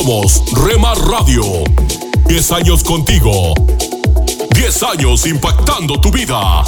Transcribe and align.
Somos 0.00 0.42
Remar 0.64 0.96
Radio. 0.96 1.42
10 2.26 2.52
años 2.52 2.82
contigo. 2.82 3.52
10 4.54 4.82
años 4.84 5.26
impactando 5.26 6.00
tu 6.00 6.10
vida. 6.10 6.64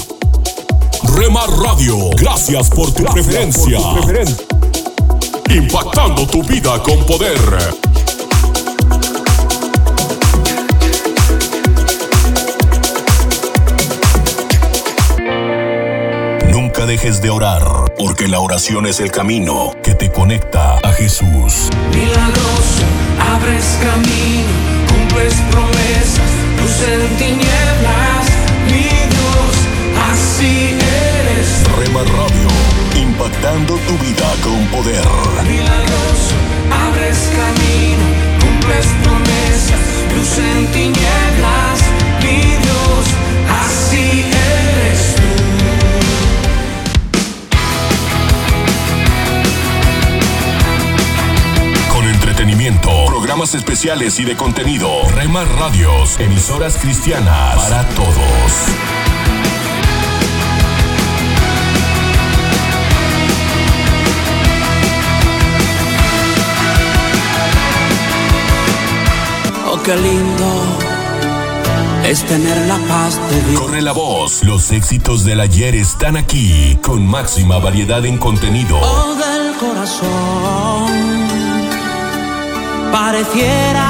Remar 1.17 1.49
Radio, 1.49 2.11
gracias 2.11 2.69
por 2.69 2.93
tu 2.93 3.05
preferencia. 3.05 3.79
Impactando 5.49 6.27
tu 6.27 6.43
vida 6.43 6.83
con 6.83 7.07
poder. 7.07 7.39
Nunca 16.51 16.85
dejes 16.85 17.23
de 17.23 17.31
orar, 17.31 17.95
porque 17.97 18.29
la 18.29 18.41
oración 18.41 18.85
es 18.87 19.01
el 19.01 19.11
camino 19.11 19.73
que 19.83 19.95
te 19.95 20.13
conecta 20.13 20.75
a 20.83 20.93
Jesús. 20.93 21.71
Milagroso, 21.95 22.85
abres 23.35 23.79
camino, 23.81 24.53
cumples 24.89 25.35
promesas, 25.51 26.33
luz 26.59 26.77
en 26.93 27.17
tinieblas, 27.17 28.27
mi 28.71 28.89
Dios, 29.15 29.55
así 30.11 30.77
eres. 31.17 31.49
Rema 31.79 32.03
Radio, 32.17 32.51
impactando 33.01 33.75
tu 33.87 33.95
vida 34.05 34.29
con 34.45 34.61
poder. 34.67 35.07
Milagroso, 35.49 36.37
abres 36.87 37.21
camino, 37.41 38.07
cumples 38.43 38.87
promesas, 39.03 39.83
luz 40.15 40.33
en 40.39 40.67
tinieblas, 40.73 41.62
programas 52.83 53.55
especiales 53.55 54.19
y 54.19 54.25
de 54.25 54.37
contenido. 54.37 54.89
Rema 55.15 55.45
Radios, 55.45 56.19
emisoras 56.21 56.77
cristianas 56.77 57.57
para 57.57 57.89
todos. 57.91 58.53
Oh, 69.71 69.83
qué 69.83 69.97
lindo 69.97 70.93
es 72.05 72.25
tener 72.25 72.57
la 72.67 72.79
paz 72.89 73.21
de 73.31 73.51
Dios. 73.51 73.63
Corre 73.63 73.83
la 73.83 73.93
voz, 73.93 74.43
los 74.45 74.71
éxitos 74.73 75.25
del 75.25 75.41
ayer 75.41 75.75
están 75.75 76.17
aquí, 76.17 76.79
con 76.83 77.07
máxima 77.07 77.59
variedad 77.59 78.05
en 78.05 78.19
contenido. 78.19 78.79
Oh, 78.81 79.15
del 79.15 79.55
corazón. 79.57 81.62
Pareciera 82.93 83.89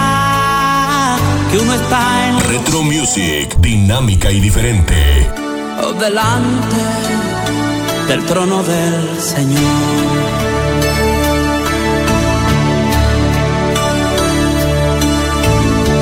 que 1.51 1.59
uno 1.59 1.75
está 1.75 2.29
en 2.29 2.41
Retro 2.49 2.85
Music, 2.85 3.57
dinámica 3.59 4.31
y 4.31 4.39
diferente. 4.39 4.95
delante 5.99 6.77
del 8.07 8.25
trono 8.27 8.63
del 8.63 9.21
Señor. 9.21 9.61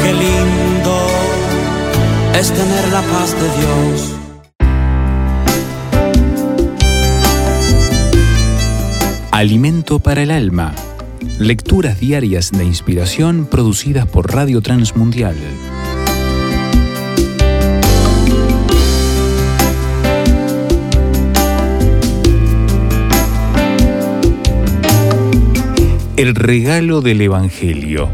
Qué 0.03 0.13
lindo 0.13 1.07
es 2.39 2.53
tener 2.53 2.89
la 2.93 3.01
paz 3.01 3.35
de 3.35 3.49
Dios. 3.61 4.15
Alimento 9.31 10.01
para 10.01 10.23
el 10.23 10.31
alma. 10.31 10.75
Lecturas 11.41 11.99
diarias 11.99 12.53
de 12.53 12.67
inspiración 12.67 13.47
producidas 13.47 14.07
por 14.07 14.31
Radio 14.31 14.61
Transmundial. 14.61 15.35
El 26.19 26.35
regalo 26.35 27.01
del 27.01 27.23
Evangelio. 27.23 28.11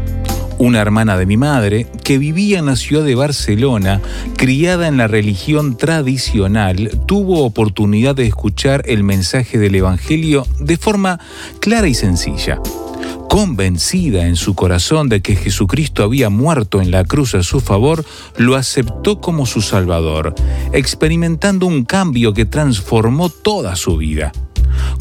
Una 0.57 0.79
hermana 0.79 1.17
de 1.17 1.25
mi 1.25 1.35
madre, 1.35 1.87
que 2.05 2.17
vivía 2.17 2.59
en 2.59 2.67
la 2.67 2.77
ciudad 2.77 3.03
de 3.03 3.15
Barcelona, 3.15 3.99
criada 4.37 4.87
en 4.87 4.95
la 4.95 5.07
religión 5.07 5.75
tradicional, 5.75 7.01
tuvo 7.05 7.43
oportunidad 7.43 8.15
de 8.15 8.25
escuchar 8.25 8.83
el 8.85 9.03
mensaje 9.03 9.57
del 9.57 9.75
Evangelio 9.75 10.47
de 10.61 10.77
forma 10.77 11.19
clara 11.59 11.89
y 11.89 11.93
sencilla. 11.93 12.61
Convencida 13.29 14.25
en 14.25 14.35
su 14.35 14.55
corazón 14.55 15.09
de 15.09 15.21
que 15.21 15.35
Jesucristo 15.35 16.03
había 16.03 16.29
muerto 16.29 16.81
en 16.81 16.91
la 16.91 17.03
cruz 17.03 17.35
a 17.35 17.43
su 17.43 17.59
favor, 17.59 18.05
lo 18.37 18.55
aceptó 18.55 19.19
como 19.21 19.45
su 19.45 19.61
Salvador, 19.61 20.33
experimentando 20.73 21.65
un 21.65 21.83
cambio 21.85 22.33
que 22.33 22.45
transformó 22.45 23.29
toda 23.29 23.75
su 23.75 23.97
vida. 23.97 24.31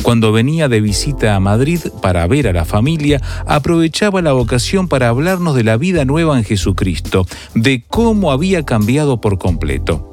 Cuando 0.02 0.32
venía 0.32 0.68
de 0.68 0.80
visita 0.80 1.34
a 1.34 1.40
Madrid 1.40 1.80
para 2.02 2.26
ver 2.26 2.48
a 2.48 2.52
la 2.52 2.64
familia, 2.64 3.20
aprovechaba 3.46 4.22
la 4.22 4.34
ocasión 4.34 4.88
para 4.88 5.08
hablarnos 5.08 5.54
de 5.54 5.64
la 5.64 5.76
vida 5.76 6.04
nueva 6.04 6.36
en 6.38 6.44
Jesucristo, 6.44 7.26
de 7.54 7.84
cómo 7.88 8.32
había 8.32 8.64
cambiado 8.64 9.20
por 9.20 9.38
completo. 9.38 10.10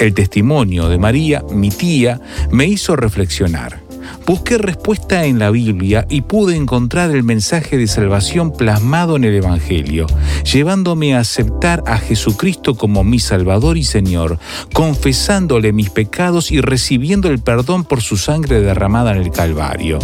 El 0.00 0.14
testimonio 0.14 0.88
de 0.88 0.98
María, 0.98 1.42
mi 1.52 1.70
tía, 1.70 2.20
me 2.50 2.66
hizo 2.66 2.96
reflexionar. 2.96 3.91
Busqué 4.26 4.58
respuesta 4.58 5.24
en 5.24 5.38
la 5.38 5.50
Biblia 5.50 6.06
y 6.08 6.22
pude 6.22 6.56
encontrar 6.56 7.10
el 7.10 7.22
mensaje 7.22 7.76
de 7.76 7.86
salvación 7.86 8.52
plasmado 8.52 9.16
en 9.16 9.24
el 9.24 9.34
Evangelio, 9.34 10.06
llevándome 10.50 11.14
a 11.14 11.20
aceptar 11.20 11.82
a 11.86 11.98
Jesucristo 11.98 12.74
como 12.74 13.04
mi 13.04 13.18
Salvador 13.18 13.76
y 13.76 13.84
Señor, 13.84 14.38
confesándole 14.72 15.72
mis 15.72 15.90
pecados 15.90 16.50
y 16.50 16.60
recibiendo 16.60 17.28
el 17.28 17.40
perdón 17.40 17.84
por 17.84 18.02
su 18.02 18.16
sangre 18.16 18.60
derramada 18.60 19.12
en 19.12 19.22
el 19.22 19.30
Calvario. 19.30 19.98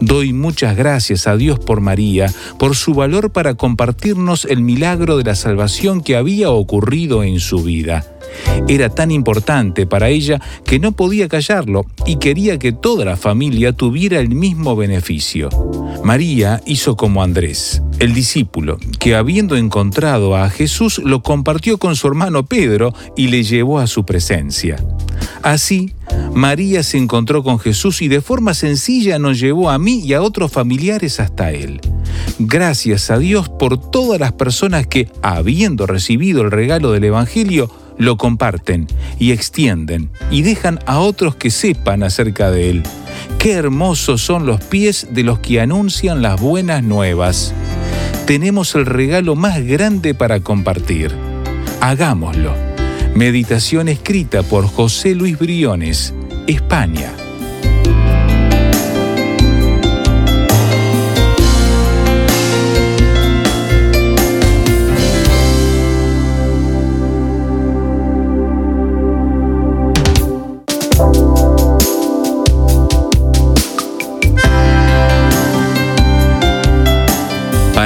Doy 0.00 0.32
muchas 0.32 0.76
gracias 0.76 1.26
a 1.26 1.36
Dios 1.36 1.58
por 1.58 1.80
María, 1.80 2.32
por 2.58 2.74
su 2.74 2.94
valor 2.94 3.30
para 3.30 3.54
compartirnos 3.54 4.44
el 4.44 4.62
milagro 4.62 5.16
de 5.16 5.24
la 5.24 5.34
salvación 5.34 6.00
que 6.00 6.16
había 6.16 6.50
ocurrido 6.50 7.22
en 7.22 7.40
su 7.40 7.62
vida. 7.62 8.04
Era 8.68 8.88
tan 8.88 9.10
importante 9.10 9.86
para 9.86 10.08
ella 10.08 10.40
que 10.64 10.78
no 10.78 10.92
podía 10.92 11.28
callarlo 11.28 11.84
y 12.06 12.16
quería 12.16 12.58
que 12.58 12.72
toda 12.72 13.04
la 13.04 13.16
familia 13.16 13.72
tuviera 13.72 14.20
el 14.20 14.30
mismo 14.30 14.76
beneficio. 14.76 15.48
María 16.04 16.60
hizo 16.66 16.96
como 16.96 17.22
Andrés, 17.22 17.82
el 17.98 18.14
discípulo, 18.14 18.78
que 18.98 19.14
habiendo 19.14 19.56
encontrado 19.56 20.36
a 20.36 20.50
Jesús 20.50 21.00
lo 21.04 21.22
compartió 21.22 21.78
con 21.78 21.96
su 21.96 22.08
hermano 22.08 22.44
Pedro 22.44 22.94
y 23.16 23.28
le 23.28 23.42
llevó 23.42 23.78
a 23.78 23.86
su 23.86 24.04
presencia. 24.04 24.76
Así, 25.42 25.92
María 26.34 26.82
se 26.82 26.98
encontró 26.98 27.42
con 27.42 27.58
Jesús 27.58 28.02
y 28.02 28.08
de 28.08 28.20
forma 28.20 28.54
sencilla 28.54 29.18
nos 29.18 29.38
llevó 29.38 29.70
a 29.70 29.78
mí 29.78 30.00
y 30.00 30.14
a 30.14 30.22
otros 30.22 30.52
familiares 30.52 31.20
hasta 31.20 31.52
Él. 31.52 31.80
Gracias 32.38 33.10
a 33.10 33.18
Dios 33.18 33.48
por 33.48 33.78
todas 33.90 34.20
las 34.20 34.32
personas 34.32 34.86
que, 34.86 35.08
habiendo 35.22 35.86
recibido 35.86 36.42
el 36.42 36.50
regalo 36.50 36.92
del 36.92 37.04
Evangelio, 37.04 37.70
lo 37.98 38.16
comparten 38.16 38.86
y 39.18 39.32
extienden 39.32 40.10
y 40.30 40.42
dejan 40.42 40.78
a 40.86 40.98
otros 40.98 41.36
que 41.36 41.50
sepan 41.50 42.02
acerca 42.02 42.50
de 42.50 42.70
Él. 42.70 42.82
Qué 43.38 43.52
hermosos 43.52 44.22
son 44.22 44.46
los 44.46 44.62
pies 44.62 45.08
de 45.10 45.22
los 45.22 45.38
que 45.40 45.60
anuncian 45.60 46.22
las 46.22 46.40
buenas 46.40 46.82
nuevas. 46.82 47.52
Tenemos 48.26 48.74
el 48.74 48.86
regalo 48.86 49.34
más 49.34 49.62
grande 49.64 50.14
para 50.14 50.40
compartir. 50.40 51.12
Hagámoslo. 51.80 52.54
Meditación 53.14 53.88
escrita 53.88 54.42
por 54.42 54.66
José 54.66 55.14
Luis 55.14 55.38
Briones, 55.38 56.14
España. 56.46 57.12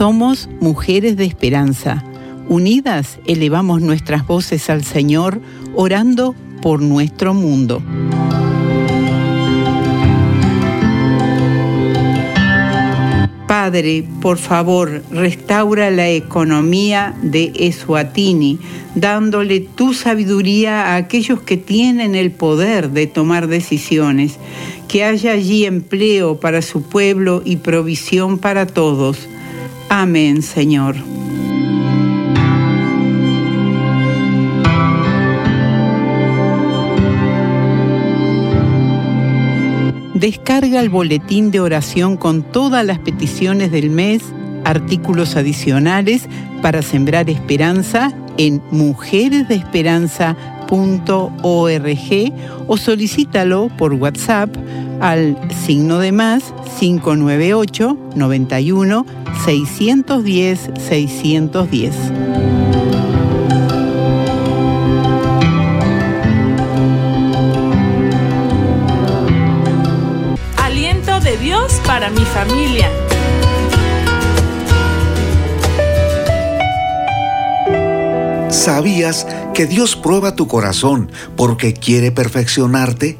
Somos 0.00 0.48
mujeres 0.60 1.18
de 1.18 1.26
esperanza. 1.26 2.02
Unidas 2.48 3.18
elevamos 3.26 3.82
nuestras 3.82 4.26
voces 4.26 4.70
al 4.70 4.82
Señor, 4.82 5.42
orando 5.74 6.34
por 6.62 6.80
nuestro 6.80 7.34
mundo. 7.34 7.82
Padre, 13.46 14.06
por 14.22 14.38
favor, 14.38 15.02
restaura 15.10 15.90
la 15.90 16.08
economía 16.08 17.14
de 17.20 17.52
Eswatini, 17.56 18.58
dándole 18.94 19.60
tu 19.60 19.92
sabiduría 19.92 20.94
a 20.94 20.96
aquellos 20.96 21.42
que 21.42 21.58
tienen 21.58 22.14
el 22.14 22.30
poder 22.30 22.88
de 22.88 23.06
tomar 23.06 23.48
decisiones. 23.48 24.38
Que 24.88 25.04
haya 25.04 25.32
allí 25.32 25.66
empleo 25.66 26.40
para 26.40 26.62
su 26.62 26.84
pueblo 26.84 27.42
y 27.44 27.56
provisión 27.56 28.38
para 28.38 28.64
todos. 28.64 29.28
Amén, 29.92 30.40
Señor. 30.40 30.94
Descarga 40.14 40.80
el 40.80 40.90
boletín 40.90 41.50
de 41.50 41.58
oración 41.58 42.16
con 42.16 42.44
todas 42.44 42.86
las 42.86 43.00
peticiones 43.00 43.72
del 43.72 43.90
mes, 43.90 44.22
artículos 44.64 45.34
adicionales 45.34 46.28
para 46.62 46.82
sembrar 46.82 47.28
esperanza 47.28 48.14
en 48.36 48.62
mujeresdeesperanza.org 50.70 52.32
o 52.66 52.76
solicítalo 52.76 53.68
por 53.76 53.94
WhatsApp 53.94 54.50
al 55.00 55.36
signo 55.66 55.98
de 55.98 56.12
más 56.12 56.54
598 56.78 57.96
91 58.14 59.06
610 59.44 60.70
610. 60.88 61.94
Dios 71.36 71.80
para 71.86 72.10
mi 72.10 72.20
familia. 72.20 72.90
¿Sabías 78.50 79.24
que 79.24 79.39
Dios 79.66 79.96
prueba 79.96 80.34
tu 80.34 80.46
corazón 80.46 81.10
porque 81.36 81.74
quiere 81.74 82.12
perfeccionarte? 82.12 83.18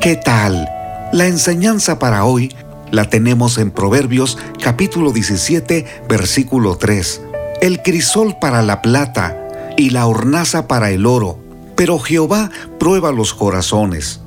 ¿Qué 0.00 0.16
tal? 0.16 0.68
La 1.12 1.26
enseñanza 1.26 1.98
para 1.98 2.24
hoy 2.24 2.54
la 2.90 3.08
tenemos 3.08 3.58
en 3.58 3.70
Proverbios 3.70 4.38
capítulo 4.62 5.12
17 5.12 6.04
versículo 6.08 6.76
3. 6.76 7.22
El 7.60 7.82
crisol 7.82 8.36
para 8.40 8.62
la 8.62 8.82
plata 8.82 9.36
y 9.76 9.90
la 9.90 10.06
hornaza 10.06 10.66
para 10.66 10.90
el 10.90 11.06
oro, 11.06 11.38
pero 11.76 11.98
Jehová 11.98 12.50
prueba 12.78 13.12
los 13.12 13.34
corazones. 13.34 14.20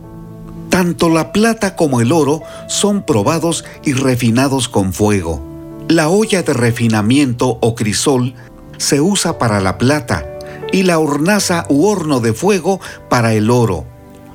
Tanto 0.70 1.10
la 1.10 1.32
plata 1.32 1.76
como 1.76 2.02
el 2.02 2.12
oro 2.12 2.44
son 2.68 3.04
probados 3.04 3.66
y 3.84 3.94
refinados 3.94 4.68
con 4.68 4.94
fuego. 4.94 5.42
La 5.88 6.10
olla 6.10 6.44
de 6.44 6.54
refinamiento 6.54 7.58
o 7.62 7.76
crisol 7.76 8.34
se 8.78 9.02
usa 9.02 9.38
para 9.38 9.62
la 9.62 9.78
plata 9.78 10.37
y 10.72 10.84
la 10.84 11.00
hornaza 11.00 11.66
u 11.70 11.86
horno 11.86 12.20
de 12.20 12.34
fuego 12.34 12.80
para 13.10 13.34
el 13.34 13.50
oro. 13.50 13.86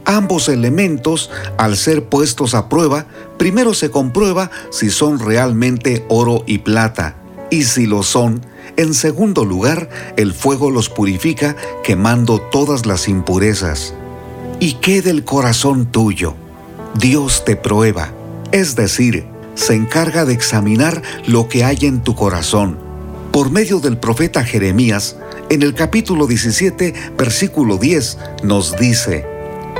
Ambos 0.04 0.48
elementos, 0.48 1.30
al 1.58 1.76
ser 1.76 2.04
puestos 2.04 2.54
a 2.54 2.68
prueba, 2.68 3.06
primero 3.38 3.72
se 3.74 3.90
comprueba 3.90 4.50
si 4.70 4.90
son 4.90 5.20
realmente 5.20 6.04
oro 6.08 6.42
y 6.46 6.58
plata, 6.58 7.16
y 7.50 7.64
si 7.64 7.86
lo 7.86 8.02
son, 8.02 8.44
en 8.76 8.94
segundo 8.94 9.44
lugar, 9.44 9.88
el 10.16 10.32
fuego 10.32 10.70
los 10.70 10.88
purifica 10.88 11.56
quemando 11.84 12.40
todas 12.40 12.86
las 12.86 13.06
impurezas 13.06 13.94
y 14.60 14.74
qué 14.74 15.02
del 15.02 15.24
corazón 15.24 15.86
tuyo. 15.86 16.34
Dios 16.94 17.44
te 17.44 17.56
prueba, 17.56 18.12
es 18.52 18.74
decir, 18.74 19.26
se 19.54 19.74
encarga 19.74 20.24
de 20.24 20.32
examinar 20.32 21.02
lo 21.26 21.48
que 21.48 21.64
hay 21.64 21.78
en 21.82 22.00
tu 22.02 22.14
corazón. 22.14 22.78
Por 23.32 23.50
medio 23.50 23.80
del 23.80 23.98
profeta 23.98 24.44
Jeremías, 24.44 25.16
en 25.52 25.62
el 25.62 25.74
capítulo 25.74 26.26
17, 26.26 26.94
versículo 27.16 27.76
10, 27.76 28.18
nos 28.42 28.76
dice, 28.76 29.26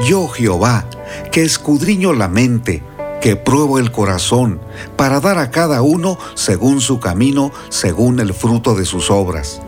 Yo 0.07 0.29
Jehová, 0.29 0.89
que 1.31 1.43
escudriño 1.43 2.13
la 2.13 2.29
mente, 2.29 2.83
que 3.21 3.37
pruebo 3.37 3.79
el 3.79 3.91
corazón, 3.91 4.61
para 4.97 5.21
dar 5.21 5.39
a 5.39 5.51
cada 5.51 5.83
uno 5.83 6.19
según 6.35 6.81
su 6.81 7.01
camino, 7.01 7.53
según 7.71 8.21
el 8.21 8.35
fruto 8.35 8.75
de 8.75 8.85
sus 8.85 9.11
obras. 9.11 9.61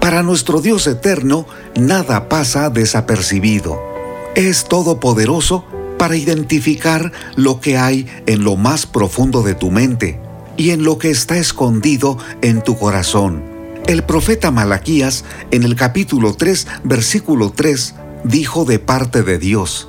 Para 0.00 0.22
nuestro 0.22 0.60
Dios 0.60 0.86
eterno, 0.86 1.46
nada 1.76 2.28
pasa 2.28 2.68
desapercibido 2.68 3.94
es 4.34 4.64
todopoderoso 4.64 5.64
para 5.98 6.16
identificar 6.16 7.12
lo 7.36 7.60
que 7.60 7.78
hay 7.78 8.06
en 8.26 8.42
lo 8.42 8.56
más 8.56 8.86
profundo 8.86 9.42
de 9.42 9.54
tu 9.54 9.70
mente 9.70 10.20
y 10.56 10.70
en 10.70 10.84
lo 10.84 10.98
que 10.98 11.10
está 11.10 11.38
escondido 11.38 12.18
en 12.42 12.62
tu 12.62 12.76
corazón. 12.76 13.53
El 13.86 14.02
profeta 14.02 14.50
Malaquías 14.50 15.26
en 15.50 15.62
el 15.62 15.76
capítulo 15.76 16.32
3, 16.32 16.66
versículo 16.84 17.52
3, 17.54 17.94
dijo 18.24 18.64
de 18.64 18.78
parte 18.78 19.22
de 19.22 19.38
Dios, 19.38 19.88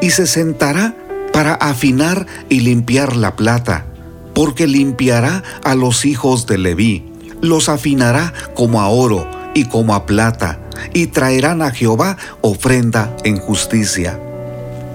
y 0.00 0.10
se 0.10 0.28
sentará 0.28 0.94
para 1.32 1.54
afinar 1.54 2.26
y 2.48 2.60
limpiar 2.60 3.16
la 3.16 3.34
plata, 3.34 3.86
porque 4.32 4.68
limpiará 4.68 5.42
a 5.64 5.74
los 5.74 6.04
hijos 6.04 6.46
de 6.46 6.56
Leví, 6.56 7.12
los 7.40 7.68
afinará 7.68 8.32
como 8.54 8.80
a 8.80 8.86
oro 8.86 9.28
y 9.54 9.64
como 9.64 9.96
a 9.96 10.06
plata, 10.06 10.60
y 10.94 11.08
traerán 11.08 11.62
a 11.62 11.72
Jehová 11.72 12.16
ofrenda 12.42 13.16
en 13.24 13.38
justicia. 13.38 14.20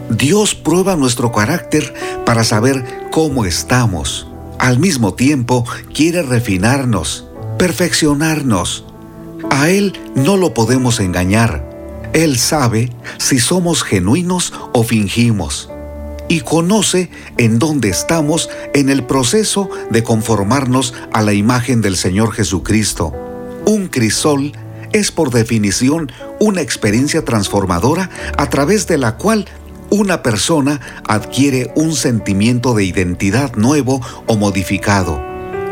Dios 0.09 0.55
prueba 0.55 0.95
nuestro 0.95 1.33
carácter 1.33 1.93
para 2.25 2.45
saber 2.45 3.09
cómo 3.11 3.43
estamos. 3.43 4.25
Al 4.57 4.79
mismo 4.79 5.15
tiempo 5.15 5.65
quiere 5.93 6.21
refinarnos, 6.21 7.26
perfeccionarnos. 7.57 8.85
A 9.49 9.69
Él 9.69 9.93
no 10.15 10.37
lo 10.37 10.53
podemos 10.53 10.99
engañar. 10.99 11.67
Él 12.13 12.37
sabe 12.37 12.91
si 13.17 13.39
somos 13.39 13.83
genuinos 13.83 14.53
o 14.73 14.83
fingimos 14.83 15.69
y 16.29 16.41
conoce 16.41 17.09
en 17.37 17.59
dónde 17.59 17.89
estamos 17.89 18.49
en 18.73 18.89
el 18.89 19.03
proceso 19.03 19.69
de 19.89 20.03
conformarnos 20.03 20.93
a 21.13 21.21
la 21.21 21.33
imagen 21.33 21.81
del 21.81 21.95
Señor 21.95 22.31
Jesucristo. 22.33 23.13
Un 23.65 23.87
crisol 23.87 24.53
es 24.93 25.11
por 25.11 25.31
definición 25.31 26.11
una 26.39 26.61
experiencia 26.61 27.23
transformadora 27.23 28.09
a 28.37 28.49
través 28.49 28.87
de 28.87 28.97
la 28.97 29.15
cual 29.17 29.45
una 29.89 30.21
persona 30.21 30.81
adquiere 31.07 31.71
un 31.75 31.93
sentimiento 31.93 32.73
de 32.73 32.83
identidad 32.83 33.55
nuevo 33.55 34.01
o 34.25 34.35
modificado. 34.35 35.21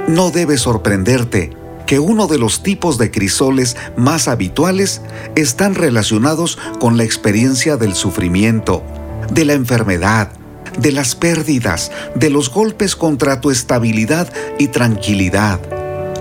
No 0.07 0.31
debe 0.31 0.57
sorprenderte 0.57 1.64
que 1.85 1.99
uno 1.99 2.27
de 2.27 2.37
los 2.37 2.63
tipos 2.63 2.97
de 2.97 3.11
crisoles 3.11 3.77
más 3.95 4.27
habituales 4.27 5.01
están 5.35 5.75
relacionados 5.75 6.57
con 6.79 6.97
la 6.97 7.03
experiencia 7.03 7.77
del 7.77 7.95
sufrimiento, 7.95 8.83
de 9.31 9.45
la 9.45 9.53
enfermedad, 9.53 10.31
de 10.79 10.91
las 10.91 11.15
pérdidas, 11.15 11.91
de 12.15 12.29
los 12.29 12.49
golpes 12.49 12.95
contra 12.95 13.41
tu 13.41 13.51
estabilidad 13.51 14.31
y 14.57 14.67
tranquilidad. 14.67 15.59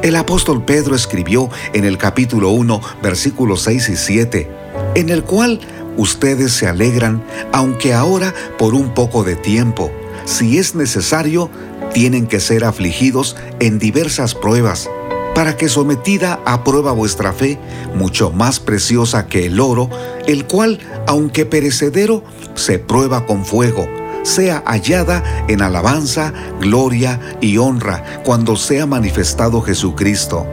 El 0.02 0.16
apóstol 0.16 0.64
Pedro 0.64 0.94
escribió 0.94 1.48
en 1.72 1.84
el 1.84 1.96
capítulo 1.96 2.50
1, 2.50 2.80
versículos 3.02 3.62
6 3.62 3.88
y 3.88 3.96
7, 3.96 4.50
en 4.94 5.08
el 5.08 5.24
cual 5.24 5.60
ustedes 5.96 6.52
se 6.52 6.68
alegran, 6.68 7.24
aunque 7.52 7.94
ahora 7.94 8.34
por 8.58 8.74
un 8.74 8.92
poco 8.92 9.24
de 9.24 9.36
tiempo, 9.36 9.90
si 10.24 10.58
es 10.58 10.74
necesario, 10.74 11.50
tienen 11.92 12.26
que 12.26 12.40
ser 12.40 12.64
afligidos 12.64 13.36
en 13.60 13.78
diversas 13.78 14.34
pruebas, 14.34 14.90
para 15.34 15.56
que 15.56 15.68
sometida 15.68 16.40
a 16.44 16.62
prueba 16.64 16.92
vuestra 16.92 17.32
fe, 17.32 17.58
mucho 17.94 18.30
más 18.30 18.60
preciosa 18.60 19.26
que 19.26 19.46
el 19.46 19.60
oro, 19.60 19.90
el 20.26 20.46
cual, 20.46 20.78
aunque 21.06 21.44
perecedero, 21.44 22.22
se 22.54 22.78
prueba 22.78 23.26
con 23.26 23.44
fuego, 23.44 23.88
sea 24.22 24.62
hallada 24.66 25.44
en 25.48 25.60
alabanza, 25.60 26.32
gloria 26.60 27.20
y 27.40 27.58
honra 27.58 28.22
cuando 28.24 28.56
sea 28.56 28.86
manifestado 28.86 29.60
Jesucristo. 29.60 30.46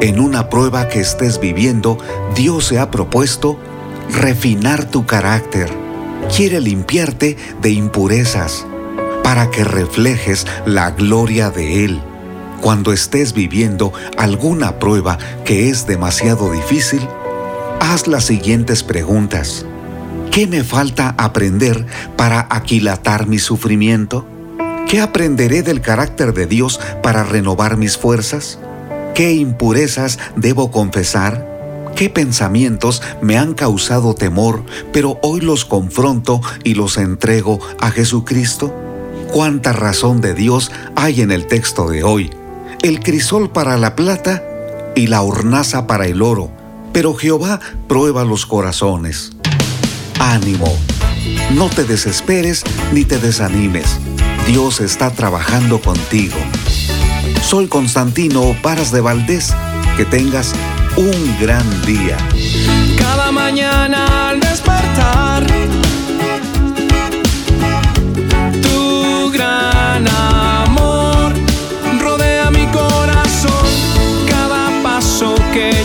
En 0.00 0.18
una 0.18 0.48
prueba 0.48 0.88
que 0.88 1.00
estés 1.00 1.38
viviendo, 1.38 1.98
Dios 2.34 2.66
se 2.66 2.78
ha 2.78 2.90
propuesto 2.90 3.58
refinar 4.10 4.90
tu 4.90 5.06
carácter. 5.06 5.70
Quiere 6.34 6.60
limpiarte 6.60 7.36
de 7.60 7.70
impurezas 7.70 8.66
para 9.22 9.50
que 9.50 9.64
reflejes 9.64 10.46
la 10.66 10.90
gloria 10.90 11.50
de 11.50 11.84
Él. 11.84 12.11
Cuando 12.62 12.92
estés 12.92 13.32
viviendo 13.32 13.92
alguna 14.16 14.78
prueba 14.78 15.18
que 15.44 15.68
es 15.68 15.84
demasiado 15.84 16.52
difícil, 16.52 17.00
haz 17.80 18.06
las 18.06 18.26
siguientes 18.26 18.84
preguntas. 18.84 19.66
¿Qué 20.30 20.46
me 20.46 20.62
falta 20.62 21.12
aprender 21.18 21.84
para 22.16 22.46
aquilatar 22.50 23.26
mi 23.26 23.40
sufrimiento? 23.40 24.24
¿Qué 24.86 25.00
aprenderé 25.00 25.64
del 25.64 25.80
carácter 25.80 26.34
de 26.34 26.46
Dios 26.46 26.78
para 27.02 27.24
renovar 27.24 27.76
mis 27.76 27.98
fuerzas? 27.98 28.60
¿Qué 29.12 29.32
impurezas 29.32 30.20
debo 30.36 30.70
confesar? 30.70 31.92
¿Qué 31.96 32.10
pensamientos 32.10 33.02
me 33.20 33.38
han 33.38 33.54
causado 33.54 34.14
temor, 34.14 34.64
pero 34.92 35.18
hoy 35.22 35.40
los 35.40 35.64
confronto 35.64 36.40
y 36.62 36.74
los 36.74 36.96
entrego 36.96 37.58
a 37.80 37.90
Jesucristo? 37.90 38.72
¿Cuánta 39.32 39.72
razón 39.72 40.20
de 40.20 40.34
Dios 40.34 40.70
hay 40.94 41.22
en 41.22 41.32
el 41.32 41.48
texto 41.48 41.88
de 41.88 42.04
hoy? 42.04 42.30
El 42.82 42.98
crisol 42.98 43.48
para 43.50 43.76
la 43.76 43.94
plata 43.94 44.42
y 44.96 45.06
la 45.06 45.22
hornaza 45.22 45.86
para 45.86 46.06
el 46.06 46.20
oro, 46.20 46.50
pero 46.92 47.14
Jehová 47.14 47.60
prueba 47.88 48.24
los 48.24 48.44
corazones. 48.44 49.30
Ánimo, 50.18 50.76
no 51.54 51.68
te 51.68 51.84
desesperes 51.84 52.64
ni 52.92 53.04
te 53.04 53.18
desanimes. 53.18 54.00
Dios 54.48 54.80
está 54.80 55.10
trabajando 55.10 55.80
contigo. 55.80 56.36
Soy 57.42 57.68
Constantino 57.68 58.56
Paras 58.62 58.90
de 58.90 59.00
Valdés. 59.00 59.54
Que 59.96 60.04
tengas 60.04 60.52
un 60.96 61.36
gran 61.40 61.64
día. 61.84 62.16
Cada 62.98 63.30
mañana 63.30 64.30
al 64.30 64.40
despertar, 64.40 65.31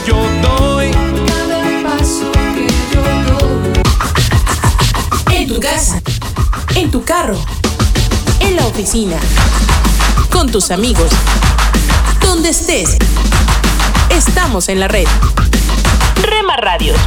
yo 0.08 0.16
doy, 0.42 0.92
cada 1.28 1.84
paso 1.84 2.32
que 2.56 2.68
yo 2.94 3.02
doy. 3.28 3.74
En 5.36 5.48
tu 5.50 5.60
casa, 5.60 6.02
en 6.76 6.90
tu 6.90 7.04
carro, 7.04 7.38
en 8.40 8.56
la 8.56 8.66
oficina, 8.68 9.18
con 10.32 10.50
tus 10.50 10.72
amigos, 10.72 11.12
donde 12.22 12.50
estés. 12.50 12.98
Estamos 14.10 14.70
en 14.70 14.80
la 14.80 14.88
red. 14.88 15.08
Rema 16.22 16.56
Radios. 16.56 16.98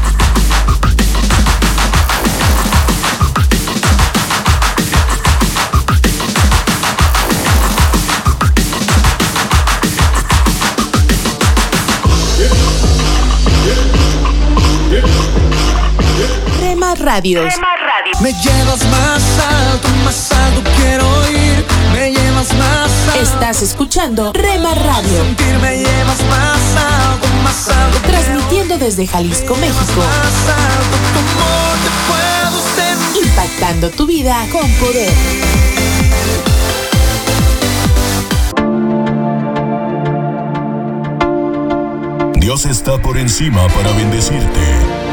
Rema 17.11 17.26
Radios. 17.26 18.21
me 18.21 18.33
llevas 18.33 18.87
más 18.87 19.23
alto, 19.40 19.88
más 20.05 20.31
alto 20.31 20.62
quiero 20.76 21.05
ir. 21.29 21.67
Me 21.93 22.12
llevas 22.12 22.55
más 22.55 23.09
alto. 23.09 23.21
Estás 23.21 23.62
escuchando 23.62 24.33
Rema 24.33 24.73
Radio. 24.76 25.25
Sentir 25.25 25.59
me 25.59 25.79
llevas 25.79 26.23
más 26.29 26.76
alto, 26.76 27.26
más 27.43 27.69
alto. 27.69 27.99
Transmitiendo 28.07 28.79
desde 28.79 29.09
Jalisco, 29.09 29.57
México. 29.57 29.81
Más 29.97 30.55
alto, 30.55 30.97
¿cómo 31.17 31.75
te 31.83 31.90
puedo 32.07 32.62
sentir? 32.76 33.26
Impactando 33.26 33.90
tu 33.90 34.07
vida 34.07 34.47
con 34.52 34.71
poder. 34.75 35.39
Dios 42.50 42.66
está 42.66 42.99
por 42.99 43.16
encima 43.16 43.64
para 43.69 43.92
bendecirte, 43.92 44.61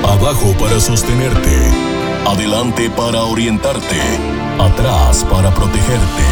abajo 0.10 0.56
para 0.60 0.80
sostenerte, 0.80 1.56
adelante 2.26 2.90
para 2.90 3.22
orientarte, 3.26 4.02
atrás 4.60 5.24
para 5.30 5.54
protegerte 5.54 6.24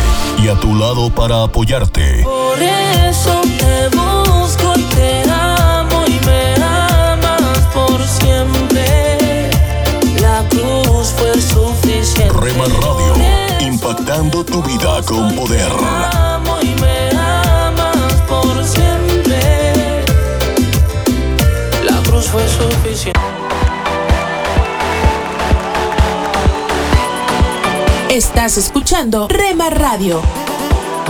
y 0.41 0.47
a 0.47 0.59
tu 0.59 0.73
lado 0.73 1.11
para 1.11 1.43
apoyarte. 1.43 2.23
Por 2.23 2.59
eso 2.59 3.39
te 3.59 3.95
busco 3.95 4.73
y 4.75 4.81
te 4.95 5.29
amo 5.29 6.05
y 6.07 6.25
me 6.25 6.55
amas 6.55 7.59
por 7.71 8.03
siempre. 8.07 9.51
La 10.19 10.43
cruz 10.49 11.13
fue 11.15 11.39
suficiente. 11.39 12.33
Rema 12.33 12.65
Radio, 12.65 13.67
impactando 13.71 14.43
tu 14.43 14.63
vida 14.63 15.03
con 15.03 15.35
poder. 15.35 15.71
Te 15.71 16.17
amo 16.17 16.57
y 16.63 16.81
me 16.81 17.09
amas 17.11 18.13
por 18.27 18.65
siempre. 18.65 19.04
Fue 22.31 22.47
suficiente. 22.47 23.19
Estás 28.09 28.57
escuchando 28.57 29.27
Rema 29.27 29.69
Radio. 29.69 30.21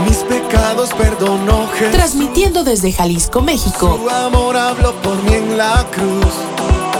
Mis 0.07 0.17
pecados 0.17 0.93
perdonó 0.93 1.67
Jesús. 1.69 1.95
Transmitiendo 1.95 2.63
desde 2.63 2.91
Jalisco, 2.91 3.41
México. 3.41 3.99
Su 4.01 4.09
amor 4.09 4.57
habló 4.57 4.93
por 5.01 5.21
mí 5.23 5.33
en 5.33 5.57
la 5.57 5.85
cruz. 5.91 6.33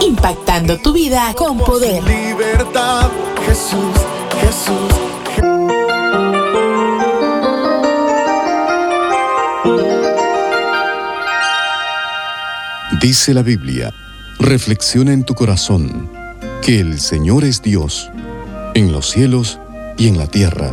Impactando 0.00 0.78
tu 0.78 0.92
vida 0.92 1.34
con 1.36 1.58
poder. 1.58 2.02
Libertad, 2.04 3.10
Jesús, 3.46 3.94
Jesús. 4.40 5.06
Dice 13.00 13.34
la 13.34 13.42
Biblia, 13.42 13.92
reflexiona 14.38 15.12
en 15.12 15.24
tu 15.24 15.34
corazón 15.34 16.10
que 16.62 16.80
el 16.80 17.00
Señor 17.00 17.44
es 17.44 17.62
Dios, 17.62 18.10
en 18.74 18.92
los 18.92 19.10
cielos 19.10 19.58
y 19.96 20.08
en 20.08 20.18
la 20.18 20.26
tierra. 20.26 20.72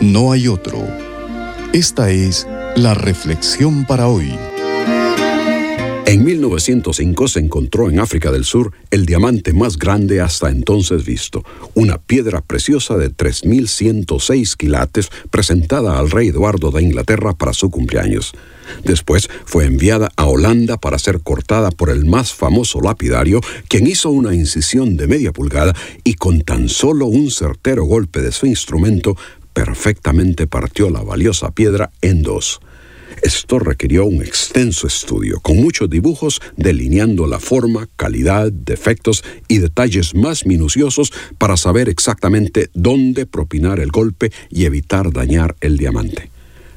No 0.00 0.32
hay 0.32 0.48
otro. 0.48 0.78
Esta 1.72 2.10
es 2.10 2.46
la 2.76 2.94
reflexión 2.94 3.84
para 3.84 4.08
hoy. 4.08 4.32
En 6.08 6.22
1905 6.22 7.26
se 7.26 7.40
encontró 7.40 7.90
en 7.90 7.98
África 7.98 8.30
del 8.30 8.44
Sur 8.44 8.70
el 8.92 9.06
diamante 9.06 9.52
más 9.52 9.76
grande 9.76 10.20
hasta 10.20 10.50
entonces 10.50 11.04
visto, 11.04 11.42
una 11.74 11.98
piedra 11.98 12.42
preciosa 12.42 12.96
de 12.96 13.10
3.106 13.10 14.54
quilates 14.56 15.10
presentada 15.32 15.98
al 15.98 16.08
rey 16.08 16.28
Eduardo 16.28 16.70
de 16.70 16.84
Inglaterra 16.84 17.32
para 17.32 17.52
su 17.52 17.72
cumpleaños. 17.72 18.34
Después 18.84 19.28
fue 19.46 19.64
enviada 19.64 20.12
a 20.14 20.26
Holanda 20.26 20.76
para 20.76 21.00
ser 21.00 21.22
cortada 21.22 21.72
por 21.72 21.90
el 21.90 22.04
más 22.04 22.32
famoso 22.32 22.80
lapidario, 22.80 23.40
quien 23.66 23.88
hizo 23.88 24.10
una 24.10 24.32
incisión 24.32 24.96
de 24.96 25.08
media 25.08 25.32
pulgada 25.32 25.74
y 26.04 26.14
con 26.14 26.42
tan 26.42 26.68
solo 26.68 27.06
un 27.06 27.32
certero 27.32 27.84
golpe 27.84 28.22
de 28.22 28.30
su 28.30 28.46
instrumento 28.46 29.16
perfectamente 29.52 30.46
partió 30.46 30.88
la 30.88 31.02
valiosa 31.02 31.50
piedra 31.50 31.90
en 32.00 32.22
dos. 32.22 32.60
Esto 33.22 33.58
requirió 33.58 34.04
un 34.04 34.22
extenso 34.22 34.86
estudio, 34.86 35.40
con 35.40 35.56
muchos 35.56 35.88
dibujos 35.90 36.40
delineando 36.56 37.26
la 37.26 37.40
forma, 37.40 37.88
calidad, 37.96 38.52
defectos 38.52 39.24
y 39.48 39.58
detalles 39.58 40.14
más 40.14 40.46
minuciosos 40.46 41.12
para 41.38 41.56
saber 41.56 41.88
exactamente 41.88 42.70
dónde 42.74 43.26
propinar 43.26 43.80
el 43.80 43.90
golpe 43.90 44.30
y 44.50 44.64
evitar 44.64 45.12
dañar 45.12 45.56
el 45.60 45.76
diamante. 45.76 46.30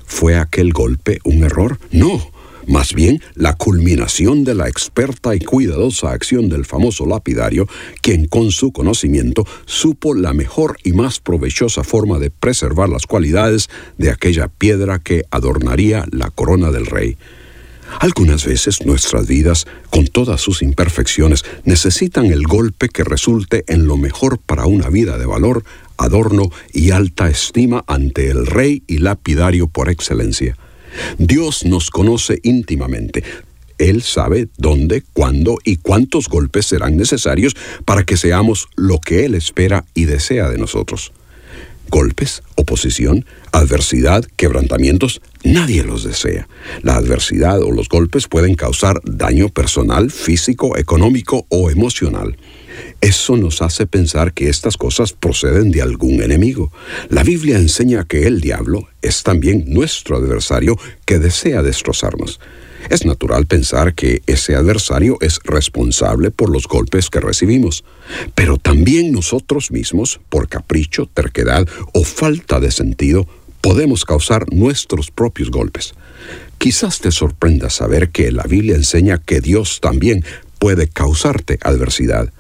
¿Fue 0.05 0.37
aquel 0.37 0.73
golpe 0.73 1.19
un 1.23 1.43
error? 1.43 1.79
No. 1.91 2.31
Más 2.69 2.93
bien, 2.93 3.19
la 3.33 3.55
culminación 3.55 4.43
de 4.43 4.53
la 4.53 4.67
experta 4.67 5.33
y 5.33 5.39
cuidadosa 5.39 6.11
acción 6.11 6.49
del 6.49 6.65
famoso 6.65 7.07
lapidario, 7.07 7.67
quien 7.99 8.27
con 8.27 8.51
su 8.51 8.71
conocimiento 8.71 9.43
supo 9.65 10.13
la 10.13 10.33
mejor 10.33 10.77
y 10.83 10.93
más 10.93 11.19
provechosa 11.19 11.83
forma 11.83 12.19
de 12.19 12.29
preservar 12.29 12.87
las 12.87 13.07
cualidades 13.07 13.69
de 13.97 14.11
aquella 14.11 14.49
piedra 14.49 14.99
que 14.99 15.23
adornaría 15.31 16.05
la 16.11 16.29
corona 16.29 16.69
del 16.69 16.85
rey. 16.85 17.17
Algunas 18.01 18.45
veces 18.45 18.85
nuestras 18.85 19.25
vidas, 19.25 19.65
con 19.89 20.05
todas 20.05 20.39
sus 20.39 20.61
imperfecciones, 20.61 21.43
necesitan 21.63 22.27
el 22.27 22.43
golpe 22.43 22.87
que 22.89 23.03
resulte 23.03 23.63
en 23.67 23.87
lo 23.87 23.97
mejor 23.97 24.37
para 24.37 24.67
una 24.67 24.89
vida 24.89 25.17
de 25.17 25.25
valor, 25.25 25.63
adorno 25.97 26.51
y 26.71 26.91
alta 26.91 27.29
estima 27.29 27.83
ante 27.87 28.29
el 28.29 28.45
rey 28.45 28.83
y 28.85 28.99
lapidario 28.99 29.67
por 29.69 29.89
excelencia. 29.89 30.55
Dios 31.17 31.65
nos 31.65 31.89
conoce 31.89 32.39
íntimamente. 32.43 33.23
Él 33.77 34.03
sabe 34.03 34.49
dónde, 34.57 35.03
cuándo 35.13 35.57
y 35.63 35.77
cuántos 35.77 36.27
golpes 36.27 36.65
serán 36.65 36.97
necesarios 36.97 37.55
para 37.85 38.03
que 38.03 38.17
seamos 38.17 38.67
lo 38.75 38.99
que 38.99 39.25
Él 39.25 39.35
espera 39.35 39.85
y 39.93 40.05
desea 40.05 40.49
de 40.49 40.57
nosotros. 40.57 41.13
Golpes, 41.89 42.43
oposición, 42.55 43.25
adversidad, 43.51 44.23
quebrantamientos, 44.35 45.21
nadie 45.43 45.83
los 45.83 46.03
desea. 46.03 46.47
La 46.83 46.95
adversidad 46.97 47.61
o 47.61 47.71
los 47.71 47.89
golpes 47.89 48.27
pueden 48.27 48.53
causar 48.53 49.01
daño 49.05 49.49
personal, 49.49 50.11
físico, 50.11 50.77
económico 50.77 51.47
o 51.49 51.71
emocional. 51.71 52.37
Eso 53.01 53.37
nos 53.37 53.61
hace 53.61 53.87
pensar 53.87 54.33
que 54.33 54.49
estas 54.49 54.75
cosas 54.75 55.13
proceden 55.13 55.71
de 55.71 55.81
algún 55.81 56.21
enemigo. 56.21 56.71
La 57.09 57.23
Biblia 57.23 57.57
enseña 57.57 58.03
que 58.03 58.27
el 58.27 58.41
diablo 58.41 58.89
es 59.01 59.23
también 59.23 59.63
nuestro 59.67 60.17
adversario 60.17 60.77
que 61.05 61.17
desea 61.17 61.63
destrozarnos. 61.63 62.41
Es 62.89 63.05
natural 63.05 63.45
pensar 63.45 63.93
que 63.93 64.21
ese 64.25 64.55
adversario 64.55 65.17
es 65.21 65.39
responsable 65.43 66.31
por 66.31 66.49
los 66.49 66.67
golpes 66.67 67.09
que 67.09 67.19
recibimos, 67.19 67.83
pero 68.35 68.57
también 68.57 69.11
nosotros 69.11 69.71
mismos, 69.71 70.19
por 70.29 70.47
capricho, 70.47 71.05
terquedad 71.05 71.67
o 71.93 72.03
falta 72.03 72.59
de 72.59 72.71
sentido, 72.71 73.27
podemos 73.61 74.05
causar 74.05 74.51
nuestros 74.51 75.11
propios 75.11 75.51
golpes. 75.51 75.93
Quizás 76.57 76.99
te 76.99 77.11
sorprenda 77.11 77.69
saber 77.69 78.09
que 78.09 78.31
la 78.31 78.43
Biblia 78.43 78.75
enseña 78.75 79.17
que 79.19 79.39
Dios 79.39 79.79
también 79.81 80.23
puede 80.57 80.87
causarte 80.87 81.59
adversidad. 81.61 82.33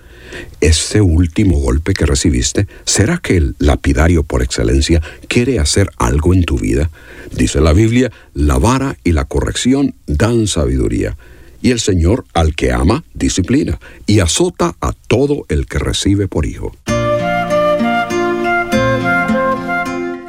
Este 0.61 1.01
último 1.01 1.59
golpe 1.59 1.93
que 1.93 2.05
recibiste, 2.05 2.67
¿será 2.85 3.17
que 3.17 3.37
el 3.37 3.55
lapidario 3.59 4.23
por 4.23 4.41
excelencia 4.41 5.01
quiere 5.27 5.59
hacer 5.59 5.89
algo 5.97 6.33
en 6.33 6.43
tu 6.43 6.57
vida? 6.57 6.89
Dice 7.31 7.61
la 7.61 7.73
Biblia, 7.73 8.11
la 8.33 8.57
vara 8.57 8.97
y 9.03 9.11
la 9.11 9.25
corrección 9.25 9.95
dan 10.07 10.47
sabiduría. 10.47 11.17
Y 11.61 11.71
el 11.71 11.79
Señor 11.79 12.25
al 12.33 12.55
que 12.55 12.71
ama, 12.71 13.03
disciplina, 13.13 13.79
y 14.05 14.19
azota 14.19 14.75
a 14.79 14.93
todo 14.93 15.45
el 15.49 15.65
que 15.65 15.79
recibe 15.79 16.27
por 16.27 16.45
hijo. 16.45 16.71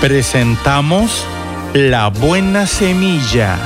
Presentamos 0.00 1.26
La 1.74 2.08
Buena 2.08 2.66
Semilla, 2.66 3.58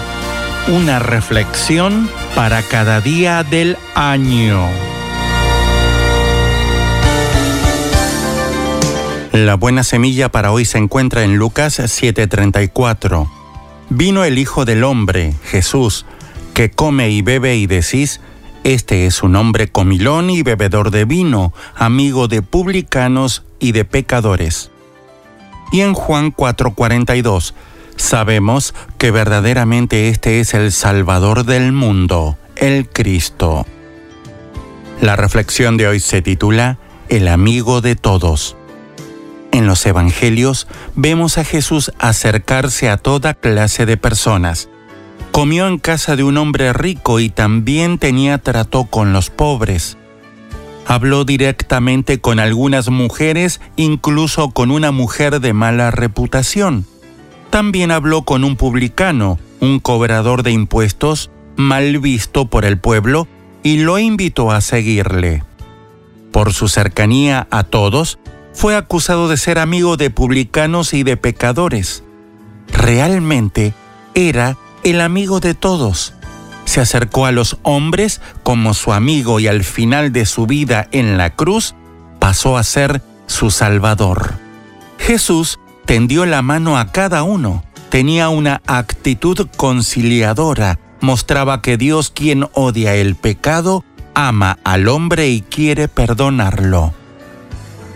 una 0.69 0.99
reflexión 0.99 2.11
para 2.35 2.62
cada 2.62 3.00
día 3.00 3.45
del 3.45 3.76
año. 3.95 4.66
La 9.33 9.54
buena 9.54 9.83
semilla 9.83 10.31
para 10.31 10.52
hoy 10.52 10.66
se 10.66 10.78
encuentra 10.78 11.25
en 11.25 11.37
Lucas 11.37 11.78
7:34. 11.78 13.31
Vino 13.88 14.25
el 14.25 14.38
Hijo 14.38 14.64
del 14.64 14.85
Hombre, 14.85 15.35
Jesús, 15.45 16.07
que 16.54 16.71
come 16.71 17.11
y 17.11 17.23
bebe 17.23 17.56
y 17.56 17.66
decís, 17.66 18.21
este 18.64 19.06
es 19.06 19.23
un 19.23 19.35
hombre 19.37 19.68
comilón 19.68 20.30
y 20.30 20.42
bebedor 20.42 20.90
de 20.90 21.04
vino, 21.04 21.52
amigo 21.75 22.28
de 22.28 22.42
publicanos 22.42 23.42
y 23.59 23.73
de 23.73 23.85
pecadores. 23.85 24.71
Y 25.73 25.80
en 25.80 25.94
Juan 25.94 26.32
4:42, 26.32 27.54
sabemos 27.97 28.75
que 28.99 29.11
verdaderamente 29.11 30.09
este 30.09 30.40
es 30.40 30.54
el 30.54 30.71
Salvador 30.71 31.44
del 31.44 31.73
mundo, 31.73 32.37
el 32.56 32.88
Cristo. 32.88 33.66
La 35.00 35.16
reflexión 35.16 35.76
de 35.76 35.88
hoy 35.88 35.99
se 35.99 36.23
titula 36.23 36.78
El 37.09 37.26
amigo 37.26 37.80
de 37.80 37.97
todos. 37.97 38.56
En 39.50 39.66
los 39.66 39.85
Evangelios 39.85 40.68
vemos 40.94 41.37
a 41.37 41.44
Jesús 41.44 41.90
acercarse 41.99 42.88
a 42.88 42.97
toda 42.97 43.35
clase 43.35 43.87
de 43.87 43.97
personas. 43.97 44.68
Comió 45.33 45.67
en 45.67 45.79
casa 45.79 46.15
de 46.15 46.25
un 46.25 46.37
hombre 46.37 46.75
rico 46.75 47.19
y 47.19 47.31
también 47.31 47.97
tenía 47.97 48.37
trato 48.37 48.85
con 48.85 49.15
los 49.15 49.31
pobres. 49.31 49.97
Habló 50.87 51.25
directamente 51.25 52.21
con 52.21 52.39
algunas 52.39 52.91
mujeres, 52.91 53.62
incluso 53.77 54.51
con 54.51 54.71
una 54.71 54.93
mujer 54.93 55.41
de 55.41 55.55
mala 55.55 55.91
reputación. 55.91 56.85
También 57.49 57.91
habló 57.93 58.23
con 58.23 58.45
un 58.45 58.57
publicano, 58.57 59.39
un 59.61 59.81
cobrador 59.81 60.43
de 60.43 60.53
impuestos, 60.53 61.31
mal 61.57 61.99
visto 61.99 62.45
por 62.45 62.67
el 62.67 62.79
pueblo, 62.79 63.27
y 63.62 63.79
lo 63.79 63.99
invitó 63.99 64.51
a 64.51 64.61
seguirle. 64.61 65.45
Por 66.31 66.53
su 66.53 66.69
cercanía 66.69 67.47
a 67.51 67.62
todos, 67.65 68.19
fue 68.53 68.77
acusado 68.77 69.29
de 69.29 69.39
ser 69.39 69.59
amigo 69.59 69.97
de 69.97 70.11
publicanos 70.11 70.93
y 70.93 71.05
de 71.05 71.17
pecadores. 71.17 72.05
Realmente 72.69 73.73
era 74.15 74.59
el 74.83 75.01
amigo 75.01 75.41
de 75.41 75.55
todos. 75.55 76.15
Se 76.65 76.80
acercó 76.80 77.26
a 77.26 77.33
los 77.33 77.59
hombres 77.63 78.21
como 78.43 78.75
su 78.75 78.93
amigo 78.93 79.41
y 79.41 79.49
al 79.49 79.65
final 79.65 80.13
de 80.13 80.26
su 80.26 80.47
vida 80.47 80.89
en 80.93 81.19
la 81.19 81.30
cruz 81.30 81.75
pasó 82.19 82.56
a 82.56 82.63
ser 82.63 83.02
su 83.26 83.50
Salvador. 83.50 84.35
Jesús 84.99 85.59
tendió 85.85 86.26
la 86.26 86.43
mano 86.43 86.78
a 86.78 86.93
cada 86.93 87.25
uno, 87.25 87.65
tenía 87.91 88.28
una 88.28 88.63
actitud 88.67 89.49
conciliadora, 89.56 90.78
mostraba 91.00 91.63
que 91.63 91.76
Dios 91.76 92.11
quien 92.11 92.49
odia 92.52 92.95
el 92.95 93.17
pecado, 93.17 93.85
ama 94.15 94.59
al 94.65 94.89
hombre 94.89 95.28
y 95.28 95.43
quiere 95.43 95.89
perdonarlo. 95.89 96.95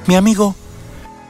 Mi 0.07 0.17
amigo, 0.17 0.57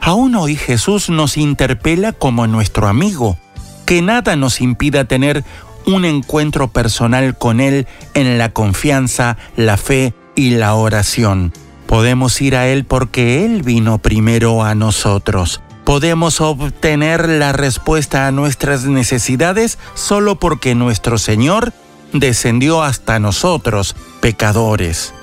aún 0.00 0.34
hoy 0.36 0.56
Jesús 0.56 1.10
nos 1.10 1.36
interpela 1.36 2.12
como 2.12 2.46
nuestro 2.46 2.88
amigo, 2.88 3.38
que 3.86 4.02
nada 4.02 4.36
nos 4.36 4.60
impida 4.60 5.06
tener 5.06 5.44
un 5.86 6.04
encuentro 6.04 6.68
personal 6.68 7.38
con 7.38 7.60
Él 7.60 7.86
en 8.14 8.36
la 8.36 8.50
confianza, 8.50 9.38
la 9.56 9.76
fe 9.76 10.12
y 10.34 10.50
la 10.50 10.74
oración. 10.74 11.52
Podemos 11.86 12.40
ir 12.42 12.56
a 12.56 12.66
Él 12.66 12.84
porque 12.84 13.44
Él 13.44 13.62
vino 13.62 13.98
primero 13.98 14.64
a 14.64 14.74
nosotros. 14.74 15.62
Podemos 15.84 16.40
obtener 16.40 17.28
la 17.28 17.52
respuesta 17.52 18.26
a 18.26 18.32
nuestras 18.32 18.84
necesidades 18.86 19.78
solo 19.94 20.34
porque 20.40 20.74
nuestro 20.74 21.16
Señor 21.16 21.72
descendió 22.12 22.82
hasta 22.82 23.20
nosotros, 23.20 23.94
pecadores. 24.20 25.14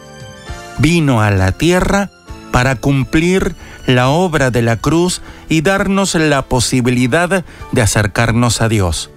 Vino 0.79 1.21
a 1.21 1.31
la 1.31 1.51
tierra 1.51 2.09
para 2.51 2.77
cumplir 2.77 3.55
la 3.85 4.09
obra 4.09 4.51
de 4.51 4.61
la 4.61 4.77
cruz 4.77 5.21
y 5.49 5.61
darnos 5.61 6.15
la 6.15 6.43
posibilidad 6.43 7.43
de 7.71 7.81
acercarnos 7.81 8.61
a 8.61 8.69
Dios. 8.69 9.09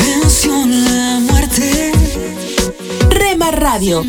Venció 0.00 0.66
la 0.66 1.20
muerte. 1.20 1.92
Rema 3.10 3.50
Radio. 3.52 4.02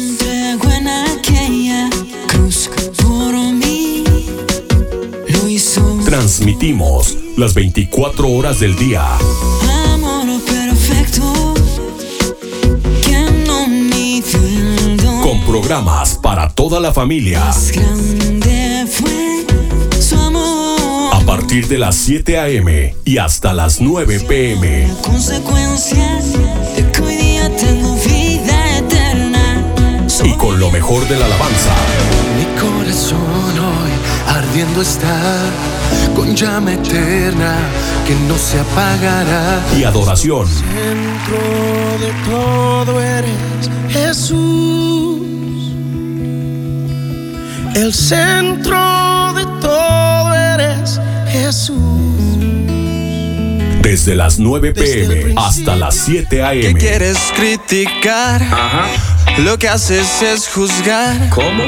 Transmitimos 6.38 7.17
las 7.36 7.56
24 7.56 8.30
horas 8.30 8.60
del 8.60 8.76
día. 8.76 9.04
amor 9.91 10.39
perfecto. 10.41 11.56
Que 13.02 13.26
no 13.47 13.67
midió 13.67 14.38
el 14.38 14.97
don. 14.97 15.21
Con 15.23 15.41
programas 15.47 16.19
para 16.21 16.47
toda 16.50 16.80
la 16.80 16.93
familia. 16.93 17.41
A 21.12 21.19
partir 21.26 21.67
de 21.67 21.80
las 21.80 21.95
7 21.95 22.38
a.m. 22.38 22.95
y 23.04 23.17
hasta 23.17 23.56
las 23.56 23.82
9 23.82 24.19
p.m. 24.19 24.93
Consecuencia 25.02 26.21
de 26.76 26.91
que 26.91 27.02
hoy 27.02 27.15
día 27.15 27.50
tengo 27.56 27.95
vida 27.95 28.78
eterna. 28.78 29.73
Y 30.23 30.34
con 30.34 30.60
lo 30.60 30.69
mejor 30.69 31.08
de 31.08 31.17
la 31.17 31.26
alabanza. 31.26 31.73
Mi 32.38 32.45
corazón 32.62 33.58
hoy 33.58 33.91
ardiendo 34.28 34.84
está 34.84 35.50
con 36.15 36.36
llama 36.36 36.73
eterna 36.73 37.56
que 38.06 38.15
no 38.28 38.38
se 38.38 38.60
apagará. 38.60 39.62
Y 39.78 39.84
adoración. 39.84 40.47
Centro 40.47 41.38
de 42.00 42.12
todo 42.30 43.02
eres 43.02 43.69
Jesús. 43.89 45.21
El 47.76 47.93
centro 47.93 49.34
de 49.36 49.45
todo 49.62 50.34
eres 50.34 51.00
Jesús. 51.32 51.78
Desde 53.82 54.15
las 54.15 54.39
9 54.39 54.73
p.m. 54.73 55.34
hasta 55.38 55.76
las 55.76 55.95
7 55.95 56.43
a.m. 56.43 56.80
Quieres 56.80 57.17
criticar, 57.36 58.41
lo 59.38 59.58
que 59.58 59.69
haces 59.69 60.21
es 60.21 60.47
juzgar. 60.50 61.30
¿Cómo? 61.30 61.63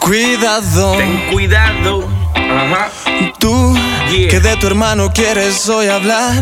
Cuidado, 0.00 0.96
Ten 0.96 1.30
cuidado. 1.32 2.09
Ajá. 2.34 2.90
tú 3.38 3.74
Yeah. 4.10 4.28
que 4.28 4.40
de 4.40 4.56
tu 4.56 4.66
hermano 4.66 5.12
quieres 5.12 5.68
hoy 5.68 5.86
hablar 5.86 6.34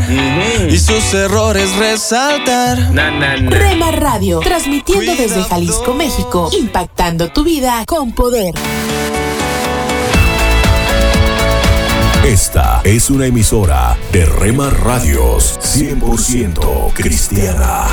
y 0.70 0.78
sus 0.78 1.12
errores 1.12 1.76
resaltar. 1.76 2.78
Na, 2.94 3.10
na, 3.10 3.36
na. 3.36 3.50
Rema 3.50 3.90
Radio, 3.90 4.40
transmitiendo 4.40 5.14
desde 5.14 5.42
Jalisco, 5.42 5.92
México, 5.92 6.48
impactando 6.58 7.28
tu 7.28 7.44
vida 7.44 7.84
con 7.86 8.12
poder. 8.12 8.54
Esta 12.24 12.80
es 12.84 13.10
una 13.10 13.26
emisora 13.26 13.98
de 14.12 14.24
Rema 14.24 14.70
Radios 14.70 15.58
100% 15.62 16.92
cristiana. 16.94 17.86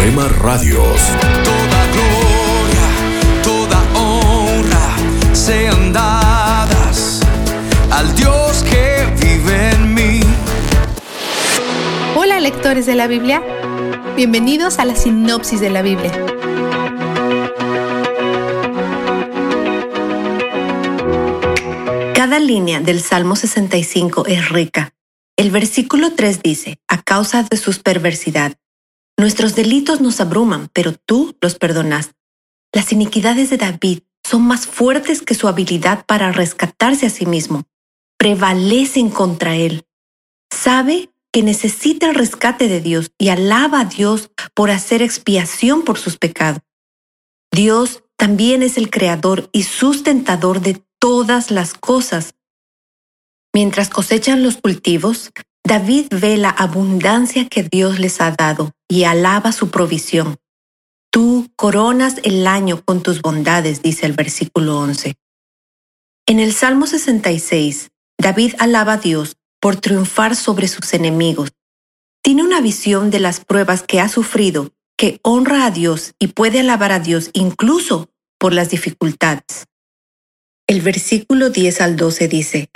Rema 0.00 0.28
Radios. 0.28 1.00
Lectores 12.46 12.86
de 12.86 12.94
la 12.94 13.08
Biblia, 13.08 13.42
bienvenidos 14.14 14.78
a 14.78 14.84
la 14.84 14.94
sinopsis 14.94 15.58
de 15.58 15.68
la 15.68 15.82
Biblia. 15.82 16.12
Cada 22.14 22.38
línea 22.38 22.78
del 22.78 23.00
Salmo 23.00 23.34
65 23.34 24.26
es 24.26 24.48
rica. 24.50 24.94
El 25.36 25.50
versículo 25.50 26.12
3 26.12 26.40
dice, 26.40 26.78
a 26.86 27.02
causa 27.02 27.42
de 27.42 27.56
sus 27.56 27.80
perversidad, 27.80 28.54
nuestros 29.18 29.56
delitos 29.56 30.00
nos 30.00 30.20
abruman, 30.20 30.70
pero 30.72 30.92
tú 30.92 31.36
los 31.40 31.56
perdonaste. 31.56 32.14
Las 32.72 32.92
iniquidades 32.92 33.50
de 33.50 33.56
David 33.56 34.02
son 34.22 34.42
más 34.42 34.68
fuertes 34.68 35.20
que 35.20 35.34
su 35.34 35.48
habilidad 35.48 36.06
para 36.06 36.30
rescatarse 36.30 37.06
a 37.06 37.10
sí 37.10 37.26
mismo. 37.26 37.64
Prevalecen 38.18 39.10
contra 39.10 39.56
él. 39.56 39.84
Sabe 40.48 41.10
que 41.36 41.42
necesita 41.42 42.08
el 42.08 42.14
rescate 42.14 42.66
de 42.66 42.80
Dios 42.80 43.10
y 43.18 43.28
alaba 43.28 43.80
a 43.80 43.84
Dios 43.84 44.30
por 44.54 44.70
hacer 44.70 45.02
expiación 45.02 45.82
por 45.82 45.98
sus 45.98 46.16
pecados. 46.16 46.62
Dios 47.52 48.04
también 48.16 48.62
es 48.62 48.78
el 48.78 48.88
creador 48.88 49.50
y 49.52 49.64
sustentador 49.64 50.62
de 50.62 50.82
todas 50.98 51.50
las 51.50 51.74
cosas. 51.74 52.36
Mientras 53.52 53.90
cosechan 53.90 54.42
los 54.42 54.56
cultivos, 54.56 55.30
David 55.62 56.06
ve 56.10 56.38
la 56.38 56.48
abundancia 56.48 57.46
que 57.50 57.64
Dios 57.64 57.98
les 57.98 58.22
ha 58.22 58.30
dado 58.30 58.72
y 58.88 59.04
alaba 59.04 59.52
su 59.52 59.68
provisión. 59.70 60.38
Tú 61.12 61.50
coronas 61.54 62.14
el 62.22 62.46
año 62.46 62.82
con 62.82 63.02
tus 63.02 63.20
bondades, 63.20 63.82
dice 63.82 64.06
el 64.06 64.14
versículo 64.14 64.78
11. 64.78 65.16
En 66.24 66.40
el 66.40 66.54
Salmo 66.54 66.86
66, 66.86 67.90
David 68.16 68.54
alaba 68.58 68.94
a 68.94 68.96
Dios 68.96 69.36
por 69.60 69.76
triunfar 69.76 70.36
sobre 70.36 70.68
sus 70.68 70.94
enemigos. 70.94 71.52
Tiene 72.22 72.42
una 72.42 72.60
visión 72.60 73.10
de 73.10 73.20
las 73.20 73.44
pruebas 73.44 73.82
que 73.82 74.00
ha 74.00 74.08
sufrido, 74.08 74.72
que 74.96 75.20
honra 75.22 75.66
a 75.66 75.70
Dios 75.70 76.14
y 76.18 76.28
puede 76.28 76.60
alabar 76.60 76.92
a 76.92 77.00
Dios 77.00 77.30
incluso 77.32 78.10
por 78.38 78.52
las 78.52 78.70
dificultades. 78.70 79.66
El 80.66 80.80
versículo 80.80 81.50
10 81.50 81.80
al 81.80 81.96
12 81.96 82.28
dice, 82.28 82.70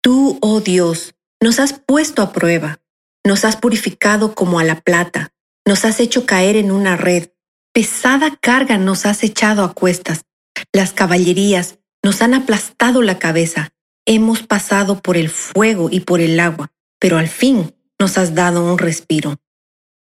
Tú, 0.00 0.38
oh 0.40 0.60
Dios, 0.60 1.14
nos 1.40 1.58
has 1.58 1.72
puesto 1.72 2.22
a 2.22 2.32
prueba, 2.32 2.80
nos 3.24 3.44
has 3.44 3.56
purificado 3.56 4.34
como 4.34 4.58
a 4.58 4.64
la 4.64 4.80
plata, 4.80 5.32
nos 5.66 5.84
has 5.84 6.00
hecho 6.00 6.26
caer 6.26 6.56
en 6.56 6.70
una 6.70 6.96
red, 6.96 7.30
pesada 7.72 8.36
carga 8.36 8.78
nos 8.78 9.06
has 9.06 9.24
echado 9.24 9.64
a 9.64 9.72
cuestas, 9.72 10.24
las 10.72 10.92
caballerías 10.92 11.78
nos 12.04 12.22
han 12.22 12.34
aplastado 12.34 13.02
la 13.02 13.18
cabeza, 13.18 13.72
hemos 14.06 14.42
pasado 14.42 15.00
por 15.00 15.16
el 15.16 15.28
fuego 15.28 15.88
y 15.90 16.00
por 16.00 16.20
el 16.20 16.40
agua, 16.40 16.72
pero 16.98 17.18
al 17.18 17.28
fin 17.28 17.74
nos 17.98 18.18
has 18.18 18.34
dado 18.34 18.64
un 18.64 18.78
respiro. 18.78 19.36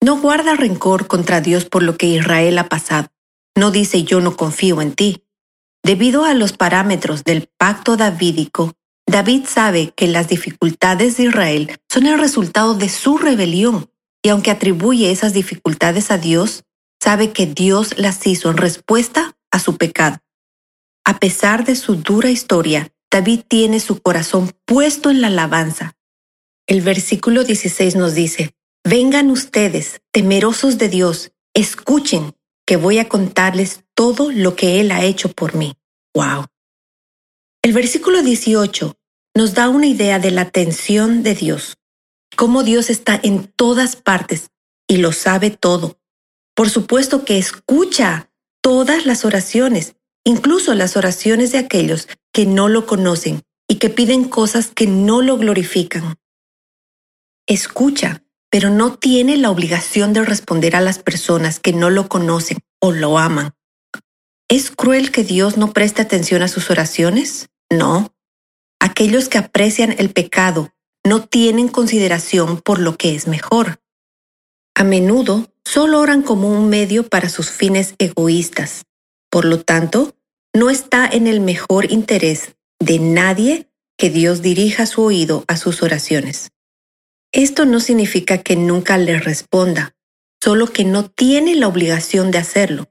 No 0.00 0.20
guarda 0.20 0.54
rencor 0.54 1.06
contra 1.06 1.40
Dios 1.40 1.64
por 1.64 1.82
lo 1.82 1.96
que 1.96 2.06
Israel 2.06 2.58
ha 2.58 2.68
pasado. 2.68 3.08
No 3.56 3.70
dice 3.70 4.04
yo 4.04 4.20
no 4.20 4.36
confío 4.36 4.80
en 4.80 4.92
ti. 4.92 5.24
Debido 5.82 6.24
a 6.24 6.34
los 6.34 6.52
parámetros 6.52 7.24
del 7.24 7.48
pacto 7.56 7.96
davídico, 7.96 8.74
David 9.06 9.46
sabe 9.46 9.92
que 9.96 10.06
las 10.06 10.28
dificultades 10.28 11.16
de 11.16 11.24
Israel 11.24 11.80
son 11.88 12.06
el 12.06 12.18
resultado 12.18 12.74
de 12.74 12.88
su 12.88 13.16
rebelión 13.16 13.90
y 14.22 14.28
aunque 14.28 14.50
atribuye 14.50 15.10
esas 15.10 15.32
dificultades 15.32 16.10
a 16.10 16.18
Dios, 16.18 16.64
sabe 17.00 17.32
que 17.32 17.46
Dios 17.46 17.96
las 17.96 18.26
hizo 18.26 18.50
en 18.50 18.58
respuesta 18.58 19.36
a 19.50 19.58
su 19.58 19.76
pecado. 19.76 20.18
A 21.04 21.18
pesar 21.18 21.64
de 21.64 21.74
su 21.74 21.96
dura 21.96 22.30
historia, 22.30 22.92
David 23.10 23.40
tiene 23.48 23.80
su 23.80 24.00
corazón 24.00 24.52
puesto 24.64 25.10
en 25.10 25.20
la 25.20 25.28
alabanza. 25.28 25.96
El 26.66 26.82
versículo 26.82 27.44
16 27.44 27.96
nos 27.96 28.14
dice, 28.14 28.54
Vengan 28.84 29.30
ustedes, 29.30 30.00
temerosos 30.12 30.78
de 30.78 30.88
Dios, 30.88 31.32
escuchen 31.54 32.34
que 32.66 32.76
voy 32.76 32.98
a 32.98 33.08
contarles 33.08 33.84
todo 33.94 34.30
lo 34.30 34.54
que 34.54 34.80
Él 34.80 34.92
ha 34.92 35.04
hecho 35.04 35.30
por 35.32 35.54
mí. 35.54 35.74
¡Wow! 36.14 36.46
El 37.62 37.72
versículo 37.72 38.22
18 38.22 38.94
nos 39.34 39.54
da 39.54 39.68
una 39.68 39.86
idea 39.86 40.18
de 40.18 40.30
la 40.30 40.42
atención 40.42 41.22
de 41.22 41.34
Dios, 41.34 41.78
cómo 42.36 42.62
Dios 42.62 42.90
está 42.90 43.18
en 43.22 43.46
todas 43.46 43.96
partes 43.96 44.50
y 44.86 44.98
lo 44.98 45.12
sabe 45.12 45.50
todo. 45.50 45.98
Por 46.54 46.70
supuesto 46.70 47.24
que 47.24 47.38
escucha 47.38 48.30
todas 48.60 49.06
las 49.06 49.24
oraciones, 49.24 49.94
incluso 50.24 50.74
las 50.74 50.96
oraciones 50.96 51.52
de 51.52 51.58
aquellos 51.58 52.08
que 52.38 52.46
no 52.46 52.68
lo 52.68 52.86
conocen 52.86 53.42
y 53.66 53.80
que 53.80 53.90
piden 53.90 54.22
cosas 54.22 54.68
que 54.68 54.86
no 54.86 55.22
lo 55.22 55.38
glorifican. 55.38 56.14
Escucha, 57.48 58.22
pero 58.48 58.70
no 58.70 58.94
tiene 58.94 59.36
la 59.36 59.50
obligación 59.50 60.12
de 60.12 60.24
responder 60.24 60.76
a 60.76 60.80
las 60.80 61.00
personas 61.00 61.58
que 61.58 61.72
no 61.72 61.90
lo 61.90 62.08
conocen 62.08 62.58
o 62.80 62.92
lo 62.92 63.18
aman. 63.18 63.54
¿Es 64.46 64.70
cruel 64.70 65.10
que 65.10 65.24
Dios 65.24 65.56
no 65.56 65.72
preste 65.72 66.00
atención 66.00 66.42
a 66.42 66.46
sus 66.46 66.70
oraciones? 66.70 67.48
No. 67.72 68.14
Aquellos 68.78 69.28
que 69.28 69.38
aprecian 69.38 69.96
el 69.98 70.10
pecado 70.10 70.70
no 71.04 71.24
tienen 71.24 71.66
consideración 71.66 72.60
por 72.60 72.78
lo 72.78 72.96
que 72.96 73.16
es 73.16 73.26
mejor. 73.26 73.80
A 74.76 74.84
menudo 74.84 75.48
solo 75.64 75.98
oran 75.98 76.22
como 76.22 76.48
un 76.52 76.68
medio 76.68 77.08
para 77.08 77.30
sus 77.30 77.50
fines 77.50 77.96
egoístas. 77.98 78.84
Por 79.28 79.44
lo 79.44 79.60
tanto, 79.64 80.14
no 80.54 80.70
está 80.70 81.06
en 81.06 81.26
el 81.26 81.40
mejor 81.40 81.90
interés 81.90 82.56
de 82.80 82.98
nadie 82.98 83.68
que 83.96 84.10
Dios 84.10 84.42
dirija 84.42 84.86
su 84.86 85.02
oído 85.02 85.44
a 85.48 85.56
sus 85.56 85.82
oraciones. 85.82 86.50
Esto 87.32 87.64
no 87.64 87.80
significa 87.80 88.38
que 88.38 88.56
nunca 88.56 88.96
le 88.96 89.18
responda, 89.18 89.94
solo 90.42 90.68
que 90.72 90.84
no 90.84 91.10
tiene 91.10 91.54
la 91.56 91.68
obligación 91.68 92.30
de 92.30 92.38
hacerlo. 92.38 92.88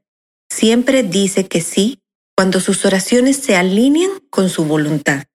Siempre 0.50 1.04
dice 1.04 1.48
que 1.48 1.62
sí 1.62 2.02
cuando 2.36 2.60
sus 2.60 2.86
oraciones 2.86 3.38
se 3.38 3.56
alinean 3.56 4.12
con 4.30 4.50
su 4.50 4.66
voluntad. 4.66 5.26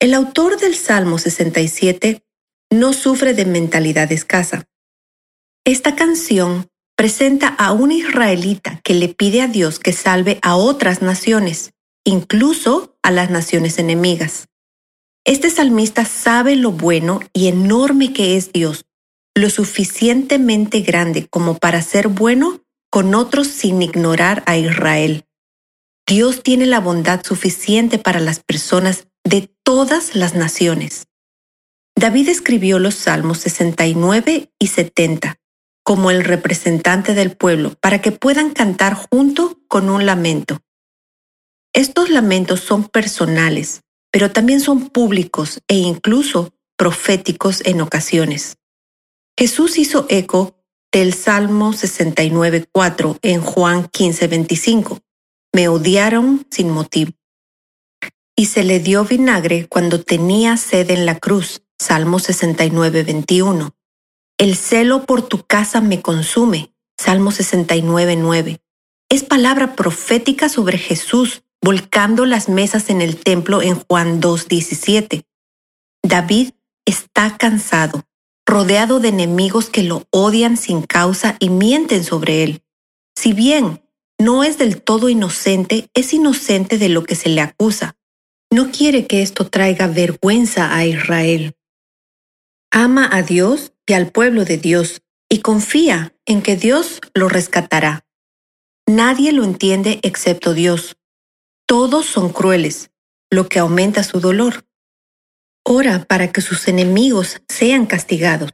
El 0.00 0.14
autor 0.14 0.58
del 0.58 0.74
Salmo 0.74 1.18
67 1.18 2.24
no 2.70 2.92
sufre 2.92 3.34
de 3.34 3.44
mentalidad 3.44 4.10
escasa. 4.10 4.64
Esta 5.64 5.94
canción 5.94 6.71
presenta 6.96 7.48
a 7.48 7.72
un 7.72 7.92
israelita 7.92 8.80
que 8.84 8.94
le 8.94 9.08
pide 9.08 9.42
a 9.42 9.48
Dios 9.48 9.78
que 9.78 9.92
salve 9.92 10.38
a 10.42 10.56
otras 10.56 11.02
naciones, 11.02 11.72
incluso 12.04 12.96
a 13.02 13.10
las 13.10 13.30
naciones 13.30 13.78
enemigas. 13.78 14.48
Este 15.24 15.50
salmista 15.50 16.04
sabe 16.04 16.56
lo 16.56 16.72
bueno 16.72 17.20
y 17.32 17.48
enorme 17.48 18.12
que 18.12 18.36
es 18.36 18.52
Dios, 18.52 18.84
lo 19.34 19.50
suficientemente 19.50 20.80
grande 20.80 21.26
como 21.28 21.58
para 21.58 21.80
ser 21.82 22.08
bueno 22.08 22.60
con 22.90 23.14
otros 23.14 23.46
sin 23.46 23.80
ignorar 23.80 24.42
a 24.46 24.58
Israel. 24.58 25.24
Dios 26.06 26.42
tiene 26.42 26.66
la 26.66 26.80
bondad 26.80 27.24
suficiente 27.24 27.98
para 27.98 28.20
las 28.20 28.40
personas 28.40 29.06
de 29.24 29.48
todas 29.62 30.14
las 30.14 30.34
naciones. 30.34 31.06
David 31.96 32.28
escribió 32.28 32.78
los 32.78 32.96
Salmos 32.96 33.38
69 33.38 34.50
y 34.58 34.66
70 34.66 35.41
como 35.82 36.10
el 36.10 36.24
representante 36.24 37.14
del 37.14 37.36
pueblo 37.36 37.74
para 37.80 38.00
que 38.00 38.12
puedan 38.12 38.50
cantar 38.50 38.94
junto 38.94 39.60
con 39.68 39.90
un 39.90 40.06
lamento. 40.06 40.60
Estos 41.72 42.10
lamentos 42.10 42.60
son 42.60 42.84
personales, 42.84 43.82
pero 44.10 44.30
también 44.30 44.60
son 44.60 44.90
públicos 44.90 45.60
e 45.68 45.76
incluso 45.76 46.54
proféticos 46.76 47.62
en 47.64 47.80
ocasiones. 47.80 48.58
Jesús 49.38 49.78
hizo 49.78 50.06
eco 50.08 50.62
del 50.92 51.14
Salmo 51.14 51.72
69.4 51.72 53.18
en 53.22 53.40
Juan 53.40 53.88
15.25. 53.88 55.00
Me 55.54 55.68
odiaron 55.68 56.46
sin 56.50 56.70
motivo. 56.70 57.12
Y 58.36 58.46
se 58.46 58.62
le 58.62 58.80
dio 58.80 59.04
vinagre 59.04 59.66
cuando 59.68 60.02
tenía 60.02 60.56
sed 60.56 60.90
en 60.90 61.06
la 61.06 61.18
cruz. 61.18 61.62
Salmo 61.78 62.18
69.21. 62.18 63.72
El 64.38 64.56
celo 64.56 65.04
por 65.04 65.22
tu 65.22 65.44
casa 65.46 65.80
me 65.80 66.02
consume. 66.02 66.74
Salmo 66.98 67.30
69.9. 67.30 68.60
Es 69.08 69.24
palabra 69.24 69.74
profética 69.74 70.48
sobre 70.48 70.78
Jesús 70.78 71.42
volcando 71.62 72.26
las 72.26 72.48
mesas 72.48 72.90
en 72.90 73.00
el 73.00 73.16
templo 73.16 73.62
en 73.62 73.76
Juan 73.76 74.20
2.17. 74.20 75.24
David 76.02 76.50
está 76.84 77.36
cansado, 77.38 78.04
rodeado 78.44 78.98
de 78.98 79.08
enemigos 79.08 79.70
que 79.70 79.84
lo 79.84 80.06
odian 80.10 80.56
sin 80.56 80.82
causa 80.82 81.36
y 81.38 81.48
mienten 81.48 82.02
sobre 82.02 82.42
él. 82.42 82.62
Si 83.16 83.32
bien 83.32 83.82
no 84.18 84.42
es 84.42 84.58
del 84.58 84.82
todo 84.82 85.08
inocente, 85.08 85.88
es 85.94 86.12
inocente 86.12 86.78
de 86.78 86.88
lo 86.88 87.04
que 87.04 87.14
se 87.14 87.28
le 87.28 87.40
acusa. 87.40 87.96
No 88.50 88.70
quiere 88.70 89.06
que 89.06 89.22
esto 89.22 89.46
traiga 89.46 89.86
vergüenza 89.86 90.74
a 90.74 90.84
Israel. 90.84 91.54
Ama 92.74 93.06
a 93.12 93.20
Dios 93.20 93.74
y 93.86 93.92
al 93.92 94.10
pueblo 94.10 94.46
de 94.46 94.56
Dios 94.56 95.02
y 95.28 95.40
confía 95.40 96.16
en 96.24 96.40
que 96.40 96.56
Dios 96.56 97.02
lo 97.12 97.28
rescatará. 97.28 98.06
Nadie 98.86 99.32
lo 99.32 99.44
entiende 99.44 100.00
excepto 100.02 100.54
Dios. 100.54 100.96
Todos 101.66 102.06
son 102.06 102.32
crueles, 102.32 102.90
lo 103.30 103.46
que 103.46 103.58
aumenta 103.58 104.02
su 104.04 104.20
dolor. 104.20 104.64
Ora 105.62 106.06
para 106.06 106.32
que 106.32 106.40
sus 106.40 106.66
enemigos 106.66 107.42
sean 107.46 107.84
castigados. 107.84 108.52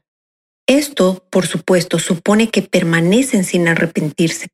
Esto, 0.67 1.25
por 1.31 1.47
supuesto, 1.47 2.01
supone 2.01 2.51
que 2.51 2.63
permanecen 2.63 3.45
sin 3.45 3.69
arrepentirse. 3.69 4.49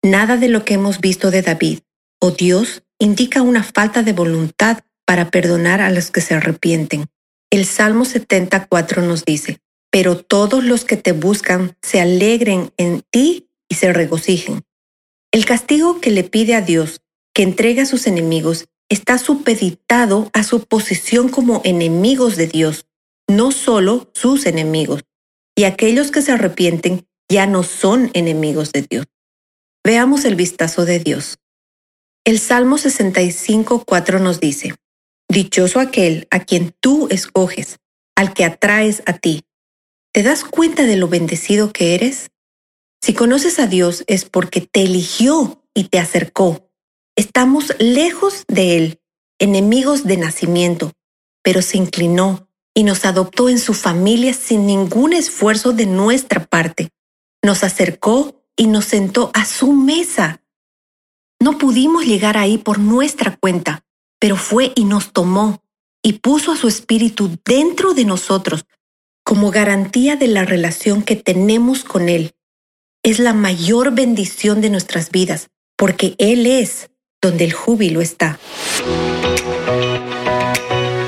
Nada 0.00 0.36
de 0.36 0.46
lo 0.46 0.64
que 0.64 0.74
hemos 0.74 1.00
visto 1.00 1.32
de 1.32 1.42
David 1.42 1.80
o 2.20 2.30
Dios 2.30 2.84
indica 3.00 3.42
una 3.42 3.64
falta 3.64 4.04
de 4.04 4.12
voluntad 4.12 4.84
para 5.04 5.32
perdonar 5.32 5.80
a 5.80 5.90
los 5.90 6.12
que 6.12 6.20
se 6.20 6.34
arrepienten. 6.34 7.06
El 7.52 7.66
Salmo 7.66 8.06
74 8.06 9.02
nos 9.02 9.26
dice, 9.26 9.60
pero 9.90 10.16
todos 10.16 10.64
los 10.64 10.86
que 10.86 10.96
te 10.96 11.12
buscan 11.12 11.76
se 11.82 12.00
alegren 12.00 12.72
en 12.78 13.02
ti 13.10 13.50
y 13.68 13.74
se 13.74 13.92
regocijen. 13.92 14.62
El 15.32 15.44
castigo 15.44 16.00
que 16.00 16.10
le 16.10 16.24
pide 16.24 16.54
a 16.54 16.62
Dios 16.62 17.02
que 17.34 17.42
entrega 17.42 17.82
a 17.82 17.86
sus 17.86 18.06
enemigos 18.06 18.68
está 18.88 19.18
supeditado 19.18 20.30
a 20.32 20.44
su 20.44 20.64
posición 20.64 21.28
como 21.28 21.60
enemigos 21.62 22.36
de 22.36 22.46
Dios, 22.46 22.86
no 23.28 23.50
solo 23.52 24.10
sus 24.14 24.46
enemigos. 24.46 25.02
Y 25.54 25.64
aquellos 25.64 26.10
que 26.10 26.22
se 26.22 26.32
arrepienten 26.32 27.06
ya 27.30 27.46
no 27.46 27.64
son 27.64 28.10
enemigos 28.14 28.72
de 28.72 28.86
Dios. 28.88 29.04
Veamos 29.84 30.24
el 30.24 30.36
vistazo 30.36 30.86
de 30.86 31.00
Dios. 31.00 31.36
El 32.24 32.38
Salmo 32.38 32.78
65.4 32.78 34.22
nos 34.22 34.40
dice, 34.40 34.74
Dichoso 35.32 35.80
aquel 35.80 36.28
a 36.30 36.40
quien 36.40 36.74
tú 36.78 37.08
escoges, 37.10 37.78
al 38.14 38.34
que 38.34 38.44
atraes 38.44 39.02
a 39.06 39.14
ti. 39.14 39.46
¿Te 40.12 40.22
das 40.22 40.44
cuenta 40.44 40.82
de 40.82 40.96
lo 40.96 41.08
bendecido 41.08 41.72
que 41.72 41.94
eres? 41.94 42.30
Si 43.00 43.14
conoces 43.14 43.58
a 43.58 43.66
Dios 43.66 44.04
es 44.08 44.26
porque 44.26 44.60
te 44.60 44.82
eligió 44.82 45.64
y 45.72 45.84
te 45.84 45.98
acercó. 45.98 46.70
Estamos 47.16 47.74
lejos 47.78 48.44
de 48.46 48.76
Él, 48.76 49.00
enemigos 49.38 50.04
de 50.04 50.18
nacimiento, 50.18 50.92
pero 51.42 51.62
se 51.62 51.78
inclinó 51.78 52.46
y 52.74 52.84
nos 52.84 53.06
adoptó 53.06 53.48
en 53.48 53.58
su 53.58 53.72
familia 53.72 54.34
sin 54.34 54.66
ningún 54.66 55.14
esfuerzo 55.14 55.72
de 55.72 55.86
nuestra 55.86 56.44
parte. 56.44 56.90
Nos 57.42 57.64
acercó 57.64 58.44
y 58.54 58.66
nos 58.66 58.84
sentó 58.84 59.30
a 59.32 59.46
su 59.46 59.72
mesa. 59.72 60.42
No 61.40 61.56
pudimos 61.56 62.04
llegar 62.04 62.36
ahí 62.36 62.58
por 62.58 62.78
nuestra 62.78 63.34
cuenta, 63.34 63.82
pero 64.22 64.36
fue 64.36 64.70
y 64.76 64.84
nos 64.84 65.12
tomó 65.12 65.64
y 66.00 66.12
puso 66.20 66.52
a 66.52 66.56
su 66.56 66.68
espíritu 66.68 67.38
dentro 67.44 67.92
de 67.92 68.04
nosotros 68.04 68.66
como 69.24 69.50
garantía 69.50 70.14
de 70.14 70.28
la 70.28 70.44
relación 70.44 71.02
que 71.02 71.16
tenemos 71.16 71.82
con 71.82 72.08
Él. 72.08 72.30
Es 73.02 73.18
la 73.18 73.32
mayor 73.32 73.90
bendición 73.90 74.60
de 74.60 74.70
nuestras 74.70 75.10
vidas, 75.10 75.48
porque 75.76 76.14
Él 76.18 76.46
es 76.46 76.90
donde 77.20 77.46
el 77.46 77.52
júbilo 77.52 78.00
está. 78.00 78.38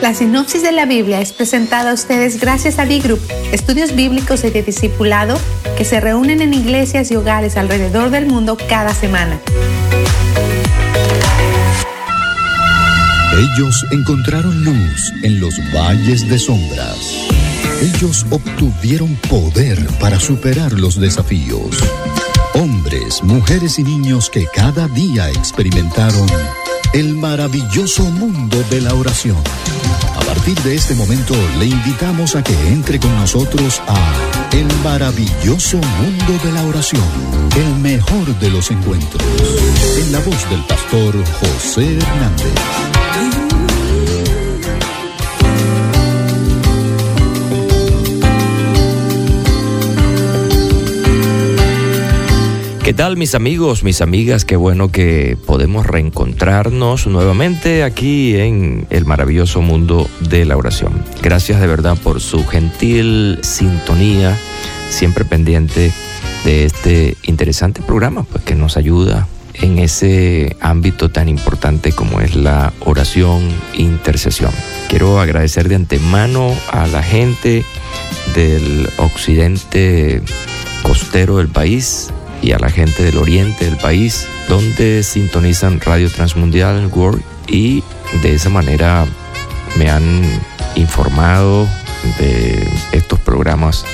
La 0.03 0.13
sinopsis 0.13 0.65
de 0.65 0.73
la 0.73 0.85
Biblia 0.85 1.21
es 1.21 1.33
presentada 1.33 1.93
a 1.93 1.95
ustedes 1.95 2.41
gracias 2.41 2.81
a 2.81 2.85
B-Group, 2.85 3.21
estudios 3.53 3.95
bíblicos 3.95 4.43
y 4.43 4.51
de 4.51 4.65
discipulado 4.65 5.39
que 5.79 5.85
se 5.85 6.01
reúnen 6.01 6.43
en 6.43 6.53
iglesias 6.53 7.13
y 7.13 7.17
hogares 7.17 7.57
alrededor 7.57 8.11
del 8.11 8.27
mundo 8.27 8.57
cada 8.69 8.93
semana. 8.93 9.41
Ellos 13.37 13.85
encontraron 13.91 14.65
luz 14.65 15.13
en 15.25 15.41
los 15.41 15.59
valles 15.75 16.29
de 16.29 16.39
sombras. 16.39 16.99
Ellos 17.83 18.25
obtuvieron 18.31 19.17
poder 19.29 19.85
para 19.99 20.21
superar 20.21 20.73
los 20.73 21.01
desafíos. 21.01 21.79
Hombres, 22.55 23.25
mujeres 23.25 23.81
y 23.81 23.83
niños 23.83 24.31
que 24.31 24.47
cada 24.55 24.87
día 24.87 25.31
experimentaron 25.31 26.27
el 26.93 27.17
maravilloso 27.17 28.05
mundo 28.05 28.63
de 28.71 28.81
la 28.81 28.95
oración. 28.95 29.43
A 30.17 30.21
partir 30.21 30.57
de 30.63 30.77
este 30.77 30.95
momento 30.95 31.35
le 31.59 31.67
invitamos 31.67 32.37
a 32.37 32.45
que 32.45 32.55
entre 32.69 33.01
con 33.01 33.15
nosotros 33.17 33.83
a 33.89 34.34
El 34.53 34.67
maravilloso 34.83 35.79
mundo 35.79 36.45
de 36.45 36.53
la 36.53 36.65
oración, 36.65 37.03
el 37.57 37.81
mejor 37.81 38.39
de 38.39 38.51
los 38.51 38.71
encuentros, 38.71 39.23
en 39.99 40.13
la 40.13 40.21
voz 40.21 40.51
del 40.51 40.63
pastor 40.65 41.15
José 41.41 41.97
Hernández. 41.97 42.55
¿Qué 52.85 52.93
tal 52.93 53.17
mis 53.17 53.35
amigos, 53.35 53.83
mis 53.83 54.03
amigas? 54.03 54.45
Qué 54.45 54.57
bueno 54.57 54.93
que 54.93 55.39
podemos 55.47 55.87
reencontrarnos 55.87 57.07
nuevamente 57.07 57.83
aquí 57.83 58.37
en 58.37 58.87
el 58.91 59.07
maravilloso 59.07 59.63
mundo 59.63 60.07
de 60.21 60.45
la 60.45 60.59
oración. 60.59 61.03
Gracias 61.23 61.63
de 61.63 61.67
verdad 61.67 61.97
por 61.97 62.21
su 62.21 62.47
gentil 62.47 63.39
sintonía, 63.41 64.37
siempre 64.91 65.25
pendiente 65.25 65.93
de 66.45 66.67
este 66.67 67.17
interesante 67.23 67.81
programa, 67.81 68.25
pues 68.25 68.45
que 68.45 68.55
nos 68.55 68.77
ayuda 68.77 69.29
en 69.55 69.79
ese 69.79 70.55
ámbito 70.61 71.11
tan 71.11 71.31
importante 71.31 71.93
como 71.93 72.21
es 72.21 72.37
la 72.37 72.75
oración 72.81 73.49
intercesión. 73.79 74.53
Quiero 74.91 75.21
agradecer 75.21 75.71
de 75.71 75.77
antemano 75.77 76.53
a 76.71 76.87
la 76.87 77.03
gente 77.03 77.65
del 78.35 78.91
occidente 78.99 80.21
costero 80.83 81.39
del 81.39 81.49
país, 81.49 82.11
y 82.45 82.53
a 82.53 82.59
la 82.59 82.69
gente 82.69 83.03
del 83.03 83.17
oriente 83.17 83.65
del 83.65 83.79
país, 83.79 84.29
donde 84.51 85.03
sintonizan 85.03 85.81
Radio 85.81 86.11
Transmundial 86.11 86.91
World 86.93 87.23
y 87.49 87.83
de 88.23 88.35
esa 88.35 88.51
manera 88.51 89.07
me 89.79 89.89
han 89.91 90.23
informado 90.75 91.67
de 92.19 92.69
estos 92.93 93.19
programas 93.21 93.87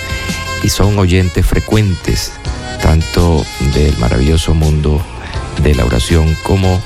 y 0.65 0.69
son 0.69 0.99
oyentes 0.99 1.47
frecuentes 1.47 2.33
tanto 2.83 3.45
del 3.73 3.97
maravilloso 3.99 4.53
mundo 4.53 5.01
de 5.63 5.77
la 5.77 5.85
oración 5.85 6.37
como 6.43 6.83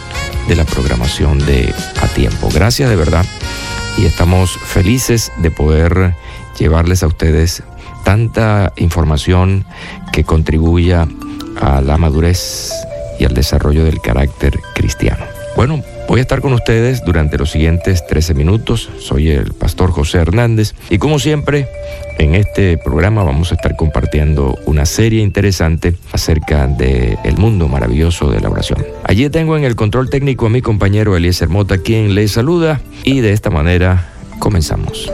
de 0.46 0.57
la 0.57 0.64
programación 0.64 1.38
de 1.38 1.72
A 2.03 2.09
Tiempo. 2.09 2.50
Gracias 2.53 2.90
de 2.90 2.96
verdad 2.96 3.24
y 3.96 4.05
estamos 4.05 4.50
felices 4.50 5.33
de 5.38 5.50
poder 5.50 6.14
llevarles 6.59 7.03
a 7.03 7.07
ustedes 7.07 7.62
tanta 8.05 8.74
información 8.77 9.64
que 10.12 10.24
contribuya 10.24 11.09
a 11.60 11.80
la 11.80 11.96
madurez 11.96 12.72
y 13.18 13.24
al 13.24 13.34
desarrollo 13.34 13.84
del 13.84 14.00
carácter 14.00 14.58
cristiano. 14.74 15.24
Bueno, 15.56 15.82
voy 16.08 16.18
a 16.18 16.22
estar 16.22 16.40
con 16.40 16.52
ustedes 16.52 17.04
durante 17.04 17.38
los 17.38 17.50
siguientes 17.50 18.04
13 18.06 18.34
minutos. 18.34 18.90
Soy 18.98 19.30
el 19.30 19.52
pastor 19.52 19.92
José 19.92 20.18
Hernández 20.18 20.74
y 20.90 20.98
como 20.98 21.20
siempre, 21.20 21.68
en 22.18 22.34
este 22.34 22.76
programa 22.76 23.22
vamos 23.22 23.52
a 23.52 23.54
estar 23.54 23.76
compartiendo 23.76 24.58
una 24.66 24.84
serie 24.84 25.22
interesante 25.22 25.94
acerca 26.12 26.66
del 26.66 27.16
el 27.22 27.36
mundo 27.36 27.68
maravilloso 27.68 28.30
de 28.30 28.40
la 28.40 28.50
oración. 28.50 28.84
Allí 29.04 29.30
tengo 29.30 29.56
en 29.56 29.64
el 29.64 29.76
control 29.76 30.10
técnico 30.10 30.46
a 30.46 30.50
mi 30.50 30.60
compañero 30.60 31.16
Eliezer 31.16 31.48
Mota, 31.48 31.78
quien 31.78 32.14
les 32.16 32.32
saluda 32.32 32.80
y 33.04 33.20
de 33.20 33.32
esta 33.32 33.50
manera 33.50 34.08
comenzamos. 34.40 35.10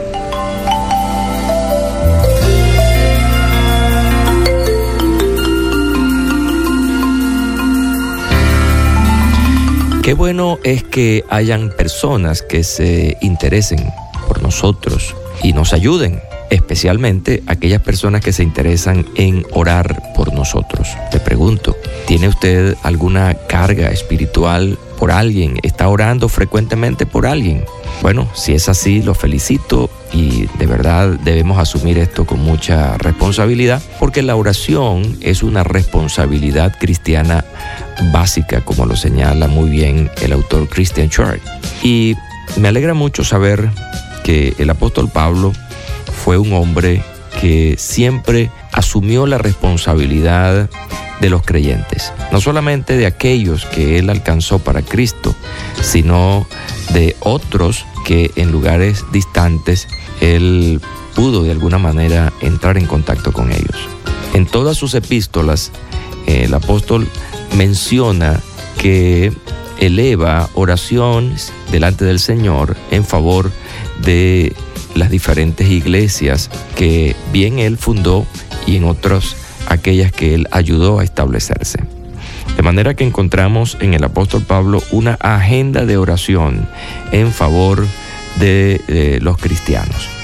Qué 10.11 10.15
bueno 10.15 10.59
es 10.65 10.83
que 10.83 11.23
hayan 11.29 11.69
personas 11.69 12.41
que 12.41 12.65
se 12.65 13.17
interesen 13.21 13.79
por 14.27 14.41
nosotros 14.41 15.15
y 15.41 15.53
nos 15.53 15.71
ayuden, 15.71 16.19
especialmente 16.49 17.43
aquellas 17.47 17.81
personas 17.81 18.19
que 18.19 18.33
se 18.33 18.43
interesan 18.43 19.05
en 19.15 19.45
orar 19.53 20.11
por 20.13 20.33
nosotros. 20.33 20.89
Te 21.11 21.21
pregunto, 21.21 21.77
¿tiene 22.07 22.27
usted 22.27 22.75
alguna 22.83 23.35
carga 23.47 23.89
espiritual 23.89 24.77
por 24.99 25.11
alguien? 25.11 25.59
¿Está 25.63 25.87
orando 25.87 26.27
frecuentemente 26.27 27.05
por 27.05 27.25
alguien? 27.25 27.63
Bueno, 28.01 28.27
si 28.33 28.53
es 28.53 28.67
así, 28.67 29.01
lo 29.01 29.15
felicito 29.15 29.89
y 30.11 30.47
de 30.59 30.65
verdad 30.65 31.07
debemos 31.23 31.57
asumir 31.57 31.97
esto 31.97 32.25
con 32.25 32.41
mucha 32.41 32.97
responsabilidad 32.97 33.81
porque 33.97 34.23
la 34.23 34.35
oración 34.35 35.17
es 35.21 35.41
una 35.41 35.63
responsabilidad 35.63 36.75
cristiana 36.77 37.45
básica, 38.11 38.61
como 38.61 38.85
lo 38.85 38.95
señala 38.95 39.47
muy 39.47 39.69
bien 39.69 40.09
el 40.21 40.33
autor 40.33 40.67
Christian 40.69 41.09
Church. 41.09 41.41
Y 41.83 42.15
me 42.57 42.67
alegra 42.67 42.93
mucho 42.93 43.23
saber 43.23 43.69
que 44.23 44.53
el 44.57 44.69
apóstol 44.69 45.09
Pablo 45.09 45.53
fue 46.23 46.37
un 46.37 46.53
hombre 46.53 47.03
que 47.39 47.75
siempre 47.77 48.51
asumió 48.71 49.25
la 49.25 49.37
responsabilidad 49.37 50.69
de 51.19 51.29
los 51.29 51.43
creyentes, 51.43 52.11
no 52.31 52.41
solamente 52.41 52.97
de 52.97 53.05
aquellos 53.05 53.65
que 53.65 53.99
él 53.99 54.09
alcanzó 54.09 54.59
para 54.59 54.81
Cristo, 54.81 55.35
sino 55.81 56.47
de 56.93 57.15
otros 57.19 57.85
que 58.05 58.31
en 58.35 58.51
lugares 58.51 59.05
distantes 59.11 59.87
él 60.19 60.81
pudo 61.15 61.43
de 61.43 61.51
alguna 61.51 61.77
manera 61.77 62.33
entrar 62.41 62.77
en 62.77 62.87
contacto 62.87 63.31
con 63.31 63.51
ellos. 63.51 63.77
En 64.33 64.45
todas 64.45 64.77
sus 64.77 64.93
epístolas, 64.95 65.71
el 66.25 66.53
apóstol 66.53 67.07
menciona 67.55 68.39
que 68.77 69.31
eleva 69.79 70.49
oraciones 70.53 71.51
delante 71.71 72.05
del 72.05 72.19
Señor 72.19 72.77
en 72.91 73.03
favor 73.03 73.51
de 74.03 74.53
las 74.95 75.09
diferentes 75.09 75.69
iglesias 75.69 76.49
que 76.75 77.15
bien 77.31 77.59
él 77.59 77.77
fundó 77.77 78.25
y 78.67 78.75
en 78.75 78.83
otras 78.83 79.35
aquellas 79.67 80.11
que 80.11 80.35
él 80.35 80.47
ayudó 80.51 80.99
a 80.99 81.03
establecerse. 81.03 81.79
De 82.55 82.63
manera 82.63 82.93
que 82.93 83.05
encontramos 83.05 83.77
en 83.79 83.93
el 83.93 84.03
apóstol 84.03 84.43
Pablo 84.43 84.83
una 84.91 85.13
agenda 85.15 85.85
de 85.85 85.97
oración 85.97 86.67
en 87.11 87.31
favor 87.31 87.85
de, 88.39 88.81
de 88.87 89.19
los 89.21 89.37
cristianos. 89.37 90.20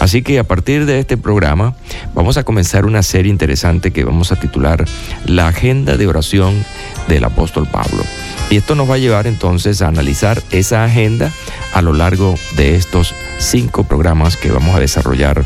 Así 0.00 0.22
que 0.22 0.38
a 0.38 0.44
partir 0.44 0.86
de 0.86 0.98
este 0.98 1.16
programa 1.16 1.74
vamos 2.14 2.38
a 2.38 2.42
comenzar 2.42 2.86
una 2.86 3.02
serie 3.02 3.30
interesante 3.30 3.92
que 3.92 4.02
vamos 4.02 4.32
a 4.32 4.36
titular 4.36 4.84
La 5.26 5.46
Agenda 5.46 5.96
de 5.96 6.06
Oración 6.06 6.64
del 7.06 7.22
Apóstol 7.24 7.68
Pablo. 7.70 8.02
Y 8.50 8.56
esto 8.56 8.74
nos 8.74 8.90
va 8.90 8.94
a 8.94 8.98
llevar 8.98 9.26
entonces 9.26 9.82
a 9.82 9.88
analizar 9.88 10.42
esa 10.50 10.84
agenda 10.84 11.30
a 11.72 11.82
lo 11.82 11.92
largo 11.92 12.34
de 12.56 12.74
estos 12.74 13.14
cinco 13.38 13.84
programas 13.84 14.36
que 14.36 14.50
vamos 14.50 14.74
a 14.74 14.80
desarrollar 14.80 15.44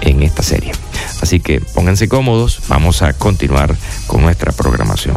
en 0.00 0.22
esta 0.22 0.42
serie. 0.42 0.72
Así 1.20 1.40
que 1.40 1.60
pónganse 1.60 2.08
cómodos, 2.08 2.62
vamos 2.68 3.02
a 3.02 3.12
continuar 3.12 3.76
con 4.06 4.22
nuestra 4.22 4.52
programación. 4.52 5.16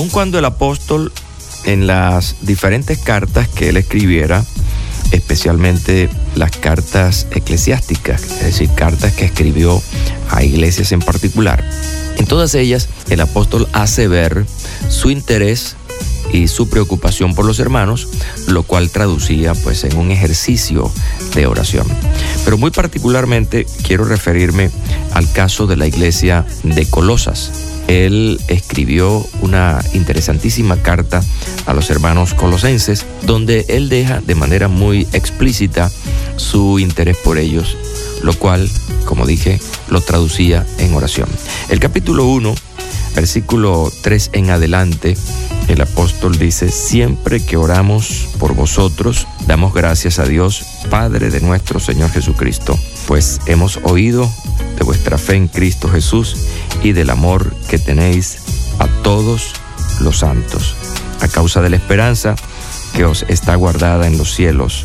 Aun 0.00 0.08
cuando 0.08 0.38
el 0.38 0.46
apóstol 0.46 1.12
en 1.64 1.86
las 1.86 2.36
diferentes 2.40 2.96
cartas 2.96 3.48
que 3.48 3.68
él 3.68 3.76
escribiera, 3.76 4.42
especialmente 5.12 6.08
las 6.34 6.52
cartas 6.52 7.26
eclesiásticas, 7.32 8.22
es 8.22 8.44
decir, 8.44 8.70
cartas 8.74 9.12
que 9.12 9.26
escribió 9.26 9.82
a 10.30 10.42
iglesias 10.42 10.92
en 10.92 11.00
particular, 11.00 11.62
en 12.16 12.24
todas 12.24 12.54
ellas 12.54 12.88
el 13.10 13.20
apóstol 13.20 13.68
hace 13.74 14.08
ver 14.08 14.46
su 14.88 15.10
interés 15.10 15.76
y 16.32 16.48
su 16.48 16.70
preocupación 16.70 17.34
por 17.34 17.44
los 17.44 17.60
hermanos, 17.60 18.08
lo 18.46 18.62
cual 18.62 18.88
traducía 18.88 19.54
pues 19.54 19.84
en 19.84 19.98
un 19.98 20.10
ejercicio 20.10 20.90
de 21.34 21.44
oración. 21.44 21.86
Pero 22.46 22.56
muy 22.56 22.70
particularmente 22.70 23.66
quiero 23.86 24.06
referirme 24.06 24.70
al 25.12 25.30
caso 25.30 25.66
de 25.66 25.76
la 25.76 25.86
iglesia 25.86 26.46
de 26.62 26.88
Colosas. 26.88 27.69
Él 27.90 28.40
escribió 28.46 29.26
una 29.40 29.82
interesantísima 29.94 30.76
carta 30.76 31.24
a 31.66 31.74
los 31.74 31.90
hermanos 31.90 32.34
colosenses, 32.34 33.04
donde 33.22 33.64
él 33.68 33.88
deja 33.88 34.20
de 34.20 34.36
manera 34.36 34.68
muy 34.68 35.08
explícita 35.12 35.90
su 36.36 36.78
interés 36.78 37.16
por 37.16 37.36
ellos, 37.36 37.76
lo 38.22 38.32
cual, 38.34 38.70
como 39.06 39.26
dije, 39.26 39.58
lo 39.88 40.00
traducía 40.00 40.64
en 40.78 40.94
oración. 40.94 41.28
El 41.68 41.80
capítulo 41.80 42.26
1, 42.26 42.54
versículo 43.16 43.92
3 44.02 44.30
en 44.34 44.50
adelante, 44.50 45.16
el 45.66 45.80
apóstol 45.80 46.38
dice, 46.38 46.70
siempre 46.70 47.44
que 47.44 47.56
oramos 47.56 48.28
por 48.38 48.54
vosotros, 48.54 49.26
damos 49.48 49.74
gracias 49.74 50.20
a 50.20 50.26
Dios, 50.26 50.64
Padre 50.90 51.28
de 51.30 51.40
nuestro 51.40 51.80
Señor 51.80 52.12
Jesucristo, 52.12 52.78
pues 53.08 53.40
hemos 53.46 53.80
oído 53.82 54.30
de 54.78 54.84
vuestra 54.84 55.18
fe 55.18 55.34
en 55.34 55.48
Cristo 55.48 55.88
Jesús 55.88 56.36
y 56.82 56.92
del 56.92 57.10
amor 57.10 57.54
que 57.68 57.78
tenéis 57.78 58.38
a 58.78 58.86
todos 59.02 59.52
los 60.00 60.20
santos, 60.20 60.76
a 61.20 61.28
causa 61.28 61.60
de 61.60 61.70
la 61.70 61.76
esperanza 61.76 62.36
que 62.94 63.04
os 63.04 63.24
está 63.28 63.54
guardada 63.54 64.06
en 64.06 64.18
los 64.18 64.34
cielos. 64.34 64.84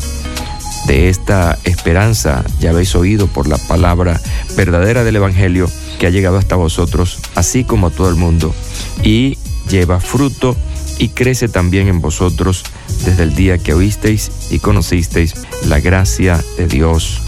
De 0.86 1.08
esta 1.08 1.58
esperanza 1.64 2.44
ya 2.60 2.70
habéis 2.70 2.94
oído 2.94 3.26
por 3.26 3.48
la 3.48 3.58
palabra 3.58 4.20
verdadera 4.56 5.02
del 5.02 5.16
Evangelio 5.16 5.68
que 5.98 6.06
ha 6.06 6.10
llegado 6.10 6.36
hasta 6.36 6.54
vosotros, 6.54 7.18
así 7.34 7.64
como 7.64 7.88
a 7.88 7.90
todo 7.90 8.08
el 8.08 8.14
mundo, 8.14 8.54
y 9.02 9.38
lleva 9.68 9.98
fruto 9.98 10.56
y 10.98 11.08
crece 11.08 11.48
también 11.48 11.88
en 11.88 12.00
vosotros 12.00 12.62
desde 13.04 13.24
el 13.24 13.34
día 13.34 13.58
que 13.58 13.74
oísteis 13.74 14.30
y 14.50 14.60
conocisteis 14.60 15.34
la 15.66 15.80
gracia 15.80 16.42
de 16.56 16.68
Dios 16.68 17.20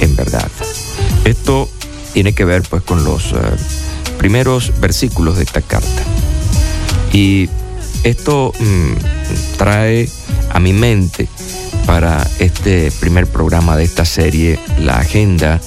en 0.00 0.16
verdad. 0.16 0.50
Esto 1.24 1.68
tiene 2.12 2.34
que 2.34 2.44
ver 2.44 2.62
pues 2.68 2.82
con 2.82 3.04
los 3.04 3.32
uh, 3.32 3.38
primeros 4.24 4.72
versículos 4.80 5.36
de 5.36 5.42
esta 5.42 5.60
carta. 5.60 6.02
Y 7.12 7.50
esto 8.04 8.54
mmm, 8.58 8.94
trae 9.58 10.08
a 10.48 10.60
mi 10.60 10.72
mente 10.72 11.28
para 11.84 12.26
este 12.38 12.90
primer 13.00 13.26
programa 13.26 13.76
de 13.76 13.84
esta 13.84 14.06
serie, 14.06 14.58
la 14.78 14.96
agenda 14.96 15.60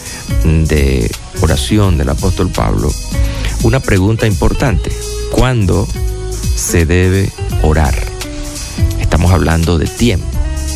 de 0.44 1.08
oración 1.42 2.00
del 2.00 2.10
apóstol 2.10 2.50
Pablo, 2.50 2.92
una 3.62 3.80
pregunta 3.80 4.26
importante. 4.26 4.90
¿Cuándo 5.30 5.88
se 6.56 6.88
debe 6.88 7.32
orar? 7.62 7.94
Estamos 9.00 9.34
hablando 9.34 9.78
de 9.78 9.86
tiempo. 9.86 10.26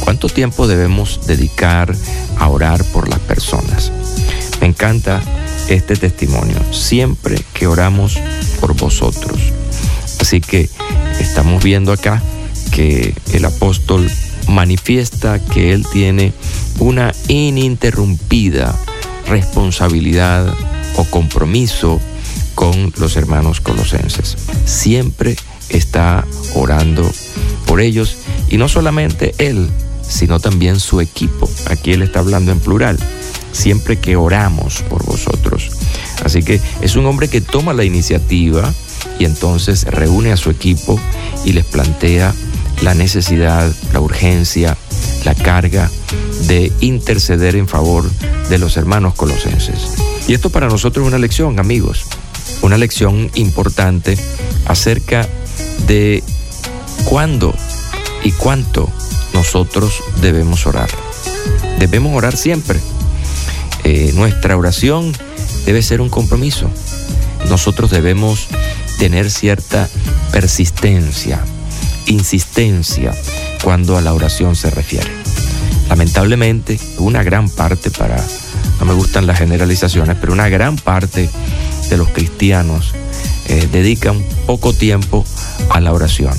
¿Cuánto 0.01 0.29
tiempo 0.29 0.67
debemos 0.67 1.25
dedicar 1.25 1.95
a 2.37 2.47
orar 2.47 2.83
por 2.93 3.09
las 3.09 3.19
personas? 3.21 3.91
Me 4.61 4.67
encanta 4.67 5.19
este 5.69 5.95
testimonio, 5.95 6.57
siempre 6.71 7.41
que 7.53 7.67
oramos 7.67 8.17
por 8.59 8.75
vosotros. 8.75 9.39
Así 10.19 10.41
que 10.41 10.69
estamos 11.19 11.63
viendo 11.63 11.91
acá 11.91 12.21
que 12.71 13.13
el 13.33 13.45
apóstol 13.45 14.09
manifiesta 14.47 15.39
que 15.39 15.73
él 15.73 15.85
tiene 15.91 16.33
una 16.79 17.13
ininterrumpida 17.27 18.77
responsabilidad 19.27 20.53
o 20.97 21.05
compromiso 21.05 21.99
con 22.55 22.93
los 22.97 23.15
hermanos 23.15 23.61
colosenses. 23.61 24.37
Siempre 24.65 25.35
está 25.69 26.25
orando 26.53 27.09
por 27.65 27.81
ellos 27.81 28.17
y 28.49 28.57
no 28.57 28.67
solamente 28.67 29.33
él, 29.37 29.69
sino 30.11 30.39
también 30.39 30.79
su 30.79 31.01
equipo. 31.01 31.49
Aquí 31.69 31.93
él 31.93 32.01
está 32.01 32.19
hablando 32.19 32.51
en 32.51 32.59
plural. 32.59 32.99
Siempre 33.51 33.99
que 33.99 34.15
oramos 34.15 34.83
por 34.83 35.03
vosotros. 35.05 35.71
Así 36.23 36.43
que 36.43 36.61
es 36.81 36.95
un 36.95 37.05
hombre 37.05 37.29
que 37.29 37.41
toma 37.41 37.73
la 37.73 37.83
iniciativa 37.83 38.71
y 39.17 39.25
entonces 39.25 39.85
reúne 39.85 40.31
a 40.31 40.37
su 40.37 40.49
equipo 40.49 40.99
y 41.45 41.53
les 41.53 41.65
plantea 41.65 42.33
la 42.81 42.93
necesidad, 42.93 43.71
la 43.93 43.99
urgencia, 43.99 44.77
la 45.23 45.35
carga 45.35 45.89
de 46.47 46.71
interceder 46.81 47.55
en 47.55 47.67
favor 47.67 48.09
de 48.49 48.57
los 48.57 48.77
hermanos 48.77 49.13
colosenses. 49.15 49.93
Y 50.27 50.33
esto 50.33 50.49
para 50.49 50.67
nosotros 50.67 51.05
es 51.05 51.07
una 51.07 51.19
lección, 51.19 51.59
amigos, 51.59 52.05
una 52.61 52.77
lección 52.77 53.29
importante 53.35 54.17
acerca 54.65 55.27
de 55.87 56.23
cuándo 57.05 57.53
y 58.23 58.31
cuánto 58.31 58.89
nosotros 59.33 60.01
debemos 60.21 60.65
orar. 60.65 60.89
Debemos 61.79 62.15
orar 62.15 62.35
siempre. 62.35 62.79
Eh, 63.83 64.11
nuestra 64.13 64.55
oración 64.57 65.11
debe 65.65 65.81
ser 65.81 66.01
un 66.01 66.09
compromiso. 66.09 66.69
Nosotros 67.49 67.89
debemos 67.89 68.47
tener 68.99 69.31
cierta 69.31 69.89
persistencia, 70.31 71.39
insistencia 72.05 73.13
cuando 73.63 73.97
a 73.97 74.01
la 74.01 74.13
oración 74.13 74.55
se 74.55 74.69
refiere. 74.69 75.09
Lamentablemente, 75.89 76.79
una 76.99 77.23
gran 77.23 77.49
parte 77.49 77.91
para, 77.91 78.23
no 78.79 78.85
me 78.85 78.93
gustan 78.93 79.27
las 79.27 79.39
generalizaciones, 79.39 80.17
pero 80.21 80.33
una 80.33 80.49
gran 80.49 80.77
parte 80.77 81.29
de 81.89 81.97
los 81.97 82.09
cristianos 82.09 82.93
eh, 83.47 83.67
dedican 83.71 84.23
poco 84.45 84.71
tiempo 84.71 85.25
a 85.69 85.81
la 85.81 85.91
oración 85.91 86.33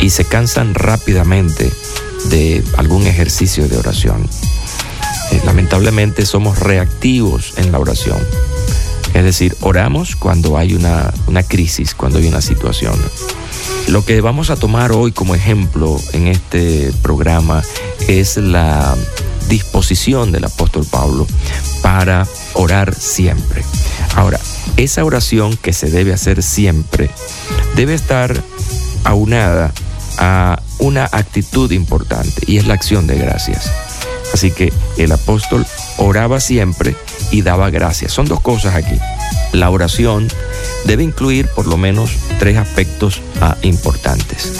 y 0.00 0.10
se 0.10 0.24
cansan 0.24 0.74
rápidamente 0.74 1.70
de 2.26 2.64
algún 2.76 3.06
ejercicio 3.06 3.68
de 3.68 3.76
oración. 3.76 4.28
Eh, 5.30 5.40
lamentablemente 5.44 6.26
somos 6.26 6.58
reactivos 6.58 7.54
en 7.56 7.72
la 7.72 7.78
oración. 7.78 8.18
Es 9.14 9.24
decir, 9.24 9.56
oramos 9.60 10.16
cuando 10.16 10.56
hay 10.56 10.74
una, 10.74 11.12
una 11.26 11.42
crisis, 11.42 11.94
cuando 11.94 12.18
hay 12.18 12.28
una 12.28 12.40
situación. 12.40 12.94
Lo 13.88 14.04
que 14.04 14.20
vamos 14.20 14.50
a 14.50 14.56
tomar 14.56 14.92
hoy 14.92 15.12
como 15.12 15.34
ejemplo 15.34 16.00
en 16.12 16.28
este 16.28 16.92
programa 17.02 17.62
es 18.08 18.36
la 18.36 18.96
disposición 19.48 20.30
del 20.30 20.44
apóstol 20.44 20.86
Pablo 20.88 21.26
para 21.82 22.26
orar 22.54 22.94
siempre. 22.94 23.64
Ahora, 24.14 24.38
esa 24.76 25.04
oración 25.04 25.56
que 25.56 25.72
se 25.72 25.90
debe 25.90 26.12
hacer 26.12 26.42
siempre 26.42 27.10
debe 27.74 27.94
estar 27.94 28.40
aunada 29.04 29.72
a 30.18 30.60
una 30.78 31.04
actitud 31.04 31.70
importante 31.72 32.42
y 32.46 32.58
es 32.58 32.66
la 32.66 32.74
acción 32.74 33.06
de 33.06 33.18
gracias. 33.18 33.70
Así 34.32 34.50
que 34.50 34.72
el 34.96 35.12
apóstol 35.12 35.66
oraba 35.98 36.40
siempre 36.40 36.94
y 37.30 37.42
daba 37.42 37.70
gracias. 37.70 38.12
Son 38.12 38.26
dos 38.26 38.40
cosas 38.40 38.74
aquí. 38.74 38.98
La 39.52 39.70
oración 39.70 40.28
debe 40.84 41.02
incluir 41.02 41.48
por 41.48 41.66
lo 41.66 41.76
menos 41.76 42.10
tres 42.38 42.56
aspectos 42.56 43.20
ah, 43.40 43.56
importantes. 43.62 44.52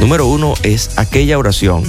Número 0.00 0.26
uno 0.26 0.54
es 0.62 0.90
aquella 0.96 1.38
oración 1.38 1.84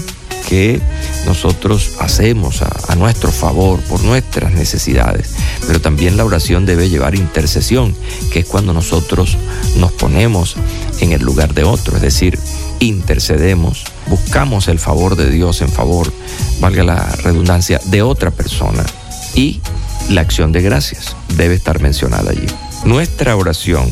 que 0.48 0.80
nosotros 1.26 1.94
hacemos 2.00 2.62
a, 2.62 2.72
a 2.88 2.96
nuestro 2.96 3.32
favor 3.32 3.80
por 3.82 4.02
nuestras 4.04 4.54
necesidades, 4.54 5.32
pero 5.66 5.82
también 5.82 6.18
la 6.18 6.24
oración 6.24 6.66
debe 6.66 6.88
llevar 6.88 7.16
intercesión, 7.16 7.96
que 8.32 8.40
es 8.40 8.46
cuando 8.46 8.72
nosotros 8.72 9.38
nos 9.78 9.92
ponemos 9.94 10.56
en 11.00 11.14
el 11.14 11.24
lugar 11.24 11.54
de 11.56 11.64
otro, 11.64 11.96
es 11.96 12.02
decir, 12.02 12.40
intercedemos, 12.80 13.86
buscamos 14.08 14.68
el 14.68 14.80
favor 14.80 15.16
de 15.16 15.30
Dios 15.30 15.62
en 15.62 15.70
favor, 15.70 16.12
valga 16.60 16.84
la 16.84 17.06
redundancia, 17.24 17.80
de 17.86 18.02
otra 18.02 18.32
persona 18.32 18.86
y 19.34 19.62
la 20.10 20.22
acción 20.22 20.52
de 20.52 20.62
gracias 20.62 21.16
debe 21.36 21.56
estar 21.56 21.82
mencionada 21.82 22.32
allí. 22.32 22.46
Nuestra 22.84 23.36
oración 23.36 23.90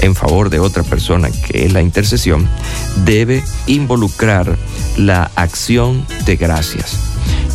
en 0.00 0.14
favor 0.14 0.48
de 0.48 0.58
otra 0.58 0.82
persona, 0.82 1.28
que 1.30 1.66
es 1.66 1.72
la 1.72 1.82
intercesión, 1.82 2.48
debe 3.04 3.44
involucrar 3.66 4.56
la 4.96 5.30
acción 5.36 6.06
de 6.24 6.36
gracias. 6.36 6.98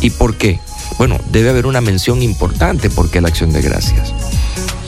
¿Y 0.00 0.10
por 0.10 0.36
qué? 0.36 0.60
Bueno, 0.96 1.18
debe 1.32 1.50
haber 1.50 1.66
una 1.66 1.80
mención 1.80 2.22
importante 2.22 2.90
porque 2.90 3.20
la 3.20 3.28
acción 3.28 3.52
de 3.52 3.62
gracias. 3.62 4.12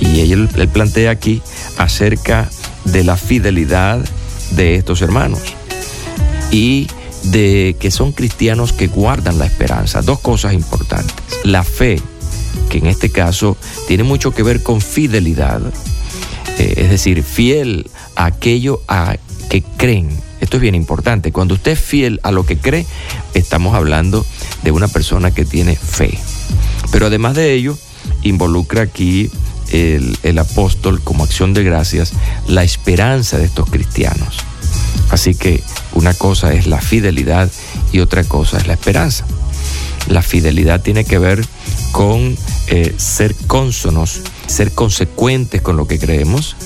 Y 0.00 0.20
él, 0.32 0.48
él 0.54 0.68
plantea 0.68 1.10
aquí 1.10 1.42
acerca 1.76 2.48
de 2.84 3.04
la 3.04 3.16
fidelidad 3.16 4.00
de 4.52 4.76
estos 4.76 5.02
hermanos 5.02 5.40
y 6.50 6.88
de 7.24 7.76
que 7.78 7.90
son 7.90 8.12
cristianos 8.12 8.72
que 8.72 8.86
guardan 8.86 9.38
la 9.38 9.46
esperanza. 9.46 10.02
Dos 10.02 10.20
cosas 10.20 10.54
importantes. 10.54 11.14
La 11.44 11.64
fe, 11.64 12.00
que 12.68 12.78
en 12.78 12.86
este 12.86 13.10
caso 13.10 13.56
tiene 13.86 14.04
mucho 14.04 14.32
que 14.32 14.42
ver 14.42 14.62
con 14.62 14.80
fidelidad, 14.80 15.60
eh, 16.58 16.74
es 16.76 16.90
decir, 16.90 17.22
fiel 17.22 17.90
a 18.16 18.26
aquello 18.26 18.82
a 18.88 19.16
que 19.48 19.62
creen. 19.62 20.08
Esto 20.40 20.56
es 20.56 20.62
bien 20.62 20.74
importante. 20.74 21.32
Cuando 21.32 21.54
usted 21.54 21.72
es 21.72 21.80
fiel 21.80 22.20
a 22.22 22.30
lo 22.30 22.46
que 22.46 22.56
cree, 22.56 22.86
estamos 23.34 23.74
hablando 23.74 24.24
de 24.62 24.70
una 24.70 24.88
persona 24.88 25.32
que 25.32 25.44
tiene 25.44 25.76
fe. 25.76 26.18
Pero 26.90 27.06
además 27.06 27.34
de 27.34 27.52
ello, 27.52 27.76
involucra 28.22 28.82
aquí 28.82 29.30
el, 29.70 30.38
apóstol 30.38 31.00
como 31.02 31.24
acción 31.24 31.54
de 31.54 31.62
gracias 31.62 32.12
la 32.46 32.64
esperanza 32.64 33.38
de 33.38 33.44
estos 33.44 33.68
cristianos. 33.68 34.38
Así 35.10 35.34
que 35.34 35.62
una 35.92 36.14
cosa 36.14 36.52
es 36.52 36.66
la 36.66 36.80
fidelidad 36.80 37.50
y 37.92 38.00
otra 38.00 38.24
cosa 38.24 38.58
es 38.58 38.66
la 38.66 38.74
esperanza. 38.74 39.24
La 40.08 40.22
fidelidad 40.22 40.80
tiene 40.80 41.04
que 41.04 41.18
ver 41.18 41.44
con 41.92 42.36
eh, 42.68 42.94
ser 42.96 43.34
cónsonos, 43.46 44.22
ser 44.46 44.72
consecuentes 44.72 45.60
con 45.62 45.76
lo 45.76 45.86
que 45.86 45.98
creemos 45.98 46.56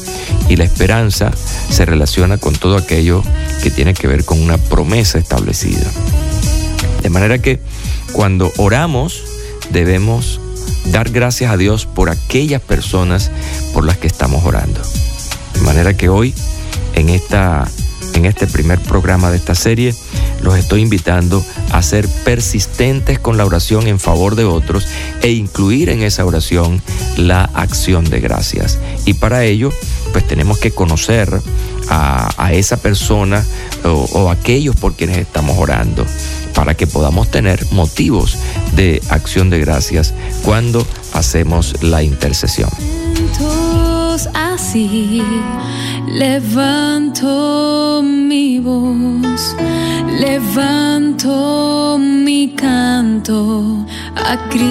y 0.49 0.57
la 0.57 0.65
esperanza 0.65 1.33
se 1.71 1.85
relaciona 1.85 2.39
con 2.39 2.55
todo 2.55 2.77
aquello 2.77 3.23
que 3.63 3.71
tiene 3.71 3.95
que 3.95 4.07
ver 4.07 4.25
con 4.25 4.41
una 4.41 4.59
promesa 4.59 5.19
establecida. 5.19 5.91
De 7.03 7.11
manera 7.11 7.41
que 7.41 7.61
cuando 8.13 8.53
oramos 8.57 9.23
debemos 9.71 10.41
dar 10.87 11.11
gracias 11.11 11.51
a 11.51 11.57
Dios 11.57 11.87
por 11.87 12.11
aquellas 12.11 12.61
personas 12.61 13.31
por 13.73 13.85
las 13.85 13.99
que 13.99 14.07
estamos 14.07 14.45
orando. 14.45 14.81
De 15.55 15.61
manera 15.61 15.97
que 15.97 16.09
hoy 16.09 16.35
en 16.95 17.09
esta 17.09 17.69
en 18.15 18.27
este 18.27 18.47
primer 18.47 18.79
programa 18.81 19.31
de 19.31 19.37
esta 19.37 19.55
serie, 19.55 19.95
los 20.43 20.57
estoy 20.57 20.83
invitando 20.83 21.45
a 21.73 21.83
ser 21.83 22.09
persistentes 22.25 23.19
con 23.19 23.37
la 23.37 23.45
oración 23.45 23.87
en 23.89 23.99
favor 23.99 24.37
de 24.37 24.45
otros 24.45 24.87
e 25.23 25.33
incluir 25.33 25.89
en 25.89 26.03
esa 26.03 26.25
oración 26.25 26.81
la 27.17 27.45
acción 27.55 28.05
de 28.05 28.21
gracias. 28.21 28.79
Y 29.05 29.15
para 29.15 29.45
ello, 29.45 29.73
pues 30.13 30.27
tenemos 30.27 30.59
que 30.59 30.71
conocer 30.71 31.29
a, 31.89 32.53
esa 32.53 32.77
persona 32.77 33.45
o, 33.85 34.09
o 34.13 34.31
aquellos 34.31 34.77
por 34.77 34.95
quienes 34.95 35.19
estamos 35.19 35.59
orando 35.59 36.07
para 36.55 36.75
que 36.75 36.87
podamos 36.87 37.31
tener 37.31 37.65
motivos 37.73 38.37
de 38.75 39.03
acción 39.11 39.51
de 39.51 39.61
gracias 39.61 40.15
cuando 40.45 40.87
hacemos 41.13 41.83
la 41.83 42.03
intercesión. 42.03 42.71
Así 44.33 45.23
levanto 46.07 48.01
mi 48.03 48.61
voz, 48.61 49.57
levanto 50.21 51.99
mi 51.99 52.55
canto 52.57 53.85
a 54.15 54.39
Cristo. 54.49 54.69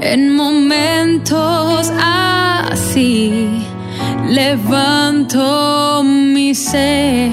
En 0.00 0.34
momentos 0.34 1.92
así 2.00 3.69
levanto 4.30 6.02
mi 6.04 6.54
ser, 6.54 7.32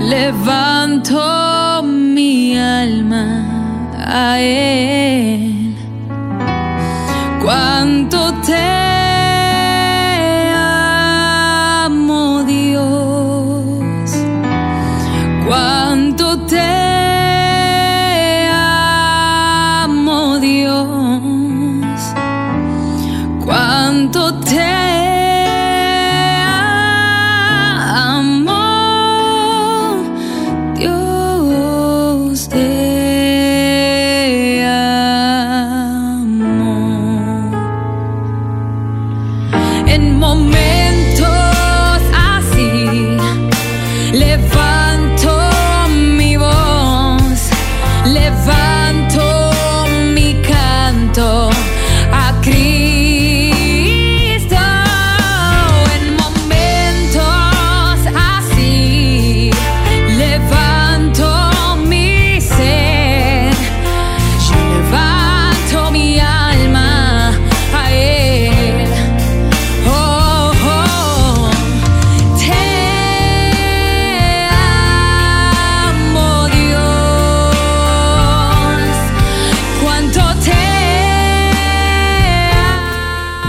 levanto 0.00 1.82
mi 1.84 2.58
alma 2.58 3.26
a 3.96 4.38
Él. 4.40 5.76
Cuánto 7.40 8.34
te 8.44 8.99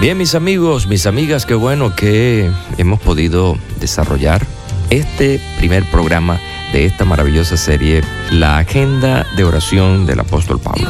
Bien, 0.01 0.17
mis 0.17 0.33
amigos, 0.33 0.87
mis 0.87 1.05
amigas, 1.05 1.45
qué 1.45 1.53
bueno 1.53 1.95
que 1.95 2.49
hemos 2.79 2.99
podido 2.99 3.55
desarrollar 3.79 4.43
este 4.89 5.39
primer 5.59 5.83
programa 5.91 6.39
de 6.73 6.85
esta 6.85 7.05
maravillosa 7.05 7.55
serie, 7.55 8.01
la 8.31 8.57
agenda 8.57 9.27
de 9.37 9.43
oración 9.43 10.07
del 10.07 10.21
apóstol 10.21 10.59
Pablo. 10.59 10.89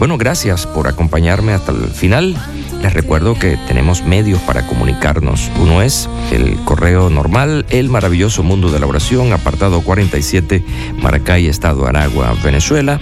Bueno, 0.00 0.18
gracias 0.18 0.66
por 0.66 0.88
acompañarme 0.88 1.52
hasta 1.52 1.70
el 1.70 1.86
final. 1.86 2.34
Les 2.82 2.92
recuerdo 2.92 3.34
que 3.34 3.56
tenemos 3.68 4.02
medios 4.02 4.40
para 4.40 4.66
comunicarnos. 4.66 5.52
Uno 5.60 5.80
es 5.80 6.08
el 6.32 6.56
correo 6.64 7.10
normal, 7.10 7.64
el 7.70 7.88
maravilloso 7.88 8.42
mundo 8.42 8.72
de 8.72 8.80
la 8.80 8.88
oración, 8.88 9.32
apartado 9.32 9.82
47, 9.82 10.64
Maracay, 11.00 11.46
Estado 11.46 11.86
Aragua, 11.86 12.34
Venezuela. 12.42 12.98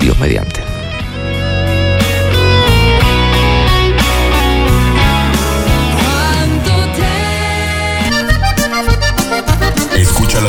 Dios 0.00 0.18
mediante. 0.18 0.71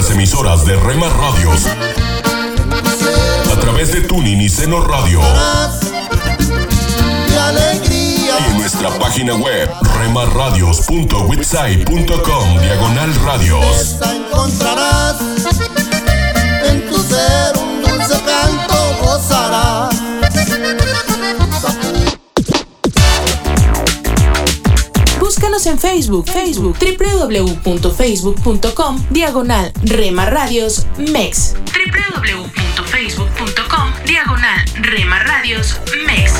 Las 0.03 0.11
emisoras 0.11 0.65
de 0.65 0.75
Rema 0.75 1.07
Radios 1.07 1.65
a 3.51 3.55
través 3.59 3.93
de 3.93 4.01
Tuning 4.01 4.41
y 4.41 4.49
Seno 4.49 4.81
Radio. 4.81 5.21
Y 7.89 8.27
en 8.51 8.57
nuestra 8.57 8.89
página 8.99 9.33
web 9.35 9.69
remarradios.witsai.com 9.99 12.59
diagonal 12.59 13.15
radios. 13.23 13.95
encontrarás 14.03 15.15
en 16.65 16.89
tu 16.89 17.01
ser 17.01 17.57
un 17.57 17.81
dulce 17.81 18.21
canto 18.25 18.97
gozarás. 19.01 19.95
Búscanos 25.53 25.67
en 25.67 25.77
Facebook, 25.77 26.25
Facebook, 26.31 26.75
www.facebook.com, 26.79 29.05
diagonal 29.11 29.71
Rema 29.83 30.25
Radios 30.25 30.87
MEX. 30.97 31.53
www.facebook.com, 31.53 33.93
diagonal 34.03 34.65
Rema 34.81 35.19
Radios 35.19 35.79
MEX. 36.07 36.33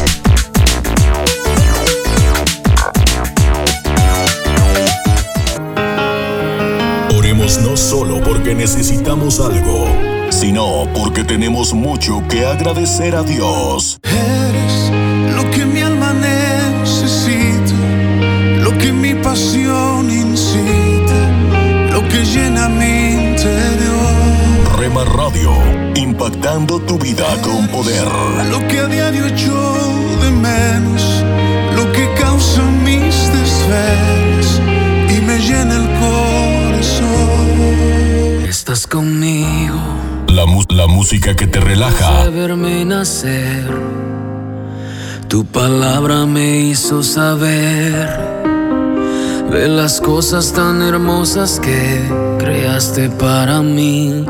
Oremos 7.16 7.60
no 7.60 7.78
solo 7.78 8.20
porque 8.24 8.56
necesitamos 8.56 9.40
algo, 9.40 9.96
sino 10.32 10.90
porque 10.96 11.24
tenemos 11.24 11.76
mucho 11.76 12.24
que 12.28 12.48
agradecer 12.48 13.16
a 13.16 13.22
Dios. 13.22 14.00
Radio, 25.06 25.52
impactando 25.96 26.80
tu 26.80 26.98
vida 26.98 27.26
con 27.42 27.68
poder. 27.68 28.08
lo 28.50 28.68
que 28.68 28.80
a 28.80 28.88
diario 28.88 29.26
echo 29.26 29.54
de 30.22 30.32
menos, 30.32 31.24
lo 31.76 31.92
que 31.92 32.14
causa 32.14 32.62
mis 32.84 33.32
desvelos 33.32 34.62
y 35.10 35.22
me 35.22 35.40
llena 35.40 35.76
el 35.76 35.88
corazón. 36.00 37.48
Estás 38.48 38.88
conmigo. 38.88 39.80
La, 40.28 40.46
la 40.70 40.88
música 40.88 41.36
que 41.36 41.48
te 41.48 41.60
relaja, 41.60 42.24
de 42.26 42.30
verme 42.30 42.86
nacer. 42.86 43.70
Tu 45.28 45.46
palabra 45.46 46.26
me 46.26 46.60
hizo 46.60 47.04
saber 47.04 48.44
de 49.52 49.68
las 49.68 50.02
cosas 50.02 50.52
tan 50.54 50.82
hermosas 50.82 51.60
que 51.60 52.02
creaste 52.40 53.10
para 53.10 53.62
mí. 53.62 54.26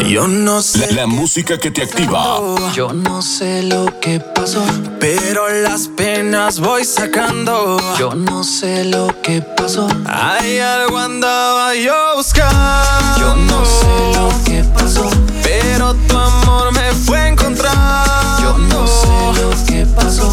Yo 0.00 0.28
no 0.28 0.62
sé. 0.62 0.92
la, 0.92 1.02
la 1.02 1.06
música 1.06 1.58
que 1.58 1.70
te 1.70 1.82
activa, 1.82 2.38
Yo 2.74 2.92
no 2.92 3.22
sé 3.22 3.62
lo 3.62 3.86
que 4.00 4.20
pasó. 4.20 4.62
Pero 5.00 5.48
las 5.48 5.88
penas 5.88 6.60
voy 6.60 6.84
sacando. 6.84 7.76
Yo 7.98 8.14
no 8.14 8.44
sé 8.44 8.84
lo 8.84 9.08
que 9.22 9.42
pasó. 9.42 9.88
Hay 10.06 10.58
algo 10.58 10.98
andaba 10.98 11.74
yo 11.74 12.16
buscando. 12.16 13.18
Yo 13.18 13.36
no 13.36 13.64
sé 13.64 14.18
lo 14.18 14.44
que 14.44 14.64
pasó. 14.64 15.08
Pero 15.42 15.94
tu 15.94 16.18
amor 16.18 16.72
me 16.72 16.92
fue 16.92 17.18
a 17.18 17.28
encontrar. 17.28 18.42
Yo 18.42 18.58
no 18.58 18.86
sé 18.86 19.40
lo 19.40 19.66
que 19.66 19.86
pasó. 19.86 20.30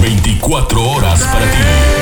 24 0.00 0.90
horas 0.90 1.20
para 1.20 1.44
ti. 1.44 1.93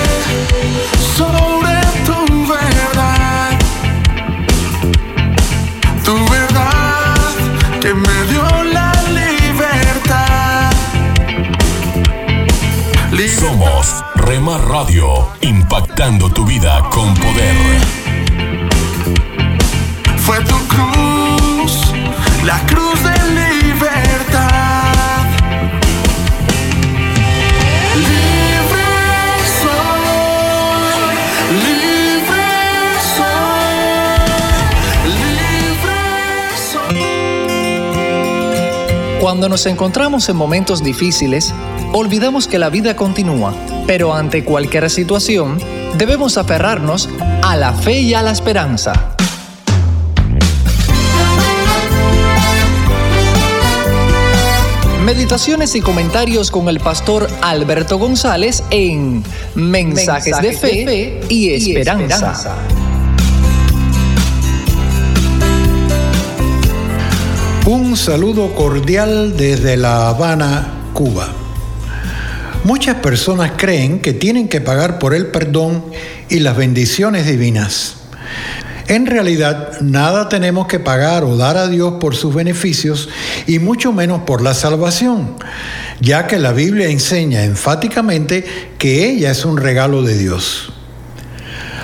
Rema 14.32 14.56
Radio, 14.56 15.28
impactando 15.42 16.30
tu 16.30 16.46
vida 16.46 16.88
con 16.88 17.12
poder. 17.12 17.54
Fue 20.16 20.38
tu 20.38 20.56
cruz, 20.68 21.92
la 22.42 22.58
cruz 22.60 23.02
de 23.02 23.12
libertad. 23.40 25.26
Libre 27.94 28.88
soy, 29.60 30.00
libre 31.66 32.48
soy, 33.18 33.84
libre 35.28 36.00
soy. 36.72 36.96
Cuando 39.20 39.50
nos 39.50 39.66
encontramos 39.66 40.26
en 40.30 40.36
momentos 40.36 40.82
difíciles, 40.82 41.52
olvidamos 41.92 42.48
que 42.48 42.58
la 42.58 42.70
vida 42.70 42.96
continúa, 42.96 43.54
pero 43.86 44.14
ante 44.14 44.44
cualquier 44.44 44.88
situación, 44.90 45.58
debemos 45.98 46.38
aferrarnos 46.38 47.08
a 47.42 47.56
la 47.56 47.72
fe 47.72 48.00
y 48.00 48.14
a 48.14 48.22
la 48.22 48.32
esperanza. 48.32 49.14
Meditaciones 55.04 55.74
y 55.74 55.80
comentarios 55.80 56.50
con 56.50 56.68
el 56.68 56.78
pastor 56.78 57.28
Alberto 57.42 57.98
González 57.98 58.62
en 58.70 59.22
Mensajes, 59.54 60.40
de, 60.40 60.52
fe 60.52 61.20
y 61.28 61.50
Esperanza. 61.50 62.56
Un 67.66 67.96
saludo 67.96 68.54
cordial 68.54 69.36
desde 69.36 69.76
La 69.76 70.08
Habana, 70.08 70.68
Cuba. 70.94 71.41
Muchas 72.64 72.96
personas 72.96 73.52
creen 73.56 73.98
que 73.98 74.12
tienen 74.12 74.48
que 74.48 74.60
pagar 74.60 75.00
por 75.00 75.14
el 75.14 75.26
perdón 75.26 75.84
y 76.28 76.38
las 76.38 76.56
bendiciones 76.56 77.26
divinas. 77.26 77.96
En 78.86 79.06
realidad, 79.06 79.80
nada 79.80 80.28
tenemos 80.28 80.68
que 80.68 80.78
pagar 80.78 81.24
o 81.24 81.36
dar 81.36 81.56
a 81.56 81.66
Dios 81.66 81.94
por 81.98 82.14
sus 82.14 82.34
beneficios 82.34 83.08
y 83.48 83.58
mucho 83.58 83.92
menos 83.92 84.22
por 84.22 84.42
la 84.42 84.54
salvación, 84.54 85.34
ya 86.00 86.28
que 86.28 86.38
la 86.38 86.52
Biblia 86.52 86.88
enseña 86.88 87.42
enfáticamente 87.44 88.44
que 88.78 89.08
ella 89.08 89.32
es 89.32 89.44
un 89.44 89.56
regalo 89.56 90.02
de 90.02 90.16
Dios. 90.16 90.72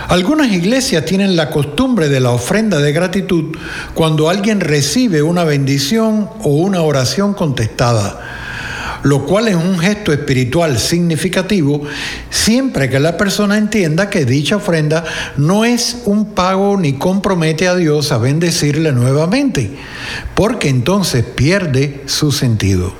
Algunas 0.08 0.52
iglesias 0.52 1.04
tienen 1.04 1.34
la 1.34 1.50
costumbre 1.50 2.08
de 2.08 2.20
la 2.20 2.30
ofrenda 2.30 2.78
de 2.78 2.92
gratitud 2.92 3.56
cuando 3.94 4.30
alguien 4.30 4.60
recibe 4.60 5.22
una 5.22 5.44
bendición 5.44 6.30
o 6.42 6.50
una 6.50 6.82
oración 6.82 7.34
contestada, 7.34 8.47
lo 9.02 9.24
cual 9.24 9.48
es 9.48 9.54
un 9.54 9.78
gesto 9.78 10.12
espiritual 10.12 10.78
significativo 10.78 11.82
siempre 12.30 12.90
que 12.90 13.00
la 13.00 13.16
persona 13.16 13.56
entienda 13.56 14.10
que 14.10 14.24
dicha 14.24 14.56
ofrenda 14.56 15.04
no 15.36 15.64
es 15.64 16.02
un 16.04 16.34
pago 16.34 16.76
ni 16.76 16.94
compromete 16.94 17.68
a 17.68 17.74
Dios 17.74 18.12
a 18.12 18.18
bendecirle 18.18 18.92
nuevamente, 18.92 19.70
porque 20.34 20.68
entonces 20.68 21.24
pierde 21.24 22.02
su 22.06 22.32
sentido. 22.32 22.92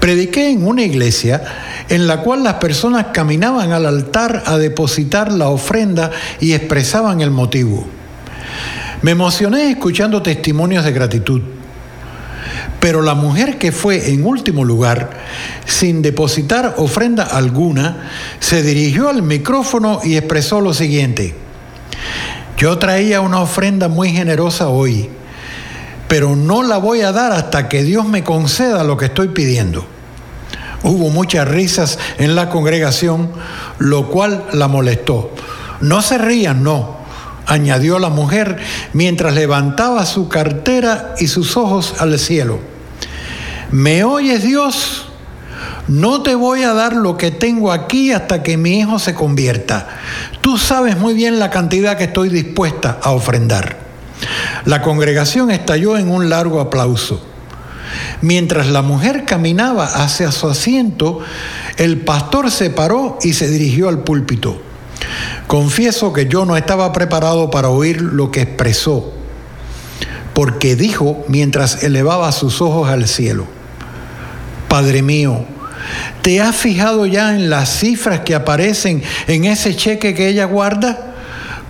Prediqué 0.00 0.50
en 0.50 0.66
una 0.66 0.82
iglesia 0.82 1.42
en 1.88 2.06
la 2.06 2.22
cual 2.22 2.42
las 2.42 2.54
personas 2.54 3.06
caminaban 3.12 3.72
al 3.72 3.86
altar 3.86 4.42
a 4.46 4.58
depositar 4.58 5.30
la 5.30 5.48
ofrenda 5.48 6.10
y 6.40 6.52
expresaban 6.54 7.20
el 7.20 7.30
motivo. 7.30 7.86
Me 9.02 9.12
emocioné 9.12 9.70
escuchando 9.70 10.22
testimonios 10.22 10.84
de 10.84 10.92
gratitud. 10.92 11.42
Pero 12.82 13.00
la 13.00 13.14
mujer 13.14 13.58
que 13.58 13.70
fue 13.70 14.10
en 14.10 14.26
último 14.26 14.64
lugar, 14.64 15.10
sin 15.66 16.02
depositar 16.02 16.74
ofrenda 16.78 17.22
alguna, 17.22 18.10
se 18.40 18.60
dirigió 18.60 19.08
al 19.08 19.22
micrófono 19.22 20.00
y 20.02 20.16
expresó 20.16 20.60
lo 20.60 20.74
siguiente. 20.74 21.32
Yo 22.56 22.78
traía 22.78 23.20
una 23.20 23.40
ofrenda 23.40 23.86
muy 23.86 24.10
generosa 24.10 24.66
hoy, 24.66 25.08
pero 26.08 26.34
no 26.34 26.64
la 26.64 26.78
voy 26.78 27.02
a 27.02 27.12
dar 27.12 27.30
hasta 27.30 27.68
que 27.68 27.84
Dios 27.84 28.04
me 28.08 28.24
conceda 28.24 28.82
lo 28.82 28.96
que 28.96 29.04
estoy 29.04 29.28
pidiendo. 29.28 29.86
Hubo 30.82 31.08
muchas 31.10 31.46
risas 31.46 32.00
en 32.18 32.34
la 32.34 32.50
congregación, 32.50 33.30
lo 33.78 34.08
cual 34.08 34.46
la 34.54 34.66
molestó. 34.66 35.32
No 35.80 36.02
se 36.02 36.18
rían, 36.18 36.64
no, 36.64 36.96
añadió 37.46 38.00
la 38.00 38.08
mujer 38.08 38.58
mientras 38.92 39.34
levantaba 39.34 40.04
su 40.04 40.28
cartera 40.28 41.14
y 41.20 41.28
sus 41.28 41.56
ojos 41.56 41.94
al 42.00 42.18
cielo. 42.18 42.71
¿Me 43.72 44.04
oyes 44.04 44.42
Dios? 44.42 45.06
No 45.88 46.22
te 46.22 46.34
voy 46.34 46.62
a 46.62 46.74
dar 46.74 46.94
lo 46.94 47.16
que 47.16 47.30
tengo 47.30 47.72
aquí 47.72 48.12
hasta 48.12 48.42
que 48.42 48.56
mi 48.56 48.78
hijo 48.78 48.98
se 48.98 49.14
convierta. 49.14 49.88
Tú 50.42 50.58
sabes 50.58 50.96
muy 50.98 51.14
bien 51.14 51.38
la 51.38 51.50
cantidad 51.50 51.96
que 51.96 52.04
estoy 52.04 52.28
dispuesta 52.28 52.98
a 53.02 53.10
ofrendar. 53.12 53.78
La 54.66 54.82
congregación 54.82 55.50
estalló 55.50 55.96
en 55.96 56.10
un 56.10 56.28
largo 56.28 56.60
aplauso. 56.60 57.26
Mientras 58.20 58.68
la 58.68 58.82
mujer 58.82 59.24
caminaba 59.24 59.86
hacia 59.86 60.30
su 60.32 60.48
asiento, 60.48 61.20
el 61.76 61.98
pastor 62.00 62.50
se 62.50 62.70
paró 62.70 63.18
y 63.22 63.32
se 63.32 63.48
dirigió 63.48 63.88
al 63.88 64.04
púlpito. 64.04 64.60
Confieso 65.46 66.12
que 66.12 66.26
yo 66.26 66.44
no 66.44 66.56
estaba 66.56 66.92
preparado 66.92 67.50
para 67.50 67.68
oír 67.68 68.00
lo 68.00 68.30
que 68.30 68.42
expresó, 68.42 69.12
porque 70.32 70.76
dijo 70.76 71.24
mientras 71.26 71.82
elevaba 71.82 72.30
sus 72.32 72.60
ojos 72.60 72.88
al 72.88 73.08
cielo, 73.08 73.46
Padre 74.72 75.02
mío, 75.02 75.44
¿te 76.22 76.40
has 76.40 76.56
fijado 76.56 77.04
ya 77.04 77.36
en 77.36 77.50
las 77.50 77.68
cifras 77.68 78.20
que 78.20 78.34
aparecen 78.34 79.02
en 79.26 79.44
ese 79.44 79.76
cheque 79.76 80.14
que 80.14 80.28
ella 80.28 80.46
guarda? 80.46 81.12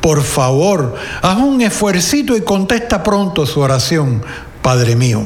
Por 0.00 0.22
favor, 0.22 0.94
haz 1.20 1.36
un 1.38 1.60
esfuercito 1.62 2.36
y 2.36 2.42
contesta 2.42 3.02
pronto 3.02 3.44
su 3.44 3.58
oración, 3.58 4.22
Padre 4.62 4.94
mío. 4.94 5.24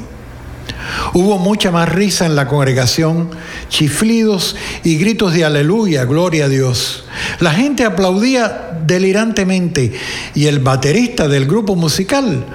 Hubo 1.13 1.37
mucha 1.37 1.71
más 1.71 1.91
risa 1.91 2.25
en 2.25 2.35
la 2.35 2.49
congregación, 2.49 3.29
chiflidos 3.69 4.57
y 4.83 4.97
gritos 4.97 5.35
de 5.35 5.45
aleluya, 5.45 6.07
gloria 6.07 6.47
a 6.47 6.49
Dios. 6.49 7.05
La 7.41 7.51
gente 7.51 7.85
aplaudía 7.85 8.81
delirantemente 8.87 9.93
y 10.35 10.47
el 10.47 10.61
baterista 10.61 11.29
del 11.29 11.45
grupo 11.45 11.77
musical 11.77 12.47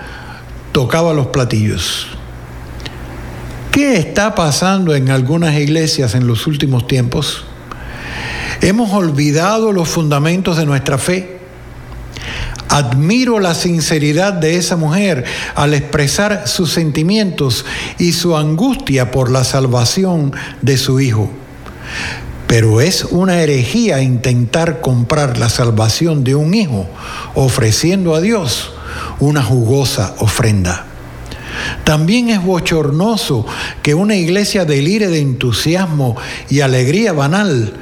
tocaba 0.72 1.14
los 1.14 1.28
platillos. 1.28 2.08
¿Qué 3.72 3.96
está 3.96 4.36
pasando 4.36 4.94
en 4.96 5.10
algunas 5.10 5.56
iglesias 5.56 6.14
en 6.14 6.28
los 6.28 6.46
últimos 6.46 6.88
tiempos? 6.88 7.46
¿Hemos 8.60 8.92
olvidado 8.92 9.72
los 9.72 9.88
fundamentos 9.88 10.58
de 10.58 10.66
nuestra 10.66 10.98
fe? 10.98 11.40
Admiro 12.68 13.40
la 13.40 13.56
sinceridad 13.56 14.34
de 14.34 14.58
esa 14.58 14.76
mujer 14.76 15.24
al 15.56 15.74
expresar 15.74 16.50
sus 16.50 16.74
sentimientos 16.74 17.66
y 17.98 18.12
su 18.12 18.36
angustia 18.36 19.10
por 19.10 19.32
la 19.32 19.46
salvación 19.46 20.34
de 20.62 20.76
su 20.76 21.00
hijo. 21.00 21.32
Pero 22.48 22.82
es 22.82 23.06
una 23.06 23.40
herejía 23.40 24.02
intentar 24.02 24.82
comprar 24.82 25.38
la 25.38 25.48
salvación 25.48 26.26
de 26.26 26.36
un 26.36 26.54
hijo 26.54 26.88
ofreciendo 27.36 28.16
a 28.16 28.20
Dios 28.20 28.74
una 29.22 29.42
jugosa 29.42 30.14
ofrenda. 30.18 30.91
También 31.84 32.30
es 32.30 32.44
bochornoso 32.44 33.46
que 33.82 33.94
una 33.94 34.16
iglesia 34.16 34.66
delire 34.66 35.08
de 35.08 35.20
entusiasmo 35.20 36.16
y 36.50 36.62
alegría 36.62 37.14
banal 37.14 37.74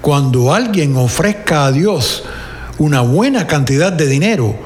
cuando 0.00 0.54
alguien 0.54 0.96
ofrezca 0.96 1.66
a 1.66 1.72
Dios 1.72 2.24
una 2.78 3.00
buena 3.00 3.46
cantidad 3.46 3.92
de 3.92 4.06
dinero 4.06 4.56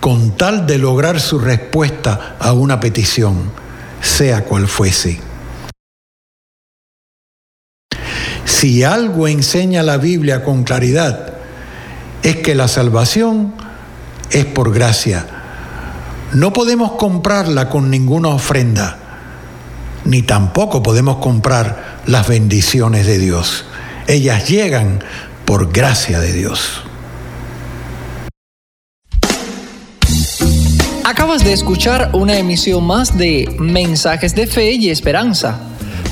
con 0.00 0.36
tal 0.36 0.66
de 0.66 0.78
lograr 0.78 1.20
su 1.20 1.38
respuesta 1.38 2.36
a 2.38 2.52
una 2.52 2.80
petición, 2.80 3.52
sea 4.00 4.44
cual 4.44 4.66
fuese. 4.66 5.20
Si 8.44 8.82
algo 8.82 9.28
enseña 9.28 9.82
la 9.82 9.96
Biblia 9.96 10.42
con 10.42 10.64
claridad, 10.64 11.34
es 12.22 12.36
que 12.36 12.54
la 12.54 12.68
salvación 12.68 13.54
es 14.30 14.44
por 14.44 14.72
gracia. 14.72 15.39
No 16.32 16.52
podemos 16.52 16.92
comprarla 16.92 17.68
con 17.68 17.90
ninguna 17.90 18.28
ofrenda, 18.28 18.98
ni 20.04 20.22
tampoco 20.22 20.80
podemos 20.80 21.16
comprar 21.16 22.02
las 22.06 22.28
bendiciones 22.28 23.04
de 23.06 23.18
Dios. 23.18 23.64
Ellas 24.06 24.48
llegan 24.48 25.02
por 25.44 25.72
gracia 25.72 26.20
de 26.20 26.32
Dios. 26.32 26.82
Acabas 31.04 31.42
de 31.42 31.52
escuchar 31.52 32.10
una 32.12 32.38
emisión 32.38 32.86
más 32.86 33.18
de 33.18 33.52
Mensajes 33.58 34.36
de 34.36 34.46
Fe 34.46 34.70
y 34.70 34.90
Esperanza. 34.90 35.58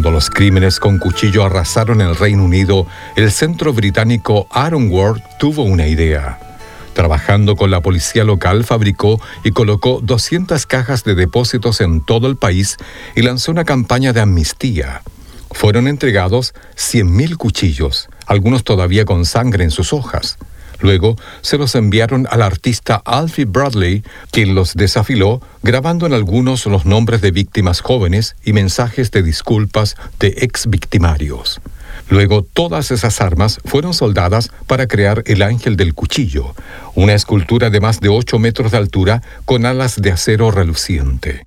Cuando 0.00 0.12
los 0.12 0.30
crímenes 0.30 0.80
con 0.80 0.98
cuchillo 0.98 1.44
arrasaron 1.44 2.00
el 2.00 2.16
Reino 2.16 2.42
Unido, 2.42 2.86
el 3.16 3.30
centro 3.30 3.74
británico 3.74 4.46
Aaron 4.50 4.90
Ward 4.90 5.20
tuvo 5.38 5.62
una 5.62 5.88
idea. 5.88 6.38
Trabajando 6.94 7.54
con 7.54 7.70
la 7.70 7.82
policía 7.82 8.24
local, 8.24 8.64
fabricó 8.64 9.20
y 9.44 9.50
colocó 9.50 10.00
200 10.02 10.64
cajas 10.64 11.04
de 11.04 11.14
depósitos 11.14 11.82
en 11.82 12.00
todo 12.00 12.28
el 12.28 12.36
país 12.36 12.78
y 13.14 13.20
lanzó 13.20 13.52
una 13.52 13.66
campaña 13.66 14.14
de 14.14 14.22
amnistía. 14.22 15.02
Fueron 15.50 15.86
entregados 15.86 16.54
100.000 16.76 17.36
cuchillos, 17.36 18.08
algunos 18.24 18.64
todavía 18.64 19.04
con 19.04 19.26
sangre 19.26 19.64
en 19.64 19.70
sus 19.70 19.92
hojas. 19.92 20.38
Luego 20.80 21.16
se 21.42 21.58
los 21.58 21.74
enviaron 21.74 22.26
al 22.30 22.42
artista 22.42 23.02
Alfie 23.04 23.44
Bradley, 23.44 24.02
quien 24.30 24.54
los 24.54 24.74
desafiló, 24.74 25.40
grabando 25.62 26.06
en 26.06 26.14
algunos 26.14 26.66
los 26.66 26.86
nombres 26.86 27.20
de 27.20 27.30
víctimas 27.30 27.80
jóvenes 27.80 28.36
y 28.44 28.52
mensajes 28.52 29.10
de 29.10 29.22
disculpas 29.22 29.96
de 30.18 30.34
ex 30.38 30.68
victimarios. 30.68 31.60
Luego 32.08 32.42
todas 32.42 32.90
esas 32.90 33.20
armas 33.20 33.60
fueron 33.64 33.94
soldadas 33.94 34.50
para 34.66 34.86
crear 34.86 35.22
el 35.26 35.42
ángel 35.42 35.76
del 35.76 35.94
cuchillo, 35.94 36.54
una 36.94 37.14
escultura 37.14 37.70
de 37.70 37.80
más 37.80 38.00
de 38.00 38.08
8 38.08 38.38
metros 38.38 38.72
de 38.72 38.78
altura 38.78 39.22
con 39.44 39.66
alas 39.66 40.00
de 40.00 40.12
acero 40.12 40.50
reluciente. 40.50 41.46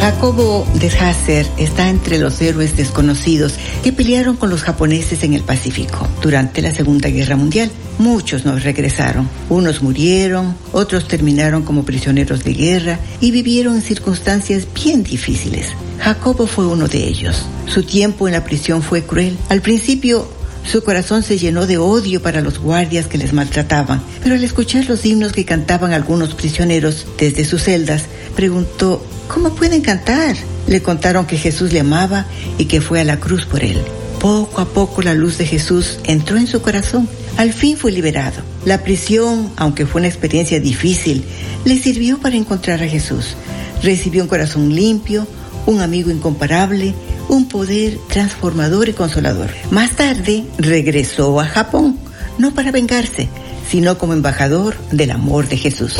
Jacobo 0.00 0.64
de 0.74 0.88
Hasser 0.88 1.46
está 1.56 1.88
entre 1.88 2.18
los 2.18 2.40
héroes 2.40 2.76
desconocidos 2.76 3.54
que 3.82 3.92
pelearon 3.92 4.36
con 4.36 4.50
los 4.50 4.62
japoneses 4.62 5.24
en 5.24 5.34
el 5.34 5.42
Pacífico 5.42 6.06
durante 6.22 6.62
la 6.62 6.70
Segunda 6.70 7.08
Guerra 7.08 7.34
Mundial. 7.34 7.72
Muchos 7.98 8.44
no 8.44 8.56
regresaron. 8.56 9.28
Unos 9.48 9.82
murieron, 9.82 10.56
otros 10.72 11.08
terminaron 11.08 11.64
como 11.64 11.84
prisioneros 11.84 12.44
de 12.44 12.54
guerra 12.54 13.00
y 13.20 13.32
vivieron 13.32 13.74
en 13.74 13.82
circunstancias 13.82 14.68
bien 14.72 15.02
difíciles. 15.02 15.74
Jacobo 16.00 16.46
fue 16.46 16.66
uno 16.66 16.88
de 16.88 17.06
ellos. 17.06 17.46
Su 17.66 17.82
tiempo 17.82 18.28
en 18.28 18.34
la 18.34 18.44
prisión 18.44 18.82
fue 18.82 19.02
cruel. 19.02 19.36
Al 19.48 19.62
principio 19.62 20.28
su 20.66 20.82
corazón 20.82 21.22
se 21.22 21.38
llenó 21.38 21.66
de 21.66 21.78
odio 21.78 22.20
para 22.20 22.40
los 22.40 22.58
guardias 22.58 23.06
que 23.06 23.18
les 23.18 23.32
maltrataban, 23.32 24.02
pero 24.22 24.34
al 24.34 24.42
escuchar 24.42 24.84
los 24.86 25.06
himnos 25.06 25.32
que 25.32 25.44
cantaban 25.44 25.92
algunos 25.92 26.34
prisioneros 26.34 27.06
desde 27.18 27.44
sus 27.44 27.62
celdas, 27.62 28.06
preguntó, 28.34 29.04
¿cómo 29.28 29.54
pueden 29.54 29.80
cantar? 29.80 30.34
Le 30.66 30.82
contaron 30.82 31.26
que 31.26 31.38
Jesús 31.38 31.72
le 31.72 31.80
amaba 31.80 32.26
y 32.58 32.64
que 32.64 32.80
fue 32.80 33.00
a 33.00 33.04
la 33.04 33.20
cruz 33.20 33.46
por 33.46 33.62
él. 33.62 33.78
Poco 34.18 34.60
a 34.60 34.64
poco 34.64 35.02
la 35.02 35.14
luz 35.14 35.38
de 35.38 35.46
Jesús 35.46 35.98
entró 36.02 36.36
en 36.36 36.48
su 36.48 36.60
corazón. 36.60 37.08
Al 37.36 37.52
fin 37.52 37.76
fue 37.76 37.92
liberado. 37.92 38.42
La 38.64 38.82
prisión, 38.82 39.52
aunque 39.56 39.86
fue 39.86 40.00
una 40.00 40.08
experiencia 40.08 40.58
difícil, 40.58 41.22
le 41.64 41.78
sirvió 41.78 42.18
para 42.18 42.34
encontrar 42.34 42.82
a 42.82 42.88
Jesús. 42.88 43.36
Recibió 43.84 44.22
un 44.22 44.28
corazón 44.28 44.74
limpio, 44.74 45.28
un 45.66 45.80
amigo 45.80 46.10
incomparable, 46.10 46.94
un 47.28 47.48
poder 47.48 47.98
transformador 48.08 48.88
y 48.88 48.92
consolador. 48.92 49.50
Más 49.70 49.92
tarde 49.92 50.44
regresó 50.58 51.38
a 51.40 51.46
Japón, 51.46 51.98
no 52.38 52.54
para 52.54 52.70
vengarse, 52.70 53.28
sino 53.68 53.98
como 53.98 54.12
embajador 54.12 54.76
del 54.92 55.10
amor 55.10 55.48
de 55.48 55.58
Jesús. 55.58 55.96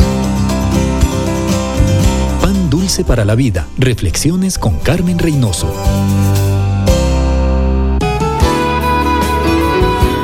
Pan 2.40 2.70
dulce 2.70 3.04
para 3.04 3.24
la 3.24 3.34
vida. 3.34 3.66
Reflexiones 3.76 4.58
con 4.58 4.78
Carmen 4.78 5.18
Reynoso. 5.18 5.74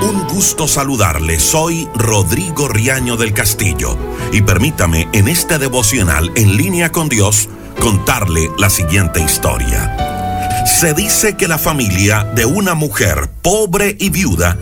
Un 0.08 0.28
gusto 0.28 0.68
saludarle. 0.68 1.40
Soy 1.40 1.88
Rodrigo 1.94 2.68
Riaño 2.68 3.16
del 3.16 3.32
Castillo 3.32 3.98
y 4.32 4.42
permítame 4.42 5.08
en 5.12 5.26
este 5.26 5.58
devocional 5.58 6.30
en 6.36 6.56
línea 6.56 6.92
con 6.92 7.08
Dios 7.08 7.48
contarle 7.82 8.48
la 8.58 8.70
siguiente 8.70 9.20
historia. 9.20 10.64
Se 10.64 10.94
dice 10.94 11.36
que 11.36 11.48
la 11.48 11.58
familia 11.58 12.22
de 12.32 12.46
una 12.46 12.74
mujer 12.74 13.28
pobre 13.42 13.96
y 13.98 14.08
viuda 14.08 14.56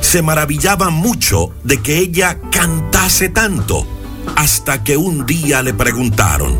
se 0.00 0.22
maravillaba 0.22 0.88
mucho 0.88 1.50
de 1.64 1.82
que 1.82 1.98
ella 1.98 2.40
cantase 2.50 3.28
tanto, 3.28 3.86
hasta 4.36 4.84
que 4.84 4.96
un 4.96 5.26
día 5.26 5.62
le 5.62 5.74
preguntaron, 5.74 6.58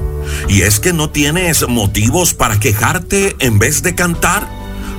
¿y 0.50 0.60
es 0.60 0.80
que 0.80 0.92
no 0.92 1.08
tienes 1.08 1.66
motivos 1.66 2.34
para 2.34 2.60
quejarte 2.60 3.34
en 3.38 3.58
vez 3.58 3.82
de 3.82 3.94
cantar? 3.94 4.46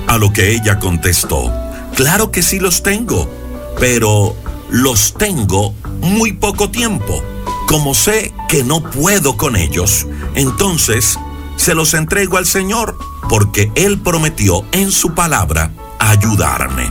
A 0.08 0.18
lo 0.18 0.32
que 0.32 0.50
ella 0.50 0.80
contestó, 0.80 1.52
claro 1.94 2.32
que 2.32 2.42
sí 2.42 2.58
los 2.58 2.82
tengo, 2.82 3.30
pero 3.78 4.34
los 4.68 5.14
tengo 5.14 5.74
muy 6.00 6.32
poco 6.32 6.70
tiempo. 6.70 7.22
Como 7.66 7.94
sé 7.94 8.34
que 8.48 8.62
no 8.62 8.82
puedo 8.82 9.36
con 9.36 9.56
ellos, 9.56 10.06
entonces 10.34 11.18
se 11.56 11.74
los 11.74 11.94
entrego 11.94 12.36
al 12.36 12.46
Señor, 12.46 12.96
porque 13.28 13.72
Él 13.74 13.98
prometió 13.98 14.64
en 14.72 14.90
su 14.90 15.14
palabra 15.14 15.70
ayudarme. 15.98 16.90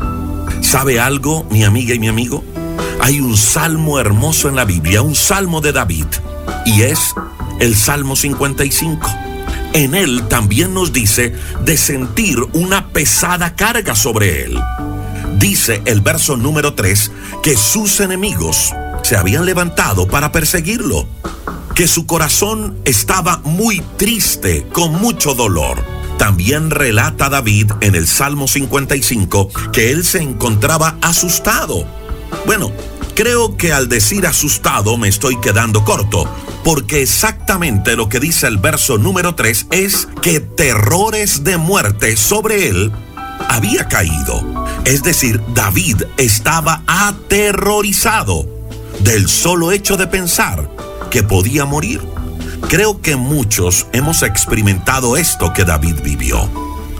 ¿Sabe 0.62 1.00
algo, 1.00 1.46
mi 1.50 1.64
amiga 1.64 1.94
y 1.94 2.00
mi 2.00 2.08
amigo? 2.08 2.44
Hay 3.00 3.20
un 3.20 3.38
salmo 3.38 4.00
hermoso 4.00 4.50
en 4.50 4.56
la 4.56 4.66
Biblia, 4.66 5.02
un 5.02 5.16
salmo 5.16 5.62
de 5.62 5.74
David, 5.74 6.08
y 6.66 6.82
es 6.84 7.14
el 7.60 7.76
Salmo 7.76 8.16
55. 8.16 9.10
En 9.74 9.96
él 9.96 10.28
también 10.28 10.74
nos 10.74 10.94
dice 10.94 11.34
de 11.64 11.78
sentir 11.78 12.40
una 12.54 12.90
pesada 12.90 13.56
carga 13.56 13.96
sobre 13.96 14.44
él. 14.44 14.60
Dice 15.38 15.82
el 15.86 16.02
verso 16.02 16.38
número 16.38 16.74
3 16.74 17.12
que 17.42 17.58
sus 17.58 18.00
enemigos 18.00 18.74
se 19.04 19.18
habían 19.18 19.46
levantado 19.46 20.08
para 20.08 20.32
perseguirlo, 20.32 21.08
que 21.76 21.88
su 21.88 22.08
corazón 22.08 22.80
estaba 22.86 23.40
muy 23.44 23.82
triste, 23.98 24.66
con 24.72 24.94
mucho 24.94 25.36
dolor. 25.36 25.84
También 26.18 26.72
relata 26.72 27.30
David 27.30 27.72
en 27.82 27.96
el 27.96 28.08
Salmo 28.08 28.48
55 28.48 29.50
que 29.72 29.92
él 29.92 30.06
se 30.06 30.22
encontraba 30.22 30.98
asustado. 31.02 31.86
Bueno, 32.46 32.72
creo 33.14 33.58
que 33.58 33.74
al 33.74 33.90
decir 33.90 34.26
asustado 34.26 34.98
me 34.98 35.10
estoy 35.10 35.40
quedando 35.42 35.84
corto, 35.84 36.30
porque 36.64 37.02
exactamente 37.02 37.96
lo 37.96 38.08
que 38.08 38.22
dice 38.22 38.48
el 38.48 38.58
verso 38.58 38.98
número 38.98 39.36
3 39.36 39.68
es 39.72 40.08
que 40.22 40.40
terrores 40.40 41.44
de 41.44 41.58
muerte 41.58 42.16
sobre 42.16 42.70
él 42.70 42.92
había 43.50 43.90
caído. 43.90 44.66
Es 44.86 45.04
decir, 45.04 45.42
David 45.54 46.04
estaba 46.18 46.84
aterrorizado 46.88 48.53
del 49.04 49.28
solo 49.28 49.72
hecho 49.72 49.98
de 49.98 50.08
pensar 50.08 50.70
que 51.10 51.24
podía 51.24 51.66
morir. 51.66 52.02
Creo 52.70 53.02
que 53.02 53.16
muchos 53.16 53.88
hemos 53.92 54.24
experimentado 54.24 55.18
esto 55.18 55.54
que 55.54 55.66
David 55.66 55.98
vivió. 56.04 56.50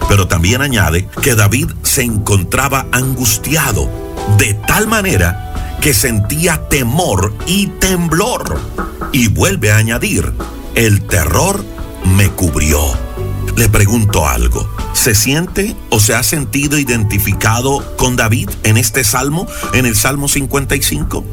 Pero 0.10 0.28
también 0.28 0.62
añade 0.62 1.08
que 1.22 1.36
David 1.36 1.70
se 1.82 2.04
encontraba 2.04 2.86
angustiado 2.92 3.90
de 4.38 4.54
tal 4.54 4.88
manera 4.88 5.78
que 5.82 5.94
sentía 5.94 6.68
temor 6.68 7.34
y 7.48 7.68
temblor. 7.68 8.60
Y 9.12 9.28
vuelve 9.30 9.72
a 9.72 9.78
añadir, 9.78 10.34
el 10.76 11.06
terror 11.08 11.64
me 12.18 12.30
cubrió. 12.30 13.13
Le 13.56 13.70
pregunto 13.70 14.28
algo, 14.28 14.68
¿se 14.94 15.14
siente 15.16 15.76
o 15.90 16.00
se 16.00 16.16
ha 16.16 16.24
sentido 16.24 16.78
identificado 16.78 17.96
con 17.98 18.16
David 18.16 18.50
en 18.64 18.78
este 18.78 19.04
salmo, 19.04 19.48
en 19.74 19.86
el 19.86 19.96
Salmo 19.96 20.28
55? 20.28 21.24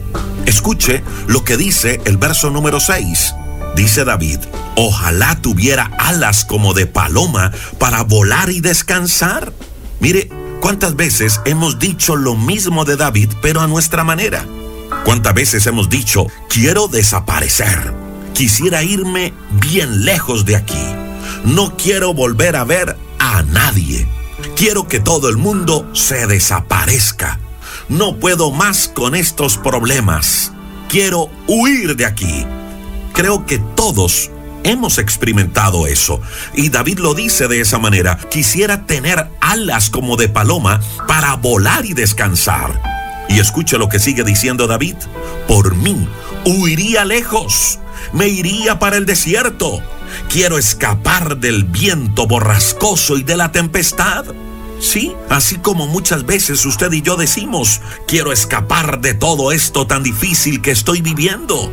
Escuche 0.46 1.02
lo 1.26 1.44
que 1.44 1.56
dice 1.56 2.00
el 2.04 2.18
verso 2.18 2.50
número 2.50 2.80
6. 2.80 3.34
Dice 3.76 4.04
David, 4.04 4.38
ojalá 4.76 5.40
tuviera 5.40 5.90
alas 5.98 6.44
como 6.44 6.74
de 6.74 6.86
paloma 6.86 7.52
para 7.78 8.02
volar 8.02 8.50
y 8.50 8.60
descansar. 8.60 9.52
Mire, 10.00 10.28
¿cuántas 10.60 10.96
veces 10.96 11.40
hemos 11.44 11.78
dicho 11.78 12.16
lo 12.16 12.36
mismo 12.36 12.84
de 12.84 12.96
David, 12.96 13.30
pero 13.40 13.60
a 13.60 13.66
nuestra 13.66 14.04
manera? 14.04 14.44
¿Cuántas 15.04 15.34
veces 15.34 15.66
hemos 15.66 15.88
dicho, 15.88 16.26
quiero 16.48 16.88
desaparecer? 16.88 17.94
Quisiera 18.34 18.82
irme 18.82 19.32
bien 19.50 20.04
lejos 20.04 20.44
de 20.44 20.56
aquí. 20.56 21.09
No 21.44 21.76
quiero 21.76 22.12
volver 22.12 22.56
a 22.56 22.64
ver 22.64 22.96
a 23.18 23.42
nadie. 23.42 24.06
Quiero 24.56 24.88
que 24.88 25.00
todo 25.00 25.28
el 25.28 25.36
mundo 25.36 25.88
se 25.94 26.26
desaparezca. 26.26 27.40
No 27.88 28.16
puedo 28.16 28.50
más 28.50 28.88
con 28.88 29.14
estos 29.14 29.56
problemas. 29.56 30.52
Quiero 30.88 31.30
huir 31.46 31.96
de 31.96 32.04
aquí. 32.04 32.46
Creo 33.12 33.46
que 33.46 33.58
todos 33.58 34.30
hemos 34.64 34.98
experimentado 34.98 35.86
eso. 35.86 36.20
Y 36.54 36.68
David 36.68 36.98
lo 36.98 37.14
dice 37.14 37.48
de 37.48 37.60
esa 37.60 37.78
manera. 37.78 38.18
Quisiera 38.30 38.86
tener 38.86 39.28
alas 39.40 39.90
como 39.90 40.16
de 40.16 40.28
paloma 40.28 40.80
para 41.08 41.34
volar 41.36 41.86
y 41.86 41.94
descansar. 41.94 42.80
Y 43.28 43.38
escuche 43.38 43.78
lo 43.78 43.88
que 43.88 43.98
sigue 43.98 44.24
diciendo 44.24 44.66
David. 44.66 44.96
Por 45.48 45.74
mí, 45.74 46.06
huiría 46.44 47.04
lejos. 47.04 47.78
Me 48.12 48.28
iría 48.28 48.78
para 48.78 48.96
el 48.96 49.06
desierto. 49.06 49.80
Quiero 50.28 50.58
escapar 50.58 51.38
del 51.38 51.64
viento 51.64 52.26
borrascoso 52.26 53.16
y 53.16 53.22
de 53.22 53.36
la 53.36 53.52
tempestad. 53.52 54.24
Sí, 54.80 55.14
así 55.28 55.56
como 55.56 55.86
muchas 55.86 56.24
veces 56.24 56.64
usted 56.64 56.90
y 56.92 57.02
yo 57.02 57.16
decimos, 57.16 57.80
quiero 58.06 58.32
escapar 58.32 59.00
de 59.00 59.14
todo 59.14 59.52
esto 59.52 59.86
tan 59.86 60.02
difícil 60.02 60.62
que 60.62 60.70
estoy 60.70 61.02
viviendo. 61.02 61.70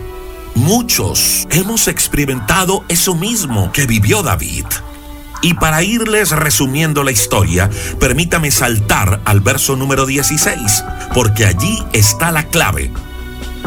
Muchos 0.55 1.47
hemos 1.51 1.87
experimentado 1.87 2.83
eso 2.89 3.15
mismo 3.15 3.71
que 3.71 3.85
vivió 3.85 4.23
David. 4.23 4.65
Y 5.41 5.53
para 5.53 5.83
irles 5.83 6.31
resumiendo 6.31 7.03
la 7.03 7.11
historia, 7.11 7.69
permítame 7.99 8.51
saltar 8.51 9.21
al 9.23 9.39
verso 9.39 9.75
número 9.75 10.05
16, 10.05 10.83
porque 11.13 11.45
allí 11.45 11.83
está 11.93 12.31
la 12.31 12.47
clave 12.47 12.91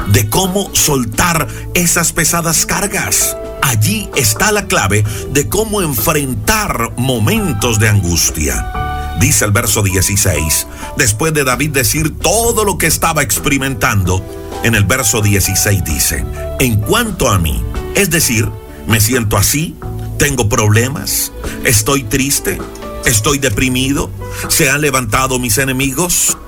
de 0.09 0.29
cómo 0.29 0.71
soltar 0.75 1.47
esas 1.75 2.13
pesadas 2.13 2.67
cargas. 2.67 3.37
Allí 3.63 4.09
está 4.17 4.53
la 4.53 4.67
clave 4.67 5.05
de 5.31 5.49
cómo 5.49 5.83
enfrentar 5.83 6.93
momentos 6.97 7.79
de 7.79 7.89
angustia. 7.89 9.17
Dice 9.21 9.45
el 9.45 9.53
verso 9.53 9.83
16, 9.83 10.67
después 10.97 11.35
de 11.35 11.45
David 11.45 11.71
decir 11.71 12.19
todo 12.19 12.65
lo 12.65 12.79
que 12.79 12.87
estaba 12.87 13.23
experimentando, 13.23 14.25
en 14.65 14.75
el 14.75 14.85
verso 14.85 15.21
16 15.21 15.85
dice, 15.85 16.25
en 16.59 16.77
cuanto 16.77 17.29
a 17.29 17.39
mí, 17.39 17.63
es 17.95 18.11
decir, 18.11 18.49
me 18.87 19.01
siento 19.01 19.37
así, 19.37 19.77
tengo 20.19 20.49
problemas, 20.49 21.33
estoy 21.65 22.05
triste, 22.05 22.59
estoy 23.05 23.39
deprimido, 23.39 24.11
se 24.49 24.71
han 24.71 24.81
levantado 24.81 25.39
mis 25.39 25.59
enemigos, 25.59 26.39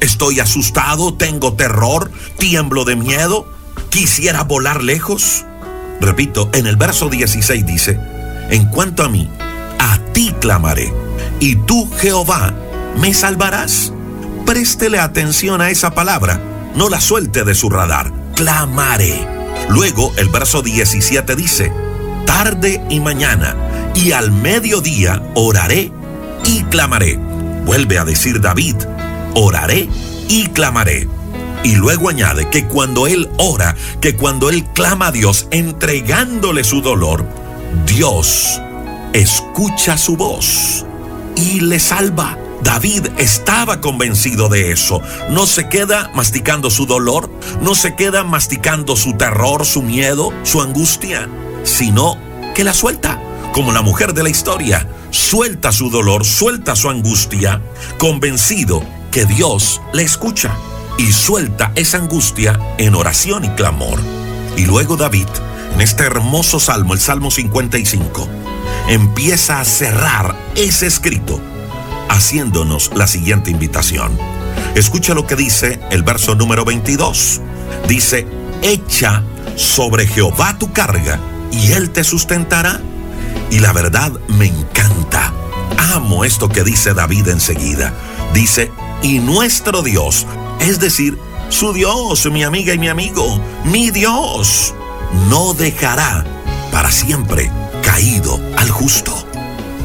estoy 0.00 0.40
asustado, 0.40 1.14
tengo 1.14 1.54
terror, 1.54 2.10
tiemblo 2.38 2.84
de 2.84 2.96
miedo, 2.96 3.46
quisiera 3.90 4.44
volar 4.44 4.82
lejos. 4.82 5.44
Repito, 6.00 6.50
en 6.54 6.66
el 6.66 6.76
verso 6.76 7.08
16 7.08 7.66
dice, 7.66 8.00
en 8.50 8.66
cuanto 8.66 9.04
a 9.04 9.08
mí, 9.08 9.30
a 9.78 9.98
ti 10.12 10.34
clamaré, 10.40 10.92
y 11.38 11.56
tú, 11.56 11.90
Jehová, 11.98 12.54
me 12.98 13.14
salvarás. 13.14 13.92
Préstele 14.46 14.98
atención 14.98 15.60
a 15.60 15.70
esa 15.70 15.92
palabra, 15.92 16.40
no 16.74 16.88
la 16.88 17.00
suelte 17.00 17.44
de 17.44 17.54
su 17.54 17.70
radar, 17.70 18.12
clamaré. 18.34 19.26
Luego 19.68 20.12
el 20.16 20.28
verso 20.28 20.62
17 20.62 21.36
dice, 21.36 21.72
tarde 22.26 22.82
y 22.88 23.00
mañana, 23.00 23.54
y 23.94 24.12
al 24.12 24.32
mediodía 24.32 25.22
oraré 25.34 25.92
y 26.44 26.62
clamaré. 26.64 27.18
Vuelve 27.64 27.98
a 27.98 28.04
decir 28.04 28.40
David, 28.40 28.76
oraré 29.34 29.88
y 30.28 30.46
clamaré. 30.48 31.08
Y 31.62 31.74
luego 31.76 32.08
añade 32.08 32.48
que 32.48 32.66
cuando 32.66 33.06
él 33.06 33.28
ora, 33.36 33.76
que 34.00 34.16
cuando 34.16 34.48
él 34.48 34.64
clama 34.74 35.08
a 35.08 35.12
Dios 35.12 35.46
entregándole 35.50 36.64
su 36.64 36.80
dolor, 36.80 37.26
Dios 37.84 38.60
escucha 39.12 39.98
su 39.98 40.16
voz 40.16 40.86
y 41.36 41.60
le 41.60 41.78
salva. 41.78 42.38
David 42.62 43.08
estaba 43.18 43.80
convencido 43.80 44.48
de 44.48 44.72
eso. 44.72 45.02
No 45.30 45.46
se 45.46 45.68
queda 45.68 46.10
masticando 46.14 46.70
su 46.70 46.86
dolor, 46.86 47.30
no 47.60 47.74
se 47.74 47.94
queda 47.94 48.24
masticando 48.24 48.96
su 48.96 49.14
terror, 49.14 49.66
su 49.66 49.82
miedo, 49.82 50.32
su 50.44 50.60
angustia, 50.60 51.28
sino 51.62 52.16
que 52.54 52.64
la 52.64 52.74
suelta, 52.74 53.20
como 53.52 53.72
la 53.72 53.82
mujer 53.82 54.14
de 54.14 54.22
la 54.22 54.30
historia. 54.30 54.88
Suelta 55.10 55.72
su 55.72 55.90
dolor, 55.90 56.24
suelta 56.24 56.76
su 56.76 56.88
angustia, 56.88 57.60
convencido 57.98 58.82
que 59.10 59.26
Dios 59.26 59.80
le 59.92 60.02
escucha 60.02 60.56
y 60.98 61.12
suelta 61.12 61.72
esa 61.74 61.98
angustia 61.98 62.58
en 62.78 62.94
oración 62.94 63.44
y 63.44 63.48
clamor. 63.50 63.98
Y 64.56 64.66
luego 64.66 64.96
David, 64.96 65.28
en 65.74 65.80
este 65.80 66.04
hermoso 66.04 66.60
salmo, 66.60 66.94
el 66.94 67.00
Salmo 67.00 67.30
55, 67.30 68.28
empieza 68.88 69.60
a 69.60 69.64
cerrar 69.64 70.36
ese 70.54 70.86
escrito 70.86 71.40
haciéndonos 72.08 72.90
la 72.94 73.06
siguiente 73.06 73.50
invitación. 73.50 74.16
Escucha 74.74 75.14
lo 75.14 75.26
que 75.26 75.36
dice 75.36 75.80
el 75.90 76.02
verso 76.02 76.34
número 76.34 76.64
22. 76.64 77.40
Dice, 77.88 78.26
echa 78.62 79.22
sobre 79.56 80.06
Jehová 80.06 80.56
tu 80.58 80.72
carga 80.72 81.18
y 81.50 81.72
él 81.72 81.90
te 81.90 82.04
sustentará. 82.04 82.80
Y 83.50 83.60
la 83.60 83.72
verdad 83.72 84.12
me 84.28 84.46
encanta. 84.46 85.32
Amo 85.94 86.24
esto 86.24 86.48
que 86.48 86.62
dice 86.62 86.94
David 86.94 87.28
enseguida. 87.28 87.92
Dice, 88.34 88.70
y 89.02 89.18
nuestro 89.18 89.82
Dios, 89.82 90.26
es 90.60 90.78
decir, 90.78 91.18
su 91.48 91.72
Dios, 91.72 92.30
mi 92.30 92.44
amiga 92.44 92.74
y 92.74 92.78
mi 92.78 92.88
amigo, 92.88 93.40
mi 93.64 93.90
Dios, 93.90 94.74
no 95.28 95.54
dejará 95.54 96.24
para 96.70 96.90
siempre 96.90 97.50
caído 97.82 98.40
al 98.56 98.70
justo. 98.70 99.12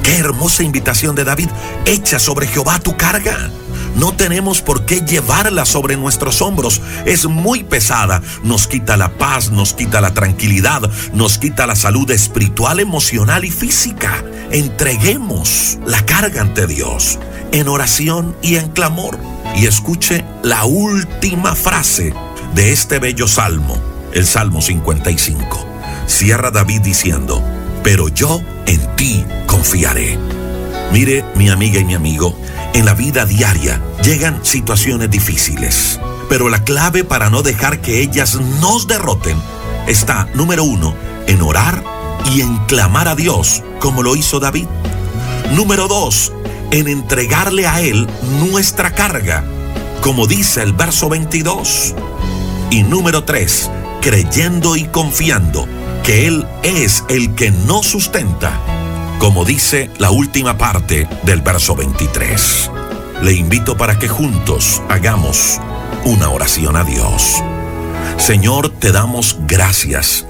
Qué 0.03 0.17
hermosa 0.17 0.63
invitación 0.63 1.15
de 1.15 1.23
David. 1.23 1.49
Echa 1.85 2.19
sobre 2.19 2.45
Jehová 2.45 2.79
tu 2.79 2.95
carga. 2.95 3.49
No 3.95 4.15
tenemos 4.15 4.61
por 4.61 4.85
qué 4.85 5.01
llevarla 5.01 5.65
sobre 5.65 5.97
nuestros 5.97 6.43
hombros. 6.43 6.81
Es 7.05 7.25
muy 7.25 7.63
pesada. 7.63 8.21
Nos 8.43 8.67
quita 8.67 8.97
la 8.97 9.17
paz, 9.17 9.49
nos 9.49 9.73
quita 9.73 10.01
la 10.01 10.13
tranquilidad, 10.13 10.91
nos 11.13 11.39
quita 11.39 11.65
la 11.65 11.75
salud 11.75 12.11
espiritual, 12.11 12.79
emocional 12.79 13.45
y 13.45 13.51
física. 13.51 14.23
Entreguemos 14.51 15.79
la 15.87 16.05
carga 16.05 16.41
ante 16.41 16.67
Dios 16.67 17.17
en 17.51 17.67
oración 17.67 18.35
y 18.41 18.55
en 18.55 18.69
clamor. 18.69 19.17
Y 19.55 19.65
escuche 19.65 20.25
la 20.43 20.65
última 20.65 21.55
frase 21.55 22.13
de 22.53 22.71
este 22.71 22.99
bello 22.99 23.27
salmo, 23.27 23.77
el 24.13 24.25
Salmo 24.25 24.61
55. 24.61 25.65
Cierra 26.07 26.51
David 26.51 26.81
diciendo, 26.81 27.43
pero 27.83 28.09
yo 28.09 28.41
en 28.65 28.95
ti 28.95 29.25
confiaré. 29.47 30.17
Mire, 30.91 31.25
mi 31.35 31.49
amiga 31.49 31.79
y 31.79 31.85
mi 31.85 31.93
amigo, 31.93 32.37
en 32.73 32.85
la 32.85 32.93
vida 32.93 33.25
diaria 33.25 33.81
llegan 34.03 34.43
situaciones 34.43 35.09
difíciles, 35.09 35.99
pero 36.29 36.49
la 36.49 36.63
clave 36.63 37.03
para 37.03 37.29
no 37.29 37.41
dejar 37.41 37.81
que 37.81 38.01
ellas 38.01 38.35
nos 38.59 38.87
derroten 38.87 39.37
está, 39.87 40.27
número 40.33 40.63
uno, 40.63 40.95
en 41.27 41.41
orar 41.41 41.83
y 42.33 42.41
en 42.41 42.57
clamar 42.65 43.07
a 43.07 43.15
Dios, 43.15 43.63
como 43.79 44.03
lo 44.03 44.15
hizo 44.15 44.39
David. 44.39 44.67
Número 45.51 45.87
dos, 45.87 46.31
en 46.75 46.89
entregarle 46.89 47.67
a 47.67 47.79
Él 47.79 48.05
nuestra 48.41 48.91
carga, 48.91 49.45
como 50.01 50.27
dice 50.27 50.61
el 50.61 50.73
verso 50.73 51.07
22. 51.07 51.95
Y 52.69 52.83
número 52.83 53.23
tres, 53.23 53.71
creyendo 54.01 54.75
y 54.75 54.83
confiando 54.83 55.69
que 56.03 56.27
Él 56.27 56.45
es 56.63 57.05
el 57.07 57.33
que 57.33 57.51
nos 57.51 57.85
sustenta, 57.85 58.59
como 59.19 59.45
dice 59.45 59.89
la 59.99 60.11
última 60.11 60.57
parte 60.57 61.07
del 61.23 61.41
verso 61.41 61.77
23. 61.77 62.69
Le 63.21 63.31
invito 63.31 63.77
para 63.77 63.97
que 63.97 64.09
juntos 64.09 64.81
hagamos 64.89 65.61
una 66.03 66.29
oración 66.29 66.75
a 66.75 66.83
Dios. 66.83 67.41
Señor, 68.17 68.69
te 68.69 68.91
damos 68.91 69.37
gracias 69.47 70.25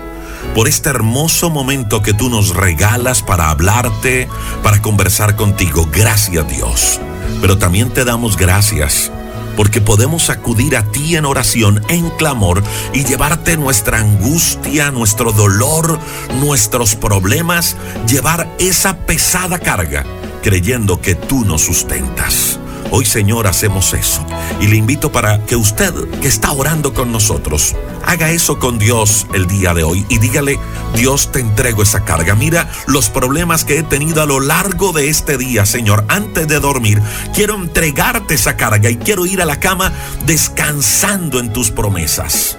por 0.56 0.70
este 0.70 0.90
hermoso 0.90 1.50
momento 1.50 2.02
que 2.02 2.14
tú 2.14 2.30
nos 2.30 2.56
regalas 2.56 3.22
para 3.22 3.50
hablarte, 3.50 4.30
para 4.64 4.82
conversar 4.82 5.36
contigo. 5.36 5.88
Gracias 5.92 6.48
Dios. 6.48 7.02
Pero 7.42 7.58
también 7.58 7.92
te 7.92 8.06
damos 8.06 8.38
gracias 8.38 9.12
porque 9.58 9.82
podemos 9.82 10.30
acudir 10.30 10.76
a 10.76 10.84
ti 10.92 11.16
en 11.16 11.26
oración, 11.26 11.82
en 11.90 12.10
clamor 12.12 12.64
y 12.94 13.04
llevarte 13.04 13.58
nuestra 13.58 14.00
angustia, 14.00 14.92
nuestro 14.92 15.32
dolor, 15.32 16.00
nuestros 16.40 16.96
problemas, 16.96 17.76
llevar 18.08 18.50
esa 18.60 18.98
pesada 18.98 19.60
carga, 19.60 20.06
creyendo 20.42 21.02
que 21.02 21.16
tú 21.16 21.46
nos 21.46 21.62
sustentas. 21.62 22.60
Hoy, 22.98 23.04
Señor, 23.04 23.46
hacemos 23.46 23.94
eso. 23.94 24.26
Y 24.62 24.68
le 24.68 24.78
invito 24.78 25.12
para 25.12 25.46
que 25.46 25.58
usted 25.58 25.94
que 26.22 26.30
está 26.30 26.54
orando 26.54 26.94
con 26.94 27.12
nosotros, 27.12 27.76
haga 28.06 28.32
eso 28.32 28.58
con 28.58 28.80
Dios 28.80 29.28
el 29.34 29.48
día 29.48 29.74
de 29.74 29.84
hoy 29.84 30.06
y 30.08 30.18
dígale, 30.20 30.58
Dios 30.96 31.30
te 31.30 31.42
entrego 31.42 31.84
esa 31.84 32.06
carga. 32.06 32.36
Mira 32.36 32.72
los 32.88 33.10
problemas 33.10 33.66
que 33.66 33.80
he 33.80 33.84
tenido 33.84 34.22
a 34.22 34.26
lo 34.26 34.40
largo 34.40 34.94
de 34.94 35.10
este 35.10 35.38
día, 35.38 35.66
Señor. 35.66 36.06
Antes 36.08 36.48
de 36.48 36.62
dormir, 36.62 37.02
quiero 37.34 37.56
entregarte 37.56 38.36
esa 38.36 38.56
carga 38.56 38.90
y 38.90 38.96
quiero 38.96 39.26
ir 39.26 39.42
a 39.42 39.46
la 39.46 39.60
cama 39.60 39.92
descansando 40.26 41.42
en 41.42 41.52
tus 41.52 41.72
promesas. 41.72 42.58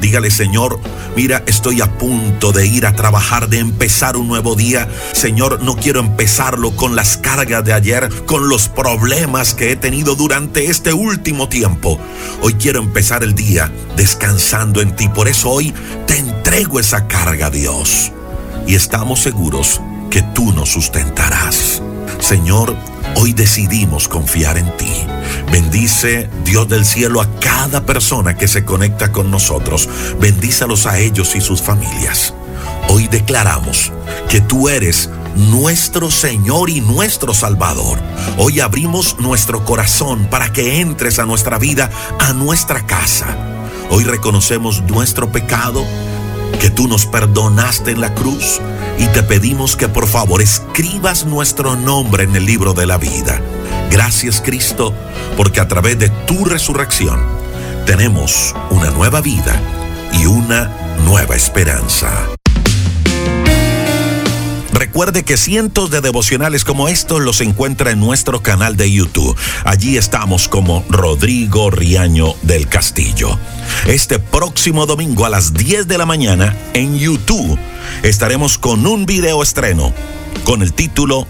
Dígale, 0.00 0.30
Señor, 0.30 0.80
mira, 1.14 1.42
estoy 1.46 1.82
a 1.82 1.98
punto 1.98 2.52
de 2.52 2.66
ir 2.66 2.86
a 2.86 2.94
trabajar, 2.94 3.48
de 3.48 3.58
empezar 3.58 4.16
un 4.16 4.28
nuevo 4.28 4.54
día. 4.54 4.88
Señor, 5.12 5.62
no 5.62 5.76
quiero 5.76 6.00
empezarlo 6.00 6.74
con 6.74 6.96
las 6.96 7.18
cargas 7.18 7.64
de 7.64 7.74
ayer, 7.74 8.08
con 8.24 8.48
los 8.48 8.68
problemas 8.68 9.54
que 9.54 9.72
he 9.72 9.76
tenido 9.76 10.14
durante 10.14 10.66
este 10.66 10.94
último 10.94 11.48
tiempo. 11.48 11.98
Hoy 12.40 12.54
quiero 12.54 12.80
empezar 12.80 13.22
el 13.22 13.34
día 13.34 13.70
descansando 13.96 14.80
en 14.80 14.96
ti. 14.96 15.08
Por 15.08 15.28
eso 15.28 15.50
hoy 15.50 15.74
te 16.06 16.16
entrego 16.18 16.80
esa 16.80 17.06
carga, 17.06 17.50
Dios. 17.50 18.12
Y 18.66 18.74
estamos 18.74 19.20
seguros 19.20 19.80
que 20.10 20.22
tú 20.22 20.52
nos 20.52 20.70
sustentarás. 20.70 21.82
Señor, 22.20 22.76
hoy 23.16 23.32
decidimos 23.32 24.08
confiar 24.08 24.58
en 24.58 24.76
ti. 24.76 24.92
Bendice, 25.52 26.28
Dios 26.44 26.68
del 26.68 26.84
cielo, 26.84 27.20
a 27.20 27.28
cada 27.40 27.84
persona 27.84 28.36
que 28.36 28.48
se 28.48 28.64
conecta 28.64 29.12
con 29.12 29.30
nosotros. 29.30 29.88
Bendícelos 30.20 30.86
a 30.86 30.98
ellos 30.98 31.34
y 31.34 31.40
sus 31.40 31.60
familias. 31.60 32.34
Hoy 32.88 33.08
declaramos 33.08 33.92
que 34.28 34.40
tú 34.40 34.68
eres 34.68 35.10
nuestro 35.36 36.10
Señor 36.10 36.70
y 36.70 36.80
nuestro 36.80 37.34
Salvador. 37.34 37.98
Hoy 38.36 38.60
abrimos 38.60 39.18
nuestro 39.18 39.64
corazón 39.64 40.26
para 40.30 40.52
que 40.52 40.80
entres 40.80 41.18
a 41.18 41.26
nuestra 41.26 41.58
vida, 41.58 41.90
a 42.18 42.32
nuestra 42.32 42.86
casa. 42.86 43.36
Hoy 43.90 44.04
reconocemos 44.04 44.82
nuestro 44.82 45.32
pecado 45.32 45.84
que 46.58 46.70
tú 46.70 46.88
nos 46.88 47.06
perdonaste 47.06 47.90
en 47.90 48.00
la 48.00 48.14
cruz 48.14 48.60
y 48.98 49.06
te 49.06 49.22
pedimos 49.22 49.76
que 49.76 49.88
por 49.88 50.06
favor 50.06 50.42
escribas 50.42 51.24
nuestro 51.24 51.76
nombre 51.76 52.24
en 52.24 52.34
el 52.36 52.44
libro 52.44 52.74
de 52.74 52.86
la 52.86 52.98
vida. 52.98 53.40
Gracias 53.90 54.40
Cristo, 54.40 54.94
porque 55.36 55.60
a 55.60 55.68
través 55.68 55.98
de 55.98 56.08
tu 56.26 56.44
resurrección 56.44 57.20
tenemos 57.86 58.54
una 58.70 58.90
nueva 58.90 59.20
vida 59.20 59.60
y 60.12 60.26
una 60.26 60.70
nueva 61.04 61.36
esperanza. 61.36 62.10
Recuerde 64.72 65.24
que 65.24 65.36
cientos 65.36 65.90
de 65.90 66.00
devocionales 66.00 66.64
como 66.64 66.88
estos 66.88 67.20
los 67.20 67.40
encuentra 67.40 67.90
en 67.90 68.00
nuestro 68.00 68.42
canal 68.42 68.76
de 68.76 68.90
YouTube. 68.90 69.36
Allí 69.64 69.96
estamos 69.96 70.48
como 70.48 70.84
Rodrigo 70.88 71.70
Riaño 71.70 72.34
del 72.42 72.68
Castillo. 72.68 73.38
Este 73.86 74.18
próximo 74.18 74.86
domingo 74.86 75.24
a 75.24 75.30
las 75.30 75.52
10 75.52 75.88
de 75.88 75.98
la 75.98 76.06
mañana 76.06 76.56
en 76.74 76.98
YouTube 76.98 77.58
estaremos 78.02 78.58
con 78.58 78.86
un 78.86 79.06
video 79.06 79.42
estreno 79.42 79.92
con 80.44 80.62
el 80.62 80.72
título 80.72 81.26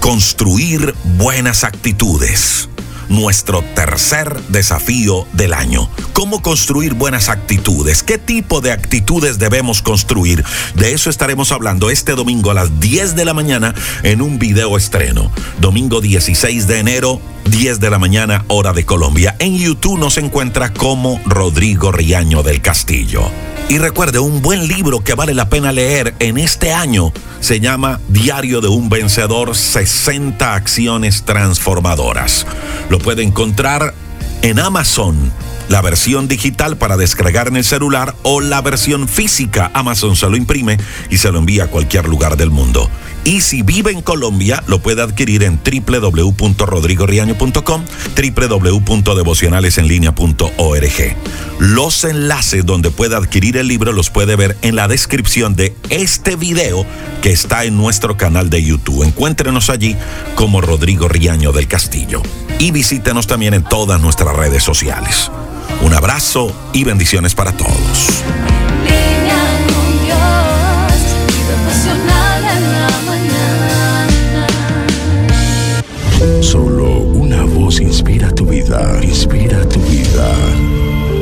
Construir 0.00 0.94
buenas 1.16 1.64
actitudes 1.64 2.68
nuestro 3.08 3.62
tercer 3.74 4.40
desafío 4.48 5.26
del 5.32 5.54
año. 5.54 5.88
¿Cómo 6.12 6.42
construir 6.42 6.94
buenas 6.94 7.28
actitudes? 7.28 8.02
¿Qué 8.02 8.18
tipo 8.18 8.60
de 8.60 8.72
actitudes 8.72 9.38
debemos 9.38 9.82
construir? 9.82 10.44
De 10.74 10.92
eso 10.92 11.10
estaremos 11.10 11.52
hablando 11.52 11.90
este 11.90 12.14
domingo 12.14 12.50
a 12.50 12.54
las 12.54 12.80
10 12.80 13.14
de 13.14 13.24
la 13.24 13.34
mañana 13.34 13.74
en 14.02 14.22
un 14.22 14.38
video 14.38 14.76
estreno. 14.76 15.30
Domingo 15.60 16.00
16 16.00 16.66
de 16.66 16.78
enero, 16.78 17.20
10 17.50 17.80
de 17.80 17.90
la 17.90 17.98
mañana, 17.98 18.44
hora 18.48 18.72
de 18.72 18.84
Colombia. 18.84 19.36
En 19.38 19.56
YouTube 19.56 19.98
nos 19.98 20.18
encuentra 20.18 20.72
como 20.72 21.20
Rodrigo 21.24 21.92
Riaño 21.92 22.42
del 22.42 22.60
Castillo. 22.60 23.30
Y 23.68 23.78
recuerde, 23.78 24.18
un 24.18 24.40
buen 24.40 24.66
libro 24.66 25.04
que 25.04 25.14
vale 25.14 25.34
la 25.34 25.50
pena 25.50 25.72
leer 25.72 26.14
en 26.20 26.38
este 26.38 26.72
año 26.72 27.12
se 27.40 27.60
llama 27.60 28.00
Diario 28.08 28.60
de 28.60 28.68
un 28.68 28.88
Vencedor, 28.88 29.54
60 29.54 30.54
acciones 30.54 31.24
transformadoras. 31.24 32.46
Puede 32.98 33.22
encontrar 33.22 33.94
en 34.42 34.58
Amazon, 34.58 35.32
la 35.68 35.82
versión 35.82 36.28
digital 36.28 36.76
para 36.76 36.96
descargar 36.96 37.48
en 37.48 37.56
el 37.56 37.64
celular 37.64 38.14
o 38.22 38.40
la 38.40 38.60
versión 38.60 39.08
física. 39.08 39.70
Amazon 39.74 40.16
se 40.16 40.28
lo 40.28 40.36
imprime 40.36 40.78
y 41.10 41.18
se 41.18 41.30
lo 41.32 41.38
envía 41.38 41.64
a 41.64 41.68
cualquier 41.68 42.08
lugar 42.08 42.36
del 42.36 42.50
mundo. 42.50 42.88
Y 43.28 43.40
si 43.42 43.60
vive 43.60 43.92
en 43.92 44.00
Colombia, 44.00 44.64
lo 44.68 44.78
puede 44.78 45.02
adquirir 45.02 45.42
en 45.42 45.60
www.rodrigoriaño.com, 45.62 47.84
www.devocionalesenlinea.org. 48.16 51.16
Los 51.58 52.04
enlaces 52.04 52.64
donde 52.64 52.90
puede 52.90 53.16
adquirir 53.16 53.58
el 53.58 53.68
libro 53.68 53.92
los 53.92 54.08
puede 54.08 54.34
ver 54.34 54.56
en 54.62 54.76
la 54.76 54.88
descripción 54.88 55.54
de 55.56 55.76
este 55.90 56.36
video 56.36 56.86
que 57.20 57.30
está 57.30 57.64
en 57.64 57.76
nuestro 57.76 58.16
canal 58.16 58.48
de 58.48 58.64
YouTube. 58.64 59.02
Encuéntrenos 59.02 59.68
allí 59.68 59.94
como 60.34 60.62
Rodrigo 60.62 61.06
Riaño 61.06 61.52
del 61.52 61.68
Castillo. 61.68 62.22
Y 62.58 62.70
visítenos 62.70 63.26
también 63.26 63.52
en 63.52 63.62
todas 63.62 64.00
nuestras 64.00 64.34
redes 64.34 64.62
sociales. 64.62 65.30
Un 65.82 65.92
abrazo 65.92 66.70
y 66.72 66.84
bendiciones 66.84 67.34
para 67.34 67.52
todos. 67.52 68.24
Solo 76.40 76.98
una 76.98 77.44
voz 77.44 77.80
inspira 77.80 78.34
tu 78.34 78.44
vida, 78.44 78.98
inspira 79.04 79.64
tu 79.68 79.78
vida. 79.78 80.34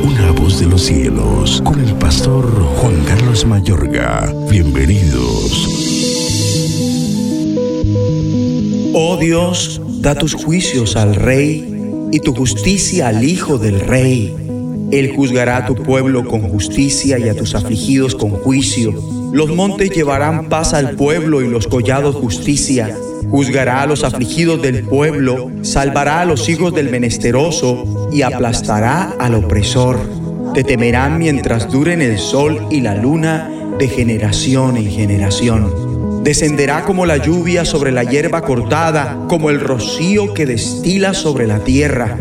Una 0.03 0.33
voz 0.33 0.59
de 0.59 0.67
los 0.67 0.87
cielos, 0.87 1.61
con 1.63 1.79
el 1.81 1.93
pastor 1.97 2.51
Juan 2.77 3.05
Carlos 3.05 3.45
Mayorga. 3.45 4.33
Bienvenidos. 4.51 5.69
Oh 8.95 9.19
Dios, 9.21 9.83
da 10.01 10.15
tus 10.15 10.33
juicios 10.33 10.97
al 10.97 11.15
rey 11.15 12.09
y 12.11 12.21
tu 12.21 12.35
justicia 12.35 13.09
al 13.09 13.23
hijo 13.23 13.59
del 13.59 13.81
rey. 13.81 14.35
Él 14.93 15.13
juzgará 15.15 15.59
a 15.59 15.67
tu 15.67 15.75
pueblo 15.75 16.27
con 16.27 16.41
justicia 16.41 17.19
y 17.19 17.29
a 17.29 17.37
tus 17.37 17.55
afligidos 17.55 18.15
con 18.15 18.31
juicio. 18.31 18.95
Los 19.31 19.51
montes 19.55 19.91
llevarán 19.91 20.49
paz 20.49 20.73
al 20.73 20.93
pueblo 20.93 21.43
y 21.43 21.49
los 21.49 21.67
collados 21.67 22.15
justicia. 22.15 22.97
Juzgará 23.31 23.83
a 23.83 23.87
los 23.87 24.05
afligidos 24.05 24.63
del 24.63 24.85
pueblo, 24.85 25.51
salvará 25.63 26.21
a 26.21 26.25
los 26.25 26.49
hijos 26.49 26.75
del 26.75 26.91
menesteroso 26.91 28.09
y 28.13 28.23
aplastará 28.23 29.15
al 29.19 29.35
opresor. 29.35 29.99
Te 30.55 30.63
temerán 30.63 31.19
mientras 31.19 31.71
duren 31.71 32.01
el 32.01 32.19
sol 32.19 32.67
y 32.71 32.81
la 32.81 32.95
luna 32.95 33.51
de 33.79 33.89
generación 33.89 34.77
en 34.77 34.91
generación. 34.91 36.23
Descenderá 36.23 36.85
como 36.85 37.05
la 37.05 37.19
lluvia 37.19 37.65
sobre 37.65 37.93
la 37.93 38.05
hierba 38.05 38.43
cortada, 38.43 39.27
como 39.29 39.51
el 39.51 39.61
rocío 39.61 40.33
que 40.33 40.47
destila 40.47 41.13
sobre 41.13 41.47
la 41.47 41.59
tierra. 41.59 42.17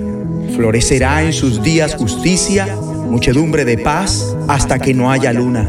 Florecerá 0.56 1.24
en 1.24 1.34
sus 1.34 1.64
días 1.64 1.96
justicia, 1.96 2.68
muchedumbre 3.10 3.64
de 3.64 3.78
paz, 3.78 4.36
hasta 4.48 4.80
que 4.80 4.94
no 4.94 5.12
haya 5.12 5.34
luna. 5.34 5.68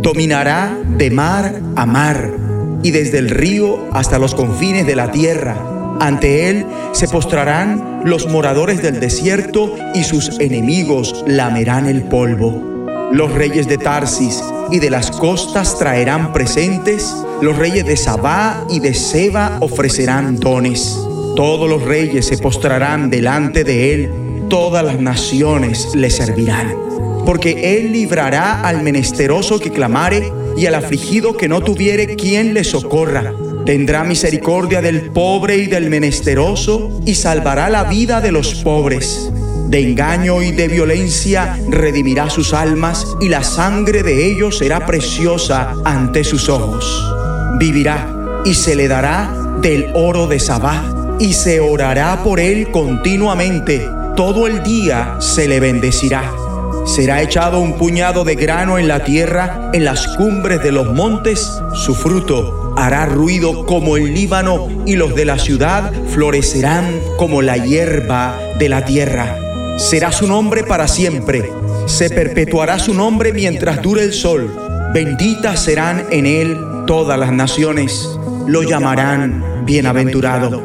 Dominará 0.00 0.76
de 0.98 1.10
mar 1.10 1.60
a 1.76 1.86
mar 1.86 2.41
y 2.82 2.90
desde 2.90 3.18
el 3.18 3.30
río 3.30 3.88
hasta 3.92 4.18
los 4.18 4.34
confines 4.34 4.86
de 4.86 4.96
la 4.96 5.10
tierra. 5.10 5.56
Ante 6.00 6.48
él 6.50 6.66
se 6.92 7.08
postrarán 7.08 8.02
los 8.04 8.26
moradores 8.26 8.82
del 8.82 8.98
desierto 8.98 9.76
y 9.94 10.04
sus 10.04 10.40
enemigos 10.40 11.24
lamerán 11.26 11.86
el 11.86 12.02
polvo. 12.02 12.86
Los 13.12 13.32
reyes 13.32 13.68
de 13.68 13.78
Tarsis 13.78 14.42
y 14.70 14.78
de 14.78 14.90
las 14.90 15.10
costas 15.10 15.78
traerán 15.78 16.32
presentes. 16.32 17.14
Los 17.40 17.56
reyes 17.58 17.84
de 17.84 17.96
Sabá 17.96 18.64
y 18.70 18.80
de 18.80 18.94
Seba 18.94 19.58
ofrecerán 19.60 20.40
dones. 20.40 20.98
Todos 21.36 21.68
los 21.68 21.82
reyes 21.82 22.26
se 22.26 22.38
postrarán 22.38 23.10
delante 23.10 23.64
de 23.64 23.94
él. 23.94 24.10
Todas 24.48 24.84
las 24.84 24.98
naciones 24.98 25.94
le 25.94 26.10
servirán. 26.10 26.91
Porque 27.24 27.78
él 27.78 27.92
librará 27.92 28.62
al 28.62 28.82
menesteroso 28.82 29.58
que 29.58 29.70
clamare 29.70 30.32
y 30.56 30.66
al 30.66 30.74
afligido 30.74 31.36
que 31.36 31.48
no 31.48 31.60
tuviere 31.60 32.16
quien 32.16 32.54
le 32.54 32.64
socorra. 32.64 33.32
Tendrá 33.64 34.02
misericordia 34.02 34.82
del 34.82 35.10
pobre 35.10 35.56
y 35.56 35.66
del 35.66 35.88
menesteroso 35.88 37.00
y 37.06 37.14
salvará 37.14 37.70
la 37.70 37.84
vida 37.84 38.20
de 38.20 38.32
los 38.32 38.56
pobres. 38.56 39.30
De 39.68 39.80
engaño 39.80 40.42
y 40.42 40.52
de 40.52 40.68
violencia 40.68 41.56
redimirá 41.68 42.28
sus 42.28 42.52
almas 42.52 43.06
y 43.20 43.28
la 43.28 43.42
sangre 43.42 44.02
de 44.02 44.26
ellos 44.26 44.58
será 44.58 44.84
preciosa 44.84 45.74
ante 45.84 46.24
sus 46.24 46.48
ojos. 46.48 47.14
Vivirá 47.58 48.42
y 48.44 48.54
se 48.54 48.74
le 48.74 48.88
dará 48.88 49.32
del 49.62 49.86
oro 49.94 50.26
de 50.26 50.40
Sabá 50.40 51.16
y 51.20 51.32
se 51.32 51.60
orará 51.60 52.22
por 52.24 52.40
él 52.40 52.70
continuamente. 52.70 53.88
Todo 54.16 54.46
el 54.46 54.62
día 54.62 55.16
se 55.20 55.48
le 55.48 55.60
bendecirá. 55.60 56.41
Será 56.84 57.22
echado 57.22 57.60
un 57.60 57.74
puñado 57.74 58.24
de 58.24 58.34
grano 58.34 58.78
en 58.78 58.88
la 58.88 59.04
tierra, 59.04 59.70
en 59.72 59.84
las 59.84 60.06
cumbres 60.16 60.62
de 60.62 60.72
los 60.72 60.92
montes, 60.92 61.62
su 61.74 61.94
fruto 61.94 62.74
hará 62.76 63.06
ruido 63.06 63.66
como 63.66 63.96
el 63.96 64.14
Líbano 64.14 64.68
y 64.84 64.96
los 64.96 65.14
de 65.14 65.24
la 65.24 65.38
ciudad 65.38 65.92
florecerán 66.08 67.00
como 67.16 67.42
la 67.42 67.56
hierba 67.56 68.38
de 68.58 68.68
la 68.68 68.84
tierra. 68.84 69.36
Será 69.78 70.12
su 70.12 70.26
nombre 70.26 70.64
para 70.64 70.88
siempre, 70.88 71.50
se 71.86 72.10
perpetuará 72.10 72.78
su 72.78 72.94
nombre 72.94 73.32
mientras 73.32 73.80
dure 73.80 74.02
el 74.02 74.12
sol. 74.12 74.52
Benditas 74.92 75.62
serán 75.62 76.06
en 76.10 76.26
él 76.26 76.58
todas 76.86 77.18
las 77.18 77.32
naciones, 77.32 78.18
lo 78.46 78.62
llamarán 78.62 79.64
bienaventurado. 79.64 80.62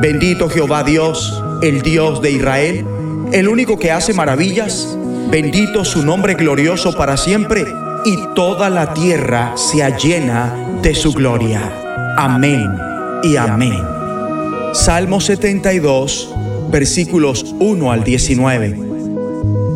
Bendito 0.00 0.48
Jehová 0.48 0.84
Dios, 0.84 1.42
el 1.62 1.82
Dios 1.82 2.20
de 2.20 2.32
Israel, 2.32 2.84
el 3.32 3.48
único 3.48 3.78
que 3.78 3.90
hace 3.90 4.12
maravillas. 4.12 4.96
Bendito 5.34 5.84
su 5.84 6.04
nombre 6.04 6.34
glorioso 6.34 6.92
para 6.96 7.16
siempre, 7.16 7.64
y 8.04 8.16
toda 8.36 8.70
la 8.70 8.94
tierra 8.94 9.56
sea 9.56 9.98
llena 9.98 10.78
de 10.80 10.94
su 10.94 11.12
gloria. 11.12 12.14
Amén 12.16 12.70
y 13.24 13.34
amén. 13.34 13.82
Salmo 14.74 15.20
72, 15.20 16.32
versículos 16.70 17.52
1 17.58 17.90
al 17.90 18.04
19. 18.04 18.78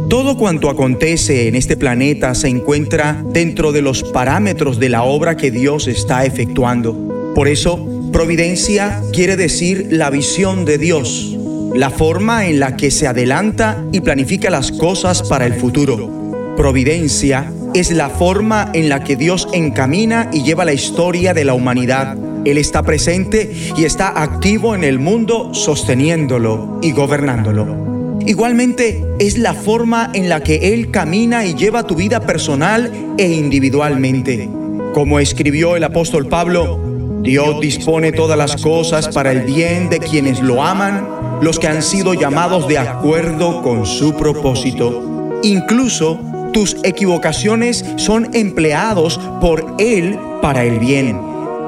Todo 0.09 0.37
cuanto 0.37 0.71
acontece 0.71 1.49
en 1.49 1.57
este 1.57 1.77
planeta 1.77 2.37
se 2.37 2.47
encuentra 2.47 3.21
dentro 3.29 3.73
de 3.73 3.83
los 3.83 4.05
parámetros 4.05 4.79
de 4.79 4.91
la 4.91 5.03
obra 5.03 5.37
que 5.37 5.51
Dios 5.51 5.89
está 5.89 6.25
efectuando. 6.25 7.33
Por 7.35 7.49
eso, 7.49 7.85
providencia 8.13 9.03
quiere 9.13 9.37
decir 9.37 9.89
la 9.91 10.09
visión 10.11 10.65
de 10.65 10.79
Dios, 10.79 11.37
la 11.75 11.91
forma 11.91 12.47
en 12.47 12.61
la 12.61 12.77
que 12.77 12.91
se 12.91 13.07
adelanta 13.07 13.85
y 13.93 14.01
planifica 14.01 14.51
las 14.51 14.73
cosas 14.73 15.23
para 15.23 15.47
el 15.47 15.55
futuro. 15.55 16.55
Providencia 16.57 17.53
es 17.75 17.91
la 17.91 18.09
forma 18.09 18.71
en 18.75 18.89
la 18.89 19.05
que 19.05 19.17
Dios 19.17 19.49
encamina 19.53 20.31
y 20.33 20.43
lleva 20.43 20.65
la 20.65 20.73
historia 20.73 21.35
de 21.35 21.45
la 21.45 21.55
humanidad. 21.55 22.17
Él 22.45 22.59
está 22.59 22.83
presente 22.83 23.53
y 23.77 23.85
está 23.85 24.23
activo 24.23 24.75
en 24.75 24.85
el 24.85 24.99
mundo 24.99 25.53
sosteniéndolo 25.53 26.79
y 26.83 26.93
gobernándolo. 26.93 28.19
Igualmente 28.27 29.05
es 29.19 29.39
la 29.39 29.55
forma 29.55 30.11
en 30.15 30.29
la 30.29 30.43
que 30.43 30.75
Él 30.75 30.91
camina 30.91 31.45
y 31.47 31.55
lleva 31.55 31.87
tu 31.87 31.95
vida 31.95 32.21
personal 32.21 32.93
e 33.17 33.29
individualmente. 33.29 34.49
Como 34.93 35.21
escribió 35.21 35.77
el 35.77 35.85
apóstol 35.85 36.27
Pablo, 36.27 36.81
Dios 37.23 37.61
dispone 37.61 38.13
todas 38.13 38.39
las 38.39 38.61
cosas 38.63 39.09
para 39.09 39.33
el 39.33 39.43
bien 39.43 39.89
de 39.89 39.99
quienes 39.99 40.41
lo 40.41 40.63
aman, 40.63 41.07
los 41.41 41.59
que 41.59 41.69
han 41.69 41.83
sido 41.83 42.15
llamados 42.15 42.69
de 42.69 42.79
acuerdo 42.79 43.63
con 43.63 43.87
su 43.87 44.15
propósito. 44.15 45.41
Incluso 45.43 46.21
tus 46.53 46.77
equivocaciones 46.83 47.85
son 47.97 48.31
empleados 48.33 49.21
por 49.41 49.77
Él 49.79 50.19
para 50.43 50.65
el 50.65 50.79
bien. 50.79 51.21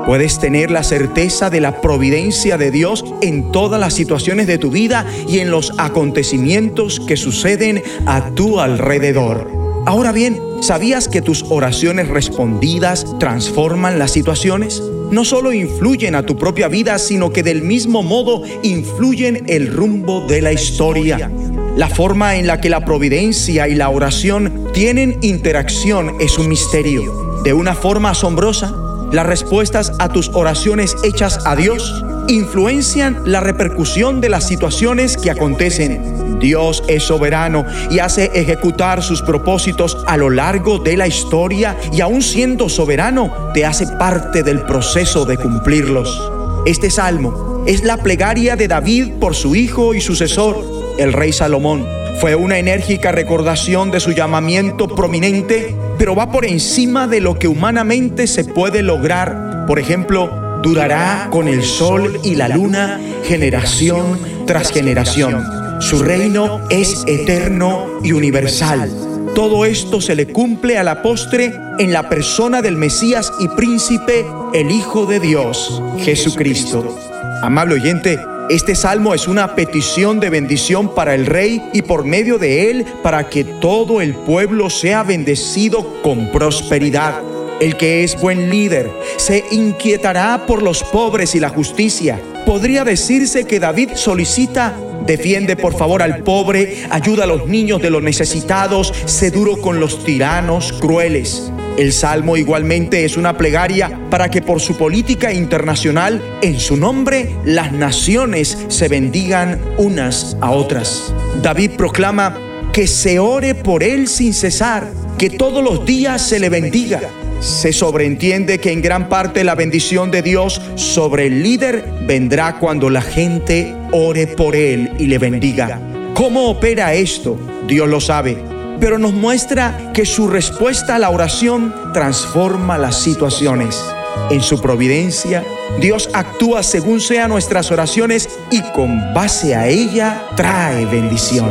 Puedes 0.06 0.38
tener 0.40 0.70
la 0.70 0.82
certeza 0.82 1.50
de 1.50 1.60
la 1.60 1.80
providencia 1.80 2.56
de 2.56 2.70
Dios 2.70 3.04
en 3.20 3.52
todas 3.52 3.78
las 3.78 3.94
situaciones 3.94 4.46
de 4.46 4.58
tu 4.58 4.70
vida 4.70 5.06
y 5.28 5.38
en 5.40 5.50
los 5.50 5.72
acontecimientos 5.78 7.00
que 7.00 7.16
suceden 7.16 7.82
a 8.06 8.30
tu 8.30 8.60
alrededor. 8.60 9.50
Ahora 9.86 10.12
bien, 10.12 10.40
¿sabías 10.62 11.06
que 11.06 11.22
tus 11.22 11.44
oraciones 11.48 12.08
respondidas 12.08 13.06
transforman 13.18 13.98
las 13.98 14.10
situaciones? 14.10 14.82
No 15.10 15.24
solo 15.24 15.52
influyen 15.52 16.14
a 16.14 16.24
tu 16.24 16.36
propia 16.36 16.68
vida, 16.68 16.98
sino 16.98 17.32
que 17.32 17.42
del 17.42 17.62
mismo 17.62 18.02
modo 18.02 18.42
influyen 18.62 19.44
el 19.48 19.72
rumbo 19.72 20.26
de 20.26 20.40
la 20.40 20.52
historia. 20.52 21.30
La 21.76 21.88
forma 21.88 22.36
en 22.36 22.46
la 22.46 22.60
que 22.60 22.68
la 22.68 22.84
providencia 22.84 23.66
y 23.66 23.74
la 23.74 23.88
oración 23.88 24.68
tienen 24.72 25.18
interacción 25.22 26.14
es 26.20 26.38
un 26.38 26.48
misterio. 26.48 27.40
De 27.42 27.52
una 27.52 27.74
forma 27.74 28.10
asombrosa, 28.10 28.74
las 29.12 29.26
respuestas 29.26 29.92
a 29.98 30.08
tus 30.08 30.28
oraciones 30.34 30.96
hechas 31.02 31.40
a 31.44 31.56
Dios 31.56 32.04
influencian 32.28 33.20
la 33.24 33.40
repercusión 33.40 34.20
de 34.20 34.28
las 34.28 34.46
situaciones 34.46 35.16
que 35.16 35.30
acontecen. 35.30 36.38
Dios 36.38 36.84
es 36.86 37.02
soberano 37.02 37.66
y 37.90 37.98
hace 37.98 38.30
ejecutar 38.34 39.02
sus 39.02 39.20
propósitos 39.22 39.98
a 40.06 40.16
lo 40.16 40.30
largo 40.30 40.78
de 40.78 40.96
la 40.96 41.06
historia 41.06 41.76
y 41.92 42.00
aun 42.00 42.22
siendo 42.22 42.68
soberano, 42.68 43.50
te 43.52 43.66
hace 43.66 43.86
parte 43.98 44.42
del 44.42 44.62
proceso 44.62 45.24
de 45.24 45.36
cumplirlos. 45.36 46.30
Este 46.64 46.90
salmo 46.90 47.64
es 47.66 47.82
la 47.82 47.96
plegaria 47.96 48.56
de 48.56 48.68
David 48.68 49.14
por 49.20 49.34
su 49.34 49.54
hijo 49.54 49.94
y 49.94 50.00
sucesor, 50.00 50.64
el 50.98 51.12
rey 51.12 51.32
Salomón. 51.32 51.86
Fue 52.20 52.34
una 52.34 52.58
enérgica 52.58 53.12
recordación 53.12 53.90
de 53.90 53.98
su 53.98 54.12
llamamiento 54.12 54.88
prominente, 54.88 55.74
pero 56.00 56.14
va 56.14 56.32
por 56.32 56.46
encima 56.46 57.06
de 57.06 57.20
lo 57.20 57.38
que 57.38 57.46
humanamente 57.46 58.26
se 58.26 58.46
puede 58.46 58.82
lograr. 58.82 59.66
Por 59.66 59.78
ejemplo, 59.78 60.58
durará 60.62 61.28
con 61.30 61.46
el 61.46 61.62
sol 61.62 62.18
y 62.24 62.36
la 62.36 62.48
luna 62.48 62.98
generación 63.24 64.18
tras 64.46 64.72
generación. 64.72 65.44
Su 65.82 66.02
reino 66.02 66.66
es 66.70 67.04
eterno 67.06 68.00
y 68.02 68.12
universal. 68.12 68.90
Todo 69.34 69.66
esto 69.66 70.00
se 70.00 70.14
le 70.14 70.26
cumple 70.26 70.78
a 70.78 70.84
la 70.84 71.02
postre 71.02 71.52
en 71.78 71.92
la 71.92 72.08
persona 72.08 72.62
del 72.62 72.78
Mesías 72.78 73.30
y 73.38 73.48
príncipe, 73.48 74.24
el 74.54 74.70
Hijo 74.70 75.04
de 75.04 75.20
Dios, 75.20 75.82
Jesucristo. 75.98 76.96
Amable 77.42 77.74
oyente, 77.74 78.18
este 78.50 78.74
salmo 78.74 79.14
es 79.14 79.28
una 79.28 79.54
petición 79.54 80.18
de 80.18 80.28
bendición 80.28 80.92
para 80.92 81.14
el 81.14 81.26
rey 81.26 81.62
y 81.72 81.82
por 81.82 82.04
medio 82.04 82.36
de 82.36 82.68
él 82.68 82.84
para 83.00 83.28
que 83.28 83.44
todo 83.44 84.00
el 84.00 84.12
pueblo 84.12 84.70
sea 84.70 85.04
bendecido 85.04 86.02
con 86.02 86.32
prosperidad. 86.32 87.22
El 87.60 87.76
que 87.76 88.02
es 88.02 88.20
buen 88.20 88.50
líder 88.50 88.90
se 89.18 89.44
inquietará 89.52 90.46
por 90.48 90.64
los 90.64 90.82
pobres 90.82 91.36
y 91.36 91.40
la 91.40 91.50
justicia. 91.50 92.20
Podría 92.44 92.82
decirse 92.82 93.44
que 93.44 93.60
David 93.60 93.90
solicita 93.94 94.74
Defiende 95.06 95.56
por 95.56 95.76
favor 95.76 96.02
al 96.02 96.22
pobre, 96.22 96.84
ayuda 96.90 97.24
a 97.24 97.26
los 97.26 97.46
niños 97.46 97.80
de 97.80 97.90
los 97.90 98.02
necesitados, 98.02 98.92
sé 99.06 99.30
duro 99.30 99.60
con 99.60 99.80
los 99.80 100.04
tiranos 100.04 100.72
crueles. 100.74 101.50
El 101.80 101.94
salmo 101.94 102.36
igualmente 102.36 103.06
es 103.06 103.16
una 103.16 103.38
plegaria 103.38 103.98
para 104.10 104.30
que 104.30 104.42
por 104.42 104.60
su 104.60 104.76
política 104.76 105.32
internacional, 105.32 106.22
en 106.42 106.60
su 106.60 106.76
nombre, 106.76 107.34
las 107.46 107.72
naciones 107.72 108.58
se 108.68 108.88
bendigan 108.88 109.58
unas 109.78 110.36
a 110.42 110.50
otras. 110.50 111.14
David 111.42 111.70
proclama 111.78 112.36
que 112.74 112.86
se 112.86 113.18
ore 113.18 113.54
por 113.54 113.82
él 113.82 114.08
sin 114.08 114.34
cesar, 114.34 114.88
que 115.16 115.30
todos 115.30 115.64
los 115.64 115.86
días 115.86 116.20
se 116.20 116.38
le 116.38 116.50
bendiga. 116.50 117.00
Se 117.40 117.72
sobreentiende 117.72 118.58
que 118.58 118.72
en 118.72 118.82
gran 118.82 119.08
parte 119.08 119.42
la 119.42 119.54
bendición 119.54 120.10
de 120.10 120.20
Dios 120.20 120.60
sobre 120.74 121.28
el 121.28 121.42
líder 121.42 121.82
vendrá 122.06 122.58
cuando 122.58 122.90
la 122.90 123.00
gente 123.00 123.74
ore 123.90 124.26
por 124.26 124.54
él 124.54 124.90
y 124.98 125.06
le 125.06 125.16
bendiga. 125.16 125.80
¿Cómo 126.12 126.50
opera 126.50 126.92
esto? 126.92 127.38
Dios 127.66 127.88
lo 127.88 128.02
sabe, 128.02 128.36
pero 128.80 128.98
nos 128.98 129.12
muestra 129.12 129.92
que 129.92 130.06
su 130.06 130.26
respuesta 130.26 130.96
a 130.96 130.98
la 130.98 131.10
oración 131.10 131.74
transforma 131.92 132.78
las 132.78 132.96
situaciones. 132.96 133.84
En 134.30 134.40
su 134.40 134.60
providencia, 134.60 135.44
Dios 135.80 136.08
actúa 136.12 136.62
según 136.62 137.00
sean 137.00 137.30
nuestras 137.30 137.70
oraciones 137.70 138.38
y 138.50 138.62
con 138.72 139.14
base 139.14 139.54
a 139.54 139.68
ella 139.68 140.24
trae 140.36 140.86
bendición. 140.86 141.50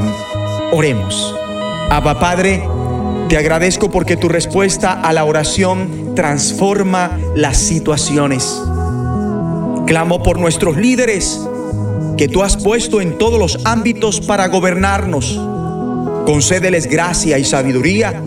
Oremos. 0.71 1.35
Abba 1.89 2.19
Padre, 2.19 2.63
te 3.29 3.37
agradezco 3.37 3.91
porque 3.91 4.17
tu 4.17 4.27
respuesta 4.27 4.93
a 4.93 5.13
la 5.13 5.23
oración 5.23 6.13
transforma 6.15 7.17
las 7.35 7.57
situaciones. 7.57 8.61
Clamo 9.85 10.23
por 10.23 10.39
nuestros 10.39 10.77
líderes 10.77 11.39
que 12.17 12.27
tú 12.27 12.43
has 12.43 12.57
puesto 12.57 13.01
en 13.01 13.17
todos 13.17 13.39
los 13.39 13.65
ámbitos 13.65 14.19
para 14.19 14.47
gobernarnos. 14.47 15.39
Concédeles 16.29 16.85
gracia 16.85 17.39
y 17.39 17.43
sabiduría. 17.43 18.21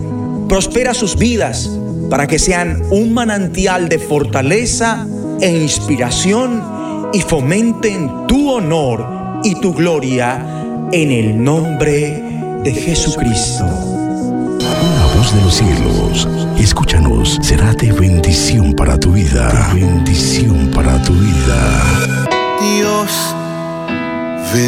Prospera 0.49 0.93
sus 0.93 1.17
vidas 1.17 1.71
para 2.11 2.27
que 2.27 2.41
sean 2.41 2.83
un 2.91 3.15
manantial 3.15 3.89
de 3.89 4.01
fortaleza 4.01 5.07
e 5.41 5.49
inspiración 5.49 7.11
y 7.13 7.21
fomenten 7.21 8.27
tu 8.27 8.51
honor 8.51 9.41
y 9.45 9.55
tu 9.61 9.73
gloria 9.73 10.45
en 10.91 11.13
el 11.13 11.45
nombre 11.45 12.21
de 12.65 12.73
Jesucristo. 12.73 13.67
Una 13.67 15.07
voz 15.17 15.33
de 15.37 15.41
los 15.43 15.55
cielos, 15.55 16.29
escúchanos, 16.59 17.39
será 17.41 17.73
de 17.73 17.93
bendición 17.93 18.73
para 18.73 18.99
tu 18.99 19.13
vida. 19.13 19.71
De 19.73 19.81
bendición 19.81 20.73
para 20.75 21.01
tu 21.05 21.13
vida. 21.13 22.27
Dios, 22.61 23.37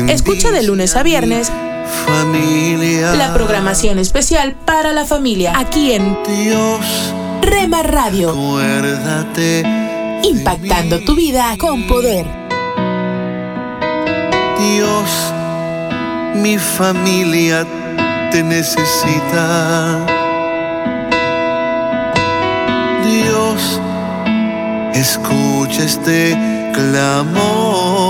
Escucha 0.09 0.51
de 0.51 0.62
lunes 0.62 0.97
a 0.97 1.02
viernes 1.02 1.52
familia. 2.06 3.15
la 3.15 3.32
programación 3.35 3.98
especial 3.98 4.55
para 4.65 4.93
la 4.93 5.05
familia 5.05 5.52
aquí 5.56 5.93
en 5.93 6.16
Rema 7.43 7.82
Radio. 7.82 8.31
Acuérdate, 8.31 9.62
Impactando 10.23 11.01
tu 11.01 11.15
vida 11.15 11.55
con 11.59 11.86
poder. 11.86 12.27
Dios, 14.59 15.32
mi 16.35 16.56
familia 16.59 17.66
te 18.31 18.43
necesita. 18.43 20.06
Dios, 23.05 23.81
escucha 24.94 25.85
este 25.85 26.36
clamor. 26.73 28.04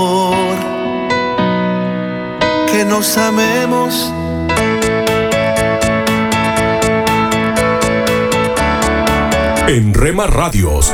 Que 2.85 2.91
nos 2.91 3.17
amemos. 3.17 4.13
En 9.67 9.93
Rema 9.93 10.27
Radios 10.27 10.93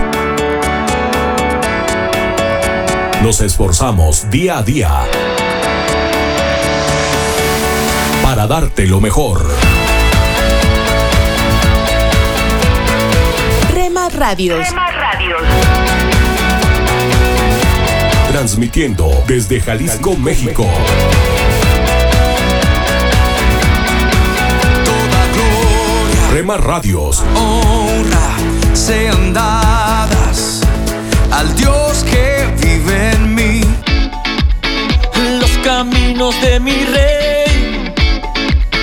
nos 3.22 3.42
esforzamos 3.42 4.30
día 4.30 4.60
a 4.60 4.64
día 4.64 4.90
para 8.24 8.48
darte 8.48 8.88
lo 8.88 9.02
mejor. 9.02 9.46
Rema 13.74 14.10
Radios. 14.10 14.68
Transmitiendo 18.32 19.24
desde 19.28 19.60
Jalisco, 19.60 20.16
México. 20.16 20.66
Rema 26.42 26.58
Radios, 26.58 27.22
honra 27.36 28.36
sean 28.74 29.32
dadas 29.32 30.62
al 31.30 31.56
Dios 31.56 32.04
que 32.04 32.52
vive 32.60 33.12
en 33.12 33.36
mí. 33.36 33.62
Los 35.40 35.52
caminos 35.64 36.34
de 36.42 36.60
mi 36.60 36.84
rey. 36.84 37.94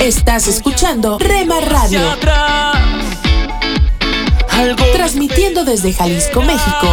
Estás 0.01 0.47
escuchando 0.47 1.19
Rema 1.19 1.59
Radio. 1.59 2.01
Transmitiendo 4.93 5.65
desde 5.65 5.93
Jalisco, 5.93 6.41
México. 6.43 6.89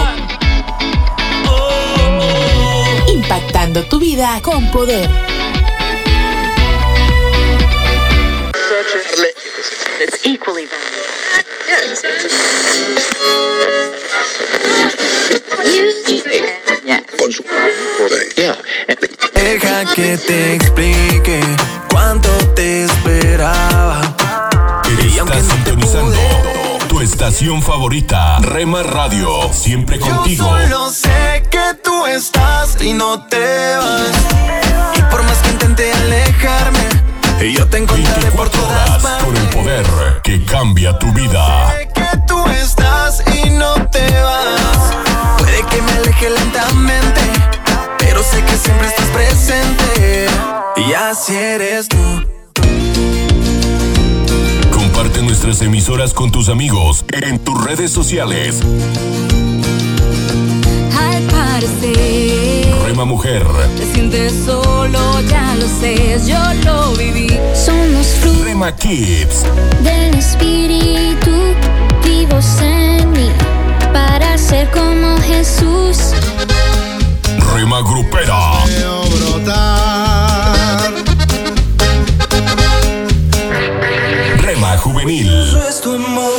Impactando 3.14 3.84
tu 3.84 4.00
vida 4.00 4.40
con 4.42 4.72
poder. 4.72 5.35
That's 10.00 10.26
equally 10.26 10.68
Deja 19.34 19.86
que 19.94 20.18
te 20.18 20.56
explique 20.56 21.40
cuánto 21.90 22.30
te 22.56 22.84
esperaba. 22.84 24.16
Estás 25.18 25.46
sintonizando 25.46 26.18
tu 26.88 27.02
estación 27.02 27.62
favorita, 27.62 28.40
Rema 28.40 28.84
Radio, 28.84 29.52
siempre 29.54 30.00
contigo. 30.00 30.46
Yo 30.46 30.68
solo 30.68 30.90
sé 30.90 31.44
que 31.50 31.74
tú 31.84 32.06
estás 32.06 32.82
y 32.82 32.94
no 32.94 33.26
te 33.28 33.76
vas. 33.78 34.12
Y 34.98 35.02
por 35.04 35.24
más 35.24 35.38
que 35.40 35.50
intenté 35.50 35.92
alejarme, 35.94 36.75
yo 37.42 37.68
te 37.68 37.78
encontraré 37.78 38.32
por 38.32 38.50
todas 38.50 39.04
Horas 39.04 39.24
con 39.24 39.38
el 39.38 39.48
poder 39.50 39.86
que 40.24 40.44
cambia 40.46 40.98
tu 40.98 41.12
vida. 41.14 41.74
que 41.94 42.18
tú 42.28 42.44
estás 42.50 43.24
y 43.44 43.50
no 43.50 43.74
te 43.90 44.06
vas. 44.22 45.38
Puede 45.38 45.64
que 45.70 45.82
me 45.82 45.92
aleje 45.92 46.30
lentamente, 46.30 47.22
pero 48.00 48.24
sé 48.24 48.42
que 48.44 48.58
siempre 48.58 48.88
estás 48.88 49.06
presente. 49.08 50.28
Y 50.78 50.94
así 50.94 51.36
eres 51.36 51.88
tú. 51.88 51.98
Comparte 54.72 55.22
nuestras 55.22 55.62
emisoras 55.62 56.14
con 56.14 56.32
tus 56.32 56.50
amigos 56.50 57.06
en 57.12 57.40
tus 57.40 57.64
redes 57.64 57.92
sociales. 57.92 58.60
Al 60.98 61.22
parecer, 61.24 62.55
Rema 62.96 63.04
Mujer, 63.04 63.46
te 63.76 63.94
sientes 63.94 64.34
solo, 64.46 65.20
ya 65.30 65.54
lo 65.56 65.68
sé, 65.68 66.18
yo 66.26 66.40
lo 66.64 66.94
viví. 66.94 67.28
Somos 67.54 68.08
frutos 68.22 68.46
Rema 68.46 68.74
Kids, 68.74 69.44
del 69.84 70.16
Espíritu 70.16 71.30
vivos 72.06 72.46
en 72.62 73.12
mí 73.12 73.32
para 73.92 74.38
ser 74.38 74.72
como 74.72 75.18
Jesús. 75.18 76.14
Rema 77.54 77.82
Grupera, 77.82 78.64
Rema 84.38 84.78
Juvenil, 84.78 85.30
es 85.68 85.82
tu 85.82 85.96
amor. 85.96 86.35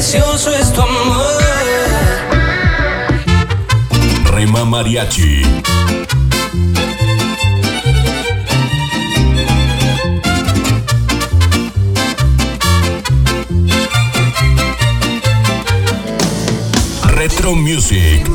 Precioso 0.00 0.50
es 0.54 0.72
tu 0.72 0.80
amor. 0.80 1.42
Rema 4.32 4.64
Mariachi, 4.64 5.42
Retro 17.08 17.54
Music, 17.54 18.26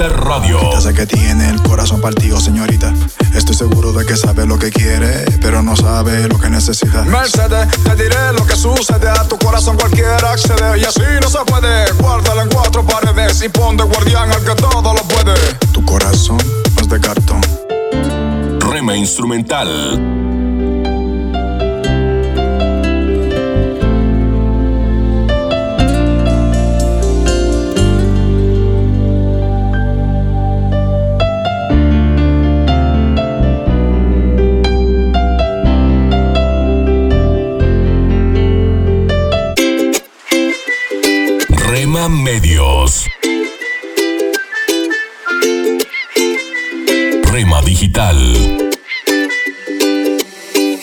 BSJ 0.00 0.08
Radio, 0.08 0.58
Ya 0.72 0.80
sé 0.80 0.94
que 0.94 1.06
tiene 1.06 1.50
el 1.50 1.62
corazón 1.62 2.00
partido, 2.00 2.40
señorita. 2.40 2.92
Estoy 3.34 3.54
seguro 3.54 3.92
de 3.92 4.06
que 4.06 4.16
sabe 4.16 4.46
lo 4.46 4.58
que 4.58 4.70
quiere, 4.70 5.24
pero 5.42 5.62
no 5.62 5.76
sabe 5.76 6.26
lo 6.26 6.38
que 6.38 6.48
necesita. 6.48 7.02
Mercedes, 7.02 7.68
te 7.84 7.96
diré 7.96 8.32
lo 8.32 8.46
que 8.46 8.56
sucede. 8.56 9.10
A 9.10 9.28
tu 9.28 9.36
corazón 9.38 9.76
cualquiera 9.76 10.32
accede. 10.32 10.80
Y 10.80 10.84
así 10.84 11.02
no 11.20 11.28
se 11.28 11.38
puede. 11.40 11.92
Guárdalo 11.92 12.42
en 12.42 12.48
cuatro 12.48 12.84
paredes 12.84 13.42
y 13.42 13.48
pon 13.50 13.76
de 13.76 13.84
guardián 13.84 14.30
al 14.32 14.42
que 14.42 14.54
todo 14.54 14.94
lo 14.94 15.02
puede. 15.02 15.34
Tu 15.72 15.84
corazón 15.84 16.38
es 16.80 16.88
de 16.88 17.00
cartón. 17.00 17.40
Rema 18.60 18.96
Instrumental, 18.96 20.29
Medios, 42.10 43.06
Rema 47.30 47.62
Digital. 47.62 48.18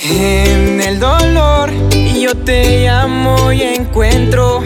En 0.10 0.82
el 0.82 1.00
dolor 1.00 1.70
yo 2.18 2.34
te 2.34 2.86
llamo 2.86 3.52
y 3.52 3.62
encuentro 3.62 4.64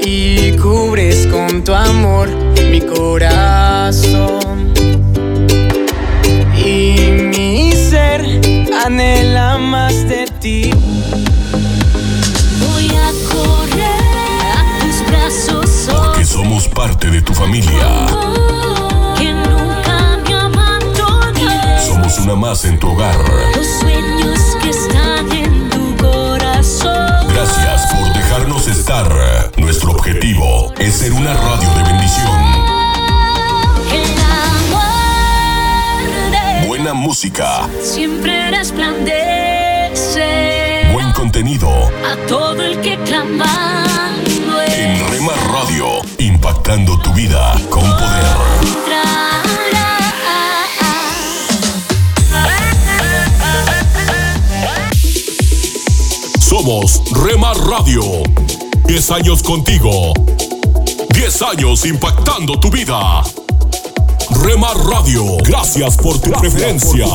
y 0.00 0.52
cubres 0.52 1.26
con 1.26 1.62
tu 1.62 1.74
amor 1.74 2.30
mi 2.70 2.80
corazón. 2.80 4.72
Y 6.56 6.96
mi 7.36 7.72
ser 7.72 8.24
anhela 8.84 9.58
más 9.58 10.08
de 10.08 10.24
ti. 10.40 10.77
Somos 16.58 16.74
parte 16.74 17.08
de 17.10 17.22
tu 17.22 17.32
familia. 17.34 18.06
que 19.16 19.32
nunca 19.32 20.18
me 20.24 20.34
abandones. 20.34 21.84
Somos 21.84 22.18
una 22.18 22.34
más 22.34 22.64
en 22.64 22.78
tu 22.78 22.88
hogar. 22.88 23.16
Los 23.54 23.66
sueños 23.80 24.40
que 24.60 24.70
están 24.70 25.30
en 25.30 25.70
tu 25.70 25.96
corazón. 25.96 27.28
Gracias 27.32 27.92
por 27.92 28.12
dejarnos 28.12 28.66
estar. 28.66 29.08
Nuestro 29.56 29.92
objetivo 29.92 30.72
es 30.78 30.94
ser 30.94 31.12
una 31.12 31.32
radio 31.34 31.68
de 31.76 31.82
bendición. 31.84 32.68
Buena 36.66 36.94
música, 36.94 37.68
siempre 37.82 38.50
resplandece 38.50 39.78
buen 40.92 41.12
contenido. 41.12 41.68
a 41.68 42.16
todo 42.26 42.62
el 42.62 42.80
que 42.80 42.96
clamando 43.04 44.62
En 44.66 45.10
Rema 45.10 45.32
Radio, 45.52 46.00
impactando 46.48 46.98
tu 47.00 47.12
vida 47.12 47.52
con 47.68 47.82
poder. 47.82 48.36
Somos 56.40 57.02
Rema 57.12 57.52
Radio. 57.52 58.02
10 58.86 59.10
años 59.10 59.42
contigo. 59.42 60.14
10 61.10 61.42
años 61.42 61.84
impactando 61.84 62.58
tu 62.58 62.70
vida. 62.70 63.22
Rema 64.42 64.72
Radio, 64.72 65.36
gracias 65.44 65.98
por 65.98 66.18
tu 66.18 66.30
preferencia. 66.30 67.06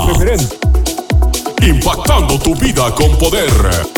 Impactando 1.59 2.37
tu 2.37 2.53
vida 2.53 2.93
con 2.93 3.17
poder. 3.17 3.92